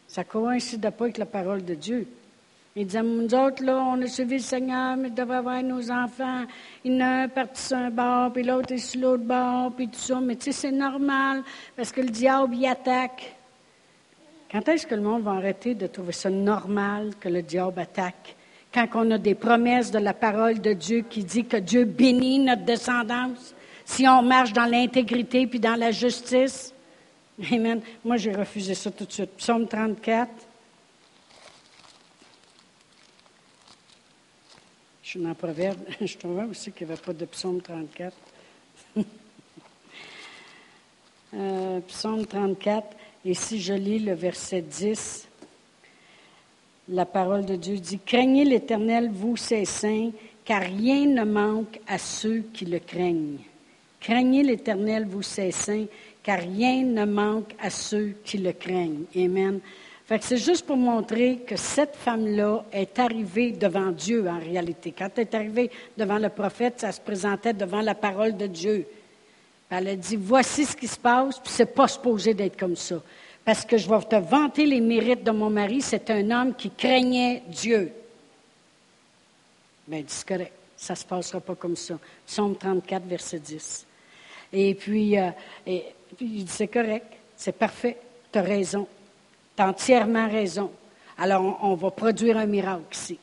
Ça 0.08 0.22
ne 0.22 0.28
coïncide 0.28 0.82
pas 0.82 1.04
avec 1.06 1.18
la 1.18 1.26
parole 1.26 1.64
de 1.64 1.76
Dieu. 1.76 2.08
Il 2.78 2.88
disait, 2.88 3.04
nous 3.04 3.34
autres, 3.34 3.64
là, 3.64 3.78
on 3.78 4.02
a 4.02 4.08
suivi 4.08 4.36
le 4.36 4.42
Seigneur, 4.42 4.98
mais 4.98 5.10
devrait 5.10 5.38
avoir 5.38 5.64
nos 5.64 5.90
enfants. 5.90 6.44
Il 6.84 6.94
y 6.94 6.98
en 6.98 7.00
a 7.00 7.08
un 7.24 7.28
parti 7.30 7.62
sur 7.62 7.78
un 7.78 7.90
bord, 7.90 8.34
puis 8.34 8.44
l'autre 8.44 8.74
est 8.74 8.80
sur 8.80 9.00
l'autre 9.00 9.24
bord, 9.24 9.72
puis 9.72 9.88
tout 9.88 9.98
ça. 9.98 10.20
Mais 10.20 10.36
tu 10.36 10.46
sais, 10.46 10.52
c'est 10.52 10.72
normal, 10.74 11.44
parce 11.78 11.94
que 11.94 12.02
le 12.02 12.10
diable, 12.10 12.54
y 12.56 12.68
attaque. 12.68 13.34
Quand 14.52 14.68
est-ce 14.68 14.86
que 14.86 14.96
le 14.96 15.02
monde 15.02 15.24
va 15.24 15.32
arrêter 15.32 15.74
de 15.74 15.88
trouver 15.88 16.12
ça 16.12 16.30
normal 16.30 17.12
que 17.18 17.30
le 17.30 17.42
diable 17.42 17.80
attaque? 17.80 18.36
Quand 18.74 18.88
on 18.96 19.12
a 19.12 19.18
des 19.18 19.36
promesses 19.36 19.90
de 19.90 20.00
la 20.00 20.14
parole 20.14 20.60
de 20.60 20.74
Dieu 20.74 21.06
qui 21.10 21.24
dit 21.24 21.46
que 21.46 21.58
Dieu 21.58 21.86
bénit 21.86 22.40
notre 22.40 22.66
descendance, 22.66 23.56
si 23.86 24.06
on 24.06 24.22
marche 24.22 24.52
dans 24.52 24.66
l'intégrité 24.66 25.48
puis 25.48 25.62
dans 25.62 25.76
la 25.76 25.92
justice, 25.92 26.74
Amen. 27.52 27.82
Moi, 28.04 28.18
j'ai 28.18 28.32
refusé 28.32 28.74
ça 28.74 28.92
tout 28.92 29.06
de 29.06 29.12
suite. 29.12 29.32
Psaume 29.38 29.68
34. 29.68 30.30
Suis 35.16 35.24
dans 35.24 35.34
proverbe. 35.34 35.80
Je 36.02 36.18
trouvais 36.18 36.44
aussi 36.44 36.72
qu'il 36.72 36.88
n'y 36.88 36.94
avait 36.94 37.02
pas 37.02 37.14
de 37.14 37.26
psaume 37.26 37.62
34. 37.62 38.14
euh, 41.34 41.80
psaume 41.88 42.26
34. 42.26 42.88
Et 43.24 43.34
si 43.34 43.62
je 43.62 43.74
lis 43.74 44.00
le 44.00 44.14
verset 44.14 44.62
10, 44.62 45.28
la 46.90 47.06
parole 47.06 47.46
de 47.46 47.56
Dieu 47.56 47.78
dit 47.78 48.00
Craignez 48.06 48.44
l'Éternel, 48.46 49.10
vous, 49.12 49.38
ses 49.38 49.66
saints, 49.66 50.12
car 50.44 50.62
rien 50.62 51.06
ne 51.06 51.24
manque 51.24 51.80
à 51.88 51.98
ceux 51.98 52.44
qui 52.54 52.66
le 52.66 52.80
craignent. 52.80 53.40
Craignez 54.02 54.44
l'Éternel, 54.44 55.08
vous, 55.08 55.24
ses 55.24 55.52
saints, 55.52 55.86
car 56.24 56.40
rien 56.40 56.84
ne 56.84 57.06
manque 57.06 57.56
à 57.60 57.70
ceux 57.70 58.16
qui 58.24 58.38
le 58.38 58.52
craignent. 58.52 59.06
Amen. 59.16 59.60
Fait 60.08 60.20
que 60.20 60.26
c'est 60.26 60.38
juste 60.38 60.68
pour 60.68 60.78
montrer 60.78 61.38
que 61.48 61.56
cette 61.56 61.96
femme-là 61.96 62.64
est 62.72 63.00
arrivée 63.00 63.52
devant 63.52 63.92
Dieu 63.92 64.28
en 64.28 64.38
réalité. 64.38 64.94
Quand 64.96 65.10
elle 65.16 65.24
est 65.24 65.34
arrivée 65.34 65.72
devant 65.98 66.20
le 66.20 66.30
prophète, 66.30 66.80
ça 66.80 66.92
se 66.92 67.02
présentait 67.02 67.54
devant 67.54 67.82
la 67.82 67.96
parole 67.96 68.38
de 68.38 68.46
Dieu. 68.46 68.86
Elle 69.68 69.88
a 69.88 69.96
dit, 69.96 70.16
voici 70.16 70.66
ce 70.66 70.76
qui 70.76 70.88
se 70.88 71.00
passe, 71.00 71.40
puis 71.40 71.52
c'est 71.52 71.74
pas 71.74 71.88
supposé 71.88 72.36
d'être 72.36 72.58
comme 72.58 72.76
ça. 72.76 73.02
Parce 73.44 73.66
que 73.66 73.78
je 73.78 73.90
vais 73.90 74.00
te 74.02 74.16
vanter 74.16 74.68
les 74.68 74.80
mérites 74.80 75.24
de 75.24 75.32
mon 75.32 75.50
mari, 75.50 75.82
c'est 75.82 76.08
un 76.12 76.30
homme 76.30 76.54
qui 76.54 76.70
craignait 76.70 77.42
Dieu. 77.48 77.92
Bien, 79.88 80.02
dit, 80.02 80.24
correct, 80.28 80.54
ça 80.78 80.94
ne 80.94 80.98
se 80.98 81.06
passera 81.06 81.40
pas 81.40 81.56
comme 81.56 81.76
ça. 81.76 81.98
Psaume 82.28 82.56
34, 82.56 83.04
verset 83.06 83.40
10. 83.40 83.86
Et 84.54 84.76
puis, 84.76 85.18
euh, 85.18 85.30
puis 85.66 85.82
il 86.20 86.46
dit, 86.46 86.52
c'est 86.52 86.68
correct, 86.68 87.08
c'est 87.36 87.58
parfait, 87.58 87.98
tu 88.32 88.38
as 88.38 88.44
raison, 88.44 88.88
tu 89.56 89.62
as 89.62 89.68
entièrement 89.68 90.28
raison. 90.28 90.72
Alors, 91.18 91.60
on, 91.62 91.76
va 91.76 91.92
produire 91.92 92.38
un 92.38 92.46
miracle 92.46 92.84
ici. 92.92 93.18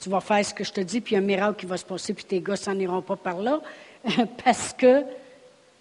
Tu 0.00 0.08
vas 0.08 0.20
faire 0.20 0.44
ce 0.44 0.52
que 0.52 0.64
je 0.64 0.72
te 0.72 0.80
dis, 0.80 1.00
puis 1.00 1.16
un 1.16 1.20
miracle 1.20 1.60
qui 1.60 1.66
va 1.66 1.76
se 1.76 1.84
passer, 1.84 2.12
puis 2.12 2.24
tes 2.24 2.40
gosses 2.40 2.66
n'en 2.66 2.78
iront 2.78 3.02
pas 3.02 3.16
par 3.16 3.38
là, 3.38 3.60
parce 4.44 4.72
que 4.72 5.02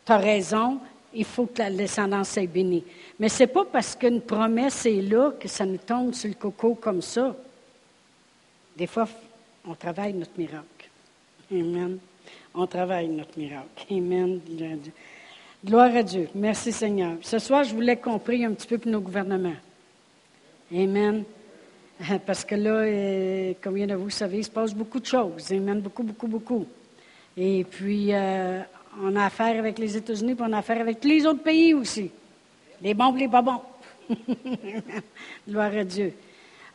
tu 0.06 0.12
as 0.12 0.18
raison, 0.18 0.80
il 1.14 1.26
faut 1.26 1.47
que 1.47 1.60
la 1.60 1.72
descendance 1.72 2.30
soit 2.30 2.47
bénie. 2.47 2.84
Mais 3.20 3.30
ce 3.30 3.43
n'est 3.43 3.47
pas 3.47 3.66
parce 3.66 3.95
qu'une 3.95 4.22
promesse 4.22 4.86
est 4.86 5.01
là 5.01 5.32
que 5.32 5.47
ça 5.47 5.66
nous 5.66 5.78
tombe 5.78 6.14
sur 6.14 6.30
le 6.30 6.36
coco 6.36 6.76
comme 6.76 7.01
ça. 7.01 7.36
Des 8.78 8.88
fois, 8.88 9.08
on 9.68 9.74
travaille 9.74 10.14
notre 10.14 10.38
miracle. 10.38 10.89
Amen. 11.51 11.97
On 12.53 12.68
travaille 12.68 13.08
notre 13.08 13.38
miracle. 13.38 13.86
Amen. 13.89 14.39
Gloire 15.64 15.95
à 15.95 16.03
Dieu. 16.03 16.30
Merci 16.36 16.72
Seigneur. 16.72 17.14
Ce 17.22 17.39
soir, 17.39 17.64
je 17.64 17.74
voulais 17.74 17.97
qu'on 17.97 18.20
prie 18.20 18.45
un 18.45 18.53
petit 18.53 18.68
peu 18.68 18.78
pour 18.78 18.91
nos 18.91 19.01
gouvernements. 19.01 19.56
Amen. 20.76 21.23
Parce 22.26 22.43
que 22.43 22.55
là, 22.55 22.69
euh, 22.69 23.53
comme 23.61 23.76
bien 23.76 23.88
de 23.88 23.95
vous 23.95 24.09
savez, 24.09 24.39
il 24.39 24.43
se 24.43 24.49
passe 24.49 24.73
beaucoup 24.73 24.99
de 24.99 25.05
choses. 25.05 25.51
Amen. 25.51 25.80
Beaucoup, 25.80 26.03
beaucoup, 26.03 26.28
beaucoup. 26.28 26.65
Et 27.38 27.63
puis, 27.63 28.13
euh, 28.13 28.61
on 29.01 29.15
a 29.15 29.26
affaire 29.26 29.57
avec 29.57 29.80
les 29.80 29.95
États-Unis, 29.95 30.36
puis 30.36 30.45
on 30.47 30.53
a 30.53 30.57
affaire 30.57 30.82
avec 30.82 31.03
les 31.03 31.26
autres 31.26 31.43
pays 31.43 31.73
aussi. 31.73 32.11
Les 32.82 32.93
bons 32.93 33.13
les 33.13 33.28
pas 33.28 33.41
bons. 33.41 33.61
Gloire 35.47 35.76
à 35.76 35.84
Dieu. 35.84 36.13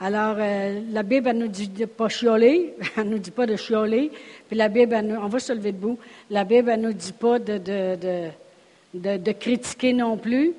Alors, 0.00 0.36
euh, 0.38 0.80
la 0.90 1.02
Bible, 1.02 1.28
elle 1.28 1.38
nous 1.38 1.48
dit 1.48 1.68
de 1.68 1.84
pas 1.84 2.08
chioler. 2.08 2.74
Elle 2.96 3.10
nous 3.10 3.18
dit 3.18 3.30
pas 3.30 3.44
de 3.44 3.56
chioler. 3.56 4.10
Puis 4.48 4.56
la 4.56 4.68
Bible, 4.68 4.94
on 5.20 5.28
va 5.28 5.38
se 5.38 5.52
lever 5.52 5.72
debout. 5.72 5.98
La 6.30 6.44
Bible, 6.44 6.70
elle 6.70 6.80
nous 6.80 6.94
dit 6.94 7.12
pas 7.12 7.38
de, 7.38 7.58
de 7.58 8.30
de, 8.94 9.32
critiquer 9.32 9.92
non 9.92 10.16
plus, 10.16 10.52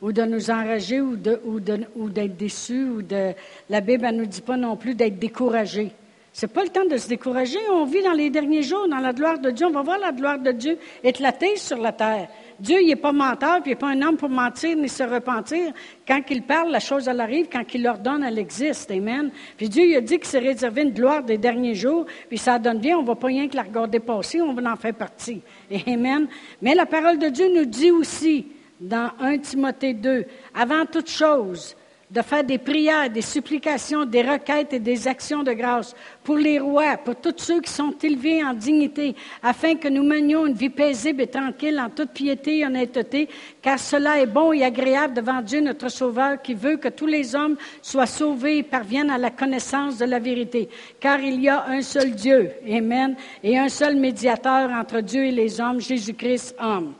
ou 0.00 0.12
de 0.12 0.22
nous 0.22 0.50
enrager, 0.50 1.00
ou, 1.00 1.16
de, 1.16 1.40
ou, 1.44 1.60
ou 1.96 2.08
d'être 2.08 2.36
déçus, 2.36 2.84
ou 2.84 3.02
de. 3.02 3.32
La 3.68 3.80
Bible 3.80 4.06
ne 4.06 4.12
nous 4.12 4.26
dit 4.26 4.42
pas 4.42 4.56
non 4.56 4.76
plus 4.76 4.94
d'être 4.94 5.18
découragés. 5.18 5.92
C'est 6.32 6.52
pas 6.52 6.62
le 6.62 6.68
temps 6.68 6.84
de 6.84 6.96
se 6.96 7.08
décourager. 7.08 7.58
On 7.72 7.84
vit 7.84 8.00
dans 8.00 8.12
les 8.12 8.30
derniers 8.30 8.62
jours, 8.62 8.86
dans 8.88 8.98
la 8.98 9.12
gloire 9.12 9.40
de 9.40 9.50
Dieu. 9.50 9.66
On 9.66 9.72
va 9.72 9.82
voir 9.82 9.98
la 9.98 10.12
gloire 10.12 10.38
de 10.38 10.52
Dieu 10.52 10.78
éclater 11.02 11.56
sur 11.56 11.78
la 11.78 11.90
terre. 11.90 12.28
Dieu, 12.60 12.78
il 12.80 12.86
n'est 12.86 12.94
pas 12.94 13.10
menteur, 13.10 13.60
puis 13.60 13.72
il 13.72 13.74
n'est 13.74 13.76
pas 13.76 13.88
un 13.88 14.02
homme 14.02 14.16
pour 14.16 14.28
mentir 14.28 14.76
ni 14.76 14.88
se 14.88 15.02
repentir. 15.02 15.72
Quand 16.06 16.20
il 16.30 16.42
parle, 16.42 16.70
la 16.70 16.78
chose, 16.78 17.08
elle 17.08 17.20
arrive. 17.20 17.48
Quand 17.50 17.64
il 17.74 17.82
l'ordonne, 17.82 18.22
elle 18.22 18.38
existe. 18.38 18.88
Amen. 18.92 19.32
Puis 19.56 19.68
Dieu, 19.68 19.84
il 19.84 19.96
a 19.96 20.00
dit 20.00 20.18
que 20.18 20.28
c'est 20.28 20.38
réservé 20.38 20.82
une 20.82 20.92
gloire 20.92 21.24
des 21.24 21.38
derniers 21.38 21.74
jours, 21.74 22.06
puis 22.28 22.38
ça 22.38 22.60
donne 22.60 22.78
bien. 22.78 22.98
On 22.98 23.02
ne 23.02 23.06
va 23.08 23.16
pas 23.16 23.26
rien 23.26 23.48
que 23.48 23.56
la 23.56 23.62
regarder 23.62 23.98
passer, 23.98 24.40
on 24.40 24.52
va 24.52 24.72
en 24.72 24.76
faire 24.76 24.94
partie. 24.94 25.42
Amen. 25.88 26.28
Mais 26.62 26.76
la 26.76 26.86
parole 26.86 27.18
de 27.18 27.30
Dieu 27.30 27.52
nous 27.52 27.64
dit 27.64 27.90
aussi, 27.90 28.46
dans 28.80 29.10
1 29.20 29.38
Timothée 29.38 29.94
2, 29.94 30.24
avant 30.54 30.86
toute 30.86 31.10
chose, 31.10 31.76
de 32.10 32.22
faire 32.22 32.44
des 32.44 32.56
prières, 32.56 33.10
des 33.10 33.22
supplications, 33.22 34.06
des 34.06 34.22
requêtes 34.22 34.72
et 34.72 34.78
des 34.78 35.06
actions 35.06 35.42
de 35.42 35.52
grâce 35.52 35.94
pour 36.24 36.36
les 36.36 36.58
rois, 36.58 36.96
pour 36.96 37.16
tous 37.16 37.34
ceux 37.36 37.60
qui 37.60 37.70
sont 37.70 37.94
élevés 38.02 38.42
en 38.42 38.54
dignité, 38.54 39.14
afin 39.42 39.74
que 39.74 39.88
nous 39.88 40.02
menions 40.02 40.46
une 40.46 40.54
vie 40.54 40.70
paisible 40.70 41.22
et 41.22 41.26
tranquille 41.26 41.78
en 41.78 41.90
toute 41.90 42.12
piété 42.12 42.58
et 42.58 42.66
honnêteté, 42.66 43.28
car 43.60 43.78
cela 43.78 44.20
est 44.20 44.26
bon 44.26 44.52
et 44.52 44.64
agréable 44.64 45.14
devant 45.14 45.42
Dieu 45.42 45.60
notre 45.60 45.90
Sauveur, 45.90 46.40
qui 46.40 46.54
veut 46.54 46.76
que 46.76 46.88
tous 46.88 47.06
les 47.06 47.34
hommes 47.34 47.56
soient 47.82 48.06
sauvés 48.06 48.58
et 48.58 48.62
parviennent 48.62 49.10
à 49.10 49.18
la 49.18 49.30
connaissance 49.30 49.98
de 49.98 50.06
la 50.06 50.18
vérité. 50.18 50.70
Car 51.00 51.20
il 51.20 51.42
y 51.42 51.48
a 51.48 51.66
un 51.66 51.82
seul 51.82 52.12
Dieu, 52.12 52.52
Amen, 52.66 53.16
et 53.44 53.58
un 53.58 53.68
seul 53.68 53.96
médiateur 53.96 54.70
entre 54.70 55.00
Dieu 55.00 55.24
et 55.24 55.32
les 55.32 55.60
hommes, 55.60 55.80
Jésus-Christ, 55.80 56.56
homme. 56.58 56.94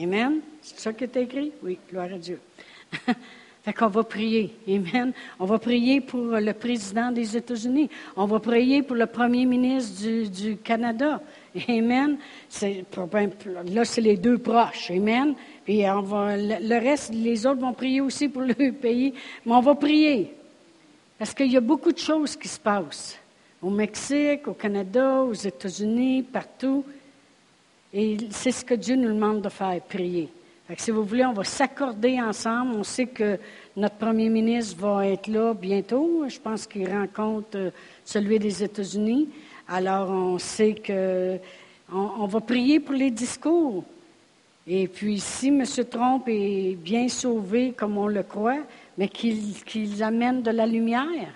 Amen? 0.00 0.40
C'est 0.74 0.80
ça 0.80 0.92
qui 0.92 1.04
est 1.04 1.16
écrit? 1.16 1.52
Oui, 1.62 1.78
gloire 1.90 2.12
à 2.12 2.18
Dieu. 2.18 2.38
Fait 3.64 3.72
qu'on 3.72 3.88
va 3.88 4.04
prier. 4.04 4.54
Amen. 4.68 5.12
On 5.38 5.46
va 5.46 5.58
prier 5.58 6.00
pour 6.00 6.24
le 6.24 6.52
président 6.52 7.10
des 7.10 7.36
États-Unis. 7.36 7.88
On 8.16 8.26
va 8.26 8.38
prier 8.38 8.82
pour 8.82 8.96
le 8.96 9.06
premier 9.06 9.46
ministre 9.46 10.02
du, 10.30 10.56
Canada. 10.58 11.20
Amen. 11.68 12.18
Là, 13.66 13.84
c'est 13.84 14.00
les 14.00 14.16
deux 14.16 14.38
proches. 14.38 14.90
Amen. 14.90 15.34
Puis 15.64 15.82
on 15.88 16.02
va, 16.02 16.36
le 16.36 16.78
reste, 16.78 17.12
les 17.12 17.46
autres 17.46 17.60
vont 17.60 17.72
prier 17.72 18.00
aussi 18.00 18.28
pour 18.28 18.42
le 18.42 18.54
pays. 18.72 19.14
Mais 19.44 19.52
on 19.52 19.60
va 19.60 19.74
prier. 19.74 20.34
Parce 21.18 21.34
qu'il 21.34 21.50
y 21.50 21.56
a 21.56 21.60
beaucoup 21.60 21.92
de 21.92 21.98
choses 21.98 22.36
qui 22.36 22.48
se 22.48 22.60
passent. 22.60 23.18
Au 23.60 23.70
Mexique, 23.70 24.46
au 24.46 24.54
Canada, 24.54 25.22
aux 25.22 25.34
États-Unis, 25.34 26.22
partout. 26.22 26.84
Et 27.92 28.18
c'est 28.30 28.52
ce 28.52 28.64
que 28.64 28.74
Dieu 28.74 28.96
nous 28.96 29.12
demande 29.12 29.42
de 29.42 29.48
faire, 29.48 29.80
prier. 29.80 30.28
Si 30.76 30.90
vous 30.90 31.02
voulez, 31.02 31.24
on 31.24 31.32
va 31.32 31.44
s'accorder 31.44 32.20
ensemble. 32.20 32.74
On 32.76 32.84
sait 32.84 33.06
que 33.06 33.38
notre 33.76 33.96
premier 33.96 34.28
ministre 34.28 34.76
va 34.78 35.06
être 35.06 35.26
là 35.26 35.54
bientôt. 35.54 36.24
Je 36.28 36.38
pense 36.38 36.66
qu'il 36.66 36.90
rencontre 36.90 37.56
euh, 37.56 37.70
celui 38.04 38.38
des 38.38 38.62
États-Unis. 38.62 39.28
Alors, 39.66 40.10
on 40.10 40.38
sait 40.38 40.74
que 40.74 41.38
on, 41.90 42.26
va 42.26 42.40
prier 42.40 42.80
pour 42.80 42.94
les 42.94 43.10
discours. 43.10 43.82
Et 44.66 44.88
puis, 44.88 45.18
si 45.20 45.48
M. 45.48 45.64
Trump 45.90 46.24
est 46.26 46.76
bien 46.76 47.08
sauvé 47.08 47.72
comme 47.72 47.96
on 47.96 48.08
le 48.08 48.22
croit, 48.22 48.60
mais 48.98 49.08
qu'il 49.08 50.02
amène 50.02 50.42
de 50.42 50.50
la 50.50 50.66
lumière, 50.66 51.32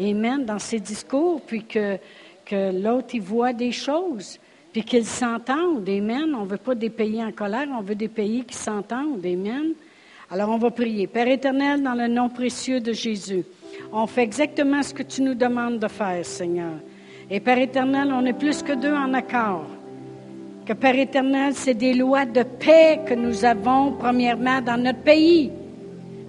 Amen, 0.00 0.44
dans 0.44 0.58
ses 0.58 0.80
discours, 0.80 1.40
puis 1.42 1.64
que, 1.64 1.96
que 2.44 2.72
l'autre 2.72 3.14
y 3.14 3.20
voit 3.20 3.52
des 3.52 3.70
choses 3.70 4.40
puis 4.74 4.82
qu'ils 4.82 5.06
s'entendent. 5.06 5.88
Amen. 5.88 6.34
On 6.34 6.42
ne 6.42 6.48
veut 6.48 6.56
pas 6.56 6.74
des 6.74 6.90
pays 6.90 7.24
en 7.24 7.30
colère, 7.30 7.68
on 7.78 7.80
veut 7.80 7.94
des 7.94 8.08
pays 8.08 8.44
qui 8.44 8.56
s'entendent. 8.56 9.24
Amen. 9.24 9.72
Alors 10.28 10.50
on 10.50 10.58
va 10.58 10.72
prier. 10.72 11.06
Père 11.06 11.28
éternel, 11.28 11.80
dans 11.80 11.94
le 11.94 12.08
nom 12.08 12.28
précieux 12.28 12.80
de 12.80 12.92
Jésus, 12.92 13.44
on 13.92 14.08
fait 14.08 14.24
exactement 14.24 14.82
ce 14.82 14.92
que 14.92 15.04
tu 15.04 15.22
nous 15.22 15.34
demandes 15.34 15.78
de 15.78 15.86
faire, 15.86 16.26
Seigneur. 16.26 16.72
Et 17.30 17.38
Père 17.38 17.58
éternel, 17.58 18.12
on 18.12 18.26
est 18.26 18.32
plus 18.32 18.64
que 18.64 18.72
deux 18.72 18.92
en 18.92 19.14
accord. 19.14 19.66
Que 20.66 20.72
Père 20.72 20.98
éternel, 20.98 21.52
c'est 21.54 21.74
des 21.74 21.94
lois 21.94 22.24
de 22.24 22.42
paix 22.42 22.98
que 23.06 23.14
nous 23.14 23.44
avons 23.44 23.92
premièrement 23.92 24.60
dans 24.60 24.82
notre 24.82 25.02
pays. 25.02 25.52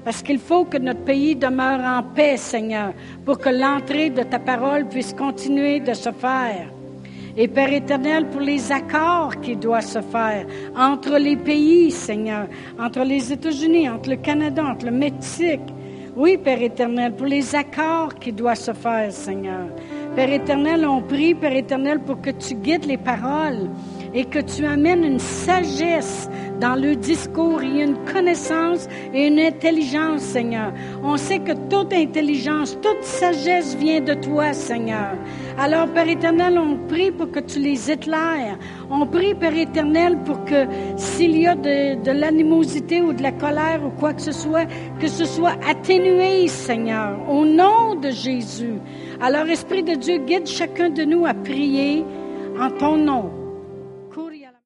Parce 0.03 0.21
qu'il 0.21 0.37
faut 0.37 0.65
que 0.65 0.77
notre 0.77 1.03
pays 1.03 1.35
demeure 1.35 1.79
en 1.79 2.03
paix, 2.03 2.37
Seigneur, 2.37 2.93
pour 3.25 3.39
que 3.39 3.49
l'entrée 3.49 4.11
de 4.11 4.21
ta 4.21 4.37
parole 4.37 4.87
puisse 4.87 5.13
continuer 5.13 5.79
de 5.79 5.95
se 5.95 6.11
faire. 6.11 6.74
Et 7.37 7.49
Père 7.49 7.73
éternel, 7.73 8.27
pour 8.29 8.39
les 8.39 8.71
accords 8.71 9.41
qui 9.41 9.57
doivent 9.57 9.85
se 9.85 9.99
faire 9.99 10.45
entre 10.77 11.17
les 11.17 11.35
pays, 11.35 11.91
Seigneur, 11.91 12.47
entre 12.79 13.03
les 13.03 13.33
États-Unis, 13.33 13.89
entre 13.89 14.11
le 14.11 14.15
Canada, 14.15 14.63
entre 14.63 14.85
le 14.85 14.91
Mexique. 14.91 15.59
Oui, 16.15 16.37
Père 16.37 16.61
éternel, 16.61 17.13
pour 17.13 17.27
les 17.27 17.53
accords 17.53 18.15
qui 18.15 18.31
doivent 18.31 18.55
se 18.55 18.71
faire, 18.71 19.11
Seigneur. 19.11 19.67
Père 20.15 20.31
éternel, 20.31 20.87
on 20.87 21.01
prie, 21.01 21.35
Père 21.35 21.53
éternel, 21.53 21.99
pour 21.99 22.21
que 22.21 22.29
tu 22.29 22.55
guides 22.55 22.85
les 22.85 22.97
paroles 22.97 23.69
et 24.13 24.23
que 24.23 24.39
tu 24.39 24.65
amènes 24.65 25.03
une 25.03 25.19
sagesse 25.19 26.29
dans 26.61 26.75
le 26.75 26.95
discours 26.95 27.61
et 27.61 27.83
une 27.83 27.97
connaissance 28.05 28.87
et 29.13 29.27
une 29.27 29.39
intelligence, 29.39 30.21
Seigneur. 30.21 30.71
On 31.03 31.17
sait 31.17 31.39
que 31.39 31.51
toute 31.69 31.91
intelligence, 31.91 32.77
toute 32.81 33.03
sagesse 33.03 33.75
vient 33.75 33.99
de 33.99 34.13
toi, 34.13 34.53
Seigneur. 34.53 35.17
Alors, 35.57 35.87
Père 35.87 36.09
éternel, 36.09 36.59
on 36.59 36.75
prie 36.87 37.11
pour 37.11 37.31
que 37.31 37.39
tu 37.39 37.59
les 37.59 37.89
éclaires. 37.89 38.57
On 38.91 39.05
prie, 39.05 39.33
Père 39.33 39.55
éternel, 39.55 40.17
pour 40.25 40.43
que 40.43 40.65
s'il 40.97 41.37
y 41.37 41.47
a 41.47 41.55
de, 41.55 42.11
l'animosité 42.11 43.01
ou 43.01 43.13
de 43.13 43.23
la 43.23 43.31
colère 43.31 43.81
ou 43.85 43.89
quoi 43.91 44.13
que 44.13 44.21
ce 44.21 44.33
soit, 44.33 44.65
que 44.99 45.07
ce 45.07 45.23
soit 45.23 45.55
atténué, 45.65 46.47
Seigneur, 46.49 47.17
au 47.29 47.45
nom 47.45 47.95
de 47.95 48.09
Jésus. 48.09 48.79
Alors, 49.21 49.47
Esprit 49.47 49.83
de 49.83 49.93
Dieu, 49.93 50.17
guide 50.17 50.45
chacun 50.45 50.89
de 50.89 51.03
nous 51.03 51.25
à 51.25 51.33
prier 51.33 52.03
en 52.59 52.69
ton 52.71 52.97
nom 52.97 53.44